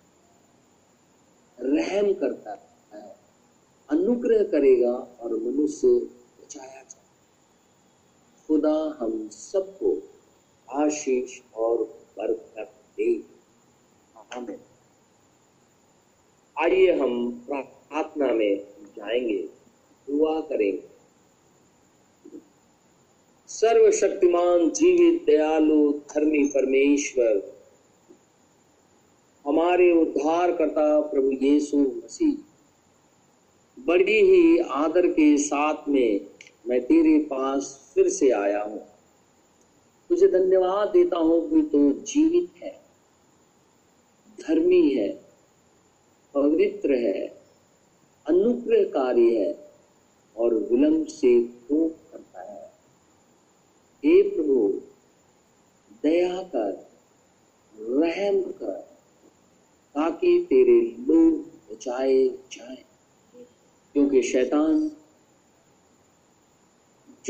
रहम 1.61 2.13
करता 2.13 2.51
है। 2.95 3.17
अनुग्रह 3.91 4.43
करेगा 4.43 4.93
और 4.93 5.37
मनुष्य 5.37 6.20
खुदा 8.51 8.97
हम 9.01 9.29
सबको 9.29 10.03
आशीष 10.71 11.41
और 11.55 11.85
बरकत 12.19 12.73
दे। 12.97 13.23
आइए 16.59 16.93
हम 16.93 17.33
प्रार्थना 17.49 18.33
में 18.33 18.67
जाएँगे, 18.97 19.37
दुआ 20.11 20.41
करेंगे। 20.41 20.89
सर्वशक्तिमान, 23.49 24.71
जीवित, 24.71 25.27
दयालु, 25.27 25.93
धर्मी 25.93 26.49
परमेश्वर, 26.49 27.63
हमारे 29.47 29.93
उद्धार 29.93 30.53
करता 30.53 31.01
प्रभु 31.01 31.33
यीशु 31.33 31.79
मसीह, 31.79 32.37
बड़ी 33.87 34.21
ही 34.21 34.59
आदर 34.59 35.07
के 35.07 35.39
साथ 35.39 35.89
में 35.89 36.30
मैं 36.65 36.81
तेरे 36.87 37.19
पास 37.25 37.93
फिर 37.95 38.09
से 38.09 38.31
आया 38.31 38.63
हूँ। 38.63 38.79
तुझे 40.11 40.29
धन्यवाद 40.29 40.89
देता 40.89 41.19
हूँ 41.19 41.41
कि 41.51 41.63
तू 41.63 41.91
जीवित 41.93 42.63
है, 42.63 42.73
धर्मी 44.39 44.89
है, 44.89 45.09
पवित्र 46.35 46.95
है, 46.97 47.27
अनुग्रहकारी 48.27 49.35
है 49.35 49.53
और 50.37 50.55
विलंब 50.71 51.07
से 51.07 51.39
कोप 51.41 51.97
करता 52.13 52.43
है। 52.43 52.67
हे 54.03 54.23
प्रभु, 54.31 54.69
दया 56.03 56.43
कर, 56.45 56.73
रहम 57.75 58.41
कर, 58.53 58.79
ताकि 59.95 60.39
तेरे 60.51 60.81
लोग 60.81 61.73
बचाए 61.73 62.25
जाए, 62.53 62.85
क्योंकि 63.95 64.23
शैतान 64.23 64.89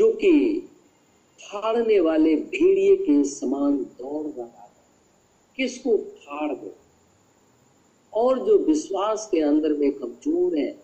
जो 0.01 0.11
कि 0.11 0.59
फाड़ने 1.41 1.99
वाले 1.99 2.35
भेड़िए 2.35 2.95
के 2.95 3.23
समान 3.23 3.77
दौड़ 3.77 4.27
रहा 4.27 4.61
है 4.61 4.71
किसको 5.55 5.97
फाड़ 5.97 6.51
दो? 6.53 6.75
और 8.13 8.45
जो 8.45 8.57
विश्वास 8.57 9.29
के 9.31 9.39
अंदर 9.39 9.73
में 9.73 9.91
कमज़ोर 9.91 10.57
है 10.57 10.83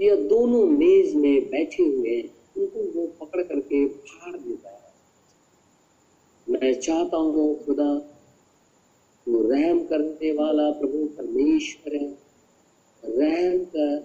यह 0.00 0.14
दोनों 0.16 0.66
मेज 0.66 1.14
में 1.14 1.50
बैठे 1.50 1.82
हुए 1.82 2.08
हैं, 2.08 2.34
उनको 2.56 3.00
वो 3.00 3.06
पकड़ 3.06 3.42
करके 3.42 3.88
फाड़ 3.88 4.36
देता 4.36 4.70
है। 4.70 4.92
मैं 6.48 6.80
चाहता 6.80 7.16
हूँ, 7.16 7.64
खुदा 7.64 7.92
वो 9.28 9.42
रहम 9.42 9.84
करने 9.84 10.32
वाला 10.32 10.70
प्रभु 10.70 11.06
परमेश्वर 11.06 11.96
है। 11.96 12.18
रहम 13.04 13.64
कर, 13.64 13.96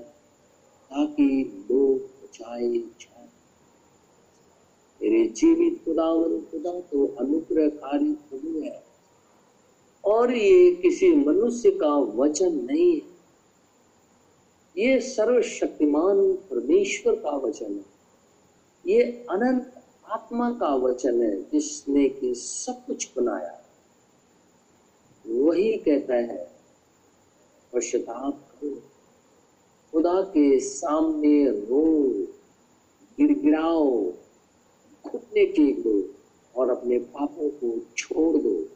ताकि 0.91 1.53
लोग 1.71 1.97
बचाए 1.97 2.77
जाए। 2.77 3.10
मेरे 5.01 5.25
जीवित 5.25 5.85
खुदावन 5.85 6.41
खुदा 6.41 6.79
तो 6.79 7.07
अनुग्रहकारी 7.07 8.13
प्रभु 8.13 8.61
है। 8.61 8.83
और 10.05 10.33
ये 10.33 10.75
किसी 10.75 11.15
मनुष्य 11.15 11.71
का 11.71 11.95
वचन 11.95 12.55
नहीं 12.55 13.01
है। 13.01 13.11
ये 14.77 14.99
सर्वशक्तिमान 14.99 16.33
परमेश्वर 16.33 17.15
का 17.15 17.37
वचन 17.37 17.73
है। 17.73 17.85
ये 18.87 19.03
अनंत 19.03 19.83
आत्मा 20.09 20.51
का 20.51 20.75
वचन 20.75 21.23
है 21.23 21.43
जिसने 21.43 22.09
कि 22.09 22.35
सब 22.35 22.85
कुछ 22.85 23.09
बनाया। 23.17 23.61
वही 25.27 25.77
कहता 25.77 26.15
है, 26.15 26.51
पश्चाताप 27.73 28.33
करो। 28.33 28.75
खुदा 29.91 30.21
के 30.21 30.59
सामने 30.59 31.49
रो, 31.49 32.13
गिड़गिड़ाओ 33.19 34.11
घुटने 35.11 35.45
टेक 35.45 35.83
दो 35.83 36.09
और 36.55 36.69
अपने 36.69 36.99
पापों 36.99 37.49
को 37.49 37.85
छोड़ 37.97 38.37
दो। 38.37 38.67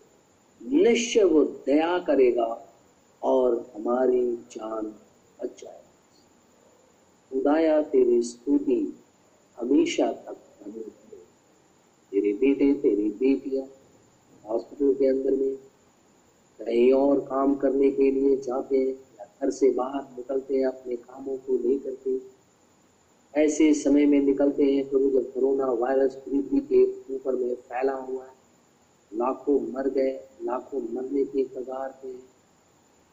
निश्चय 0.62 1.24
वो 1.24 1.44
दया 1.44 2.00
करेगा 2.00 2.74
और 3.24 3.72
हमारी 3.76 4.36
जान 4.36 4.86
बच 5.40 5.62
जाए 5.62 5.82
खुदाया, 7.32 7.82
तेरी 7.82 8.22
स्तुति 8.22 8.98
हमेशा 9.60 10.12
तक 10.12 10.38
बनी 10.62 10.80
रहे। 10.80 11.18
तेरे 12.12 12.34
बेटे, 12.34 12.74
तेरी 12.74 13.10
बेटियाँ 13.10 13.68
हॉस्पिटल 14.46 14.94
के 14.94 15.08
अंदर 15.08 15.32
में 15.32 15.56
कहीं 16.60 16.94
और 16.94 17.20
काम 17.20 17.56
करने 17.56 17.92
के 17.92 18.12
लिए 18.12 18.38
जाते 18.38 18.78
हैं 18.78 18.88
या 18.88 19.26
घर 19.42 19.50
से 19.50 19.72
बाहर 19.72 20.02
निकलते 20.02 20.56
हैं 20.56 20.66
अपने 20.66 20.96
कामों 20.96 21.38
को 21.38 21.70
लेकर 21.70 21.96
के। 21.96 22.35
ऐसे 23.36 23.74
समय 23.74 24.06
में 24.06 24.20
निकलते 24.22 24.64
हैं 24.64 24.84
प्रभु 24.90 25.10
जब 25.12 25.32
कोरोना 25.32 25.66
वायरस 25.80 26.16
पृथ्वी 26.26 26.60
के 26.72 26.84
ऊपर 27.16 27.36
में 27.36 27.54
फैला 27.54 27.94
हुआ 27.94 28.26
है, 28.26 28.34
लाखों 29.12 29.60
मर 29.74 29.90
गए, 29.90 30.14
लाखों 30.44 30.82
मरने 30.94 31.24
के 31.26 31.44
कगार 31.46 31.90
पे 32.04 32.14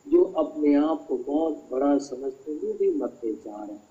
जो 0.07 0.23
अपने 0.39 0.75
आप 0.75 1.05
को 1.09 1.17
बहुत 1.19 1.65
बड़ा 1.73 1.97
समझते 1.99 2.55
वो 2.57 2.73
भी 2.73 2.91
मरते 2.93 3.33
जा 3.35 3.63
रहे 3.65 3.73
हैं। 3.73 3.83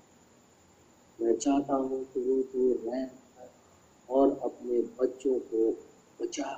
मैं 1.18 1.34
चाहता 1.36 1.74
हूँ 1.74 2.02
कि 2.04 2.20
वो 2.20 2.40
तो 2.52 2.72
रह 2.86 4.14
और 4.14 4.38
अपने 4.44 4.80
बच्चों 5.00 5.38
को 5.52 5.70
बचा 6.20 6.50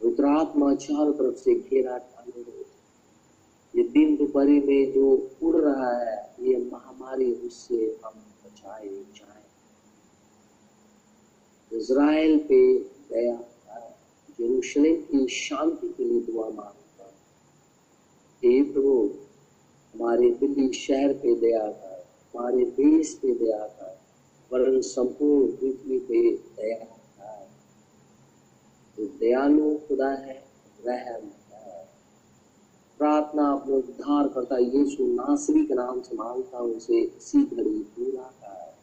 रुद्रात्मा 0.00 0.72
चारों 0.76 1.12
तरफ़ 1.12 1.36
से 1.36 1.54
घेरा 1.54 1.96
डाले 1.98 2.42
ये 3.74 3.82
दिन 3.88 4.16
दोपहरी 4.16 4.60
में 4.60 4.92
जो 4.92 5.06
उड़ 5.42 5.56
रहा 5.56 5.92
है, 5.98 6.16
ये 6.40 6.56
महामारी 6.72 7.32
उससे 7.46 7.84
हम 8.04 8.24
बचाए 8.68 8.88
जाए। 8.88 9.44
इज़राइल 11.72 12.38
पे 12.38 12.78
दया 12.78 13.38
यरूशलेम 14.40 14.96
की 15.02 15.26
शांति 15.28 15.88
के 15.88 16.04
लिए 16.04 16.20
दुआ 16.20 16.48
माँगता 16.48 17.14
हे। 18.44 18.62
प्रभु, 18.72 18.94
हमारे 19.94 20.30
दिल्ली 20.30 20.72
शहर 20.72 21.12
पे 21.12 21.34
दया 21.34 21.66
कर, 21.70 22.06
हमारे 22.34 22.64
देश 22.64 23.14
पे 23.22 23.34
दया 23.34 23.66
कर, 23.66 23.98
वरन 24.52 24.80
संपूर्ण 24.80 25.56
पृथ्वी 25.56 25.98
पे 25.98 26.36
दया 26.36 26.84
कर। 26.84 27.48
तो 28.96 29.06
दयालु 29.18 29.74
खुदा 29.78 30.10
है 30.10 30.44
रहम 30.86 31.30
प्रार्थना 32.98 33.50
अपने 33.52 33.74
उद्धार 33.76 34.28
करता 34.28 34.58
यीशु 34.58 35.06
नासरी 35.06 35.64
के 35.64 35.74
नाम 35.74 36.00
से 36.00 36.16
माँगता 36.16 36.58
हूँ, 36.58 36.74
उसे 36.76 37.00
इसी 37.00 37.42
घड़ी 37.42 37.78
पूरा 37.96 38.22
कर। 38.22 38.74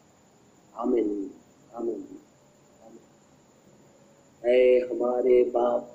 आमिन 0.80 1.30
आमिन 1.74 2.06
हमारे 4.92 5.42
बाप 5.44 5.92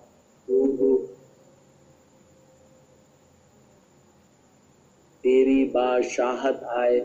तेरी 5.23 5.63
बादशाहत 5.65 6.63
आए। 6.63 6.99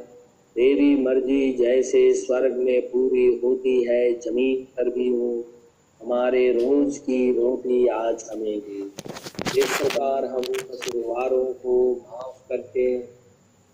तेरी 0.57 0.95
मर्ज़ी 0.97 1.53
जैसे 1.53 2.01
स्वर्ग 2.15 2.57
में 2.57 2.89
पूरी 2.89 3.27
होती 3.45 3.83
है, 3.85 4.21
ज़मीन 4.21 4.65
पर 4.65 4.91
भी 4.91 5.09
हो। 5.09 5.45
हमारे 6.01 6.53
रोज 6.53 6.99
की 6.99 7.33
रोटी 7.33 7.87
आज 7.87 8.25
हमें 8.33 8.59
दी। 8.61 8.93
इस 9.59 9.79
प्रकार 9.81 10.25
हम 10.25 10.43
कसूरवारों 10.43 11.45
को 11.45 11.95
माफ़ 11.95 12.49
करते 12.49 12.99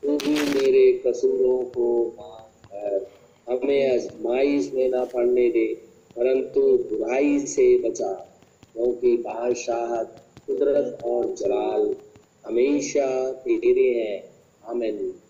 तू 0.02 0.16
भी 0.16 0.30
मेरे 0.30 0.92
कसूरों 1.06 1.64
को 1.64 2.14
माफ़ 2.18 2.66
कर। 2.66 3.10
हमें 3.48 3.94
आजमाइश 3.94 4.72
में 4.74 4.88
ना 4.88 5.04
पड़ने 5.04 5.48
दे, 5.48 5.74
परंतु 6.16 6.60
बुराई 6.60 7.38
से 7.38 7.78
बचा, 7.78 8.12
क्योंकि 8.74 9.16
बादशाहत 9.16 10.16
कुदरत 10.46 10.98
और 11.04 11.34
जलाल 11.34 11.96
हमेशा 12.46 13.32
तेरे 13.32 14.00
हैं। 14.00 14.32
आमीन। 14.70 15.21